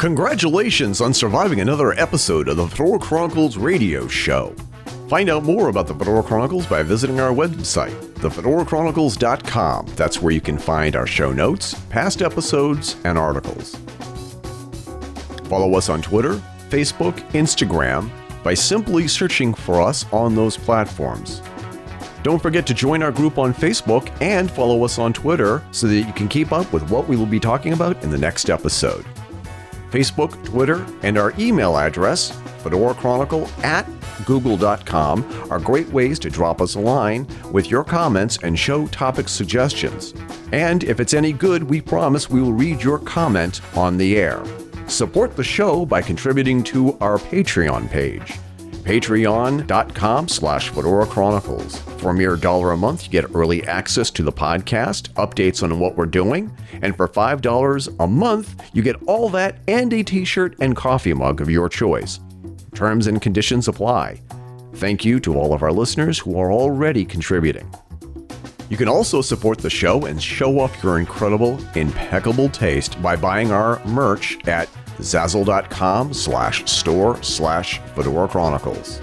Congratulations 0.02 0.99
on 0.99 1.14
surviving 1.14 1.60
another 1.60 1.91
episode 1.94 2.48
of 2.48 2.58
the 2.58 2.68
Fedora 2.68 2.98
Chronicles 2.98 3.56
radio 3.56 4.08
show. 4.08 4.56
Find 5.08 5.30
out 5.30 5.44
more 5.44 5.70
about 5.70 5.86
the 5.86 5.94
Fedora 5.94 6.24
Chronicles 6.24 6.66
by 6.66 6.82
visiting 6.82 7.20
our 7.20 7.32
website, 7.32 7.94
thefedorachronicles.com. 8.16 9.86
That's 9.95 10.20
where 10.20 10.34
you 10.34 10.41
can 10.41 10.58
find 10.58 10.95
our 10.95 11.06
show 11.06 11.32
notes, 11.32 11.76
past 11.90 12.24
episodes, 12.24 12.95
and 13.03 13.16
articles. 13.16 13.78
Follow 15.52 15.76
us 15.76 15.90
on 15.90 16.02
Twitter, 16.02 16.36
Facebook, 16.69 17.19
Instagram 17.32 18.10
by 18.41 18.53
simply 18.53 19.06
searching 19.06 19.53
for 19.53 19.82
us 19.82 20.06
on 20.14 20.34
those 20.34 20.56
platforms. 20.56 21.41
Don't 22.23 22.41
forget 22.41 22.65
to 22.68 22.73
join 22.73 23.03
our 23.03 23.11
group 23.11 23.38
on 23.38 23.53
Facebook 23.53 24.10
and 24.22 24.49
follow 24.49 24.82
us 24.86 24.98
on 24.98 25.11
Twitter 25.11 25.61
so 25.72 25.88
that 25.88 26.03
you 26.03 26.14
can 26.14 26.30
keep 26.30 26.53
up 26.53 26.72
with 26.72 26.90
what 26.90 27.06
we 27.10 27.18
will 27.18 27.26
be 27.26 27.38
talking 27.38 27.73
about 27.73 28.02
in 28.02 28.10
the 28.10 28.18
next 28.18 28.49
episode. 28.49 29.03
Facebook, 29.90 30.41
Twitter, 30.45 30.86
and 31.03 31.18
our 31.18 31.34
email 31.38 31.78
address, 31.78 32.32
Fedora 32.64 32.94
Chronicle 32.94 33.45
at 33.61 33.86
google.com, 34.23 35.49
are 35.52 35.60
great 35.60 35.90
ways 35.90 36.18
to 36.19 36.30
drop 36.30 36.61
us 36.61 36.76
a 36.76 36.80
line 36.80 37.28
with 37.52 37.69
your 37.69 37.84
comments 37.84 38.38
and 38.41 38.57
show 38.57 38.88
topic 38.88 39.28
suggestions. 39.28 40.14
And 40.53 40.86
if 40.86 41.02
it's 41.02 41.14
any 41.14 41.34
good, 41.34 41.61
we 41.61 41.82
promise 41.82 42.30
we 42.30 42.41
will 42.41 42.53
read 42.53 42.82
your 42.82 42.99
comment 42.99 43.60
on 43.76 43.98
the 43.98 44.15
air. 44.15 44.41
Support 44.92 45.38
the 45.38 45.44
show 45.44 45.86
by 45.86 46.02
contributing 46.02 46.64
to 46.66 46.98
our 47.00 47.18
Patreon 47.18 47.90
page. 47.90 48.38
Patreon.com 48.84 50.28
slash 50.28 50.68
fedora 50.68 51.06
chronicles. 51.06 51.80
For 52.00 52.10
a 52.10 52.14
mere 52.14 52.36
dollar 52.36 52.74
a 52.74 52.78
month 52.78 53.06
you 53.06 53.10
get 53.10 53.34
early 53.34 53.66
access 53.66 54.12
to 54.12 54.22
the 54.22 54.34
podcast 54.34 55.14
updates 55.14 55.64
on 55.64 55.80
what 55.80 55.96
we're 55.96 56.08
doing 56.08 56.56
and 56.82 56.94
for 56.98 57.08
five 57.08 57.42
dollars 57.42 57.88
a 58.02 58.06
month 58.06 58.70
you 58.74 58.82
get 58.82 59.02
all 59.08 59.30
that 59.30 59.60
and 59.70 59.94
a 59.94 60.04
t-shirt 60.04 60.58
and 60.60 60.76
coffee 60.76 61.14
mug 61.14 61.40
of 61.40 61.50
your 61.50 61.70
choice. 61.70 62.20
Terms 62.76 63.08
and 63.08 63.22
conditions 63.22 63.70
apply. 63.70 64.20
Thank 64.74 65.06
you 65.06 65.22
to 65.22 65.38
all 65.38 65.54
of 65.54 65.64
our 65.64 65.72
listeners 65.72 66.20
who 66.20 66.38
are 66.38 66.52
already 66.52 67.06
contributing. 67.06 67.74
You 68.70 68.76
can 68.78 68.90
also 68.90 69.22
support 69.22 69.58
the 69.58 69.70
show 69.70 70.06
and 70.06 70.22
show 70.22 70.60
off 70.60 70.84
your 70.84 71.00
incredible, 71.00 71.60
impeccable 71.76 72.50
taste 72.50 73.02
by 73.02 73.16
buying 73.16 73.52
our 73.52 73.84
merch 73.86 74.38
at 74.48 74.70
zazzle.com 74.98 76.14
slash 76.14 76.70
store 76.70 77.22
slash 77.24 77.80
Fedora 77.96 78.28
Chronicles. 78.28 79.02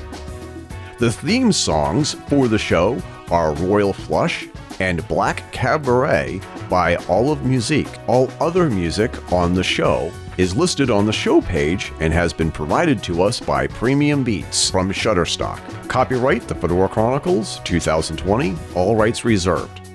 The 0.98 1.12
theme 1.12 1.52
songs 1.52 2.14
for 2.28 2.48
the 2.48 2.58
show 2.58 3.00
are 3.30 3.54
Royal 3.54 3.92
Flush 3.92 4.48
and 4.80 5.06
Black 5.08 5.50
Cabaret 5.52 6.40
by 6.68 6.96
Olive 7.08 7.44
Musique. 7.44 7.88
All 8.06 8.30
other 8.40 8.68
music 8.70 9.32
on 9.32 9.54
the 9.54 9.64
show 9.64 10.12
is 10.38 10.56
listed 10.56 10.90
on 10.90 11.04
the 11.04 11.12
show 11.12 11.40
page 11.40 11.92
and 12.00 12.12
has 12.12 12.32
been 12.32 12.50
provided 12.50 13.02
to 13.02 13.22
us 13.22 13.40
by 13.40 13.66
Premium 13.66 14.22
Beats 14.22 14.70
from 14.70 14.90
Shutterstock. 14.92 15.60
Copyright 15.88 16.46
The 16.46 16.54
Fedora 16.54 16.88
Chronicles 16.88 17.60
2020, 17.64 18.56
all 18.74 18.94
rights 18.94 19.24
reserved. 19.24 19.87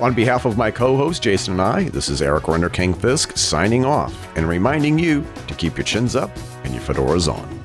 On 0.00 0.14
behalf 0.14 0.46
of 0.46 0.56
my 0.56 0.70
co 0.70 0.96
host 0.96 1.22
Jason 1.22 1.52
and 1.52 1.60
I, 1.60 1.90
this 1.90 2.08
is 2.08 2.22
Eric 2.22 2.44
Renderking 2.44 2.98
Fisk 2.98 3.36
signing 3.36 3.84
off 3.84 4.14
and 4.34 4.48
reminding 4.48 4.98
you 4.98 5.26
to 5.46 5.52
keep 5.52 5.76
your 5.76 5.84
chins 5.84 6.16
up 6.16 6.34
and 6.64 6.72
your 6.72 6.82
fedoras 6.82 7.30
on. 7.30 7.59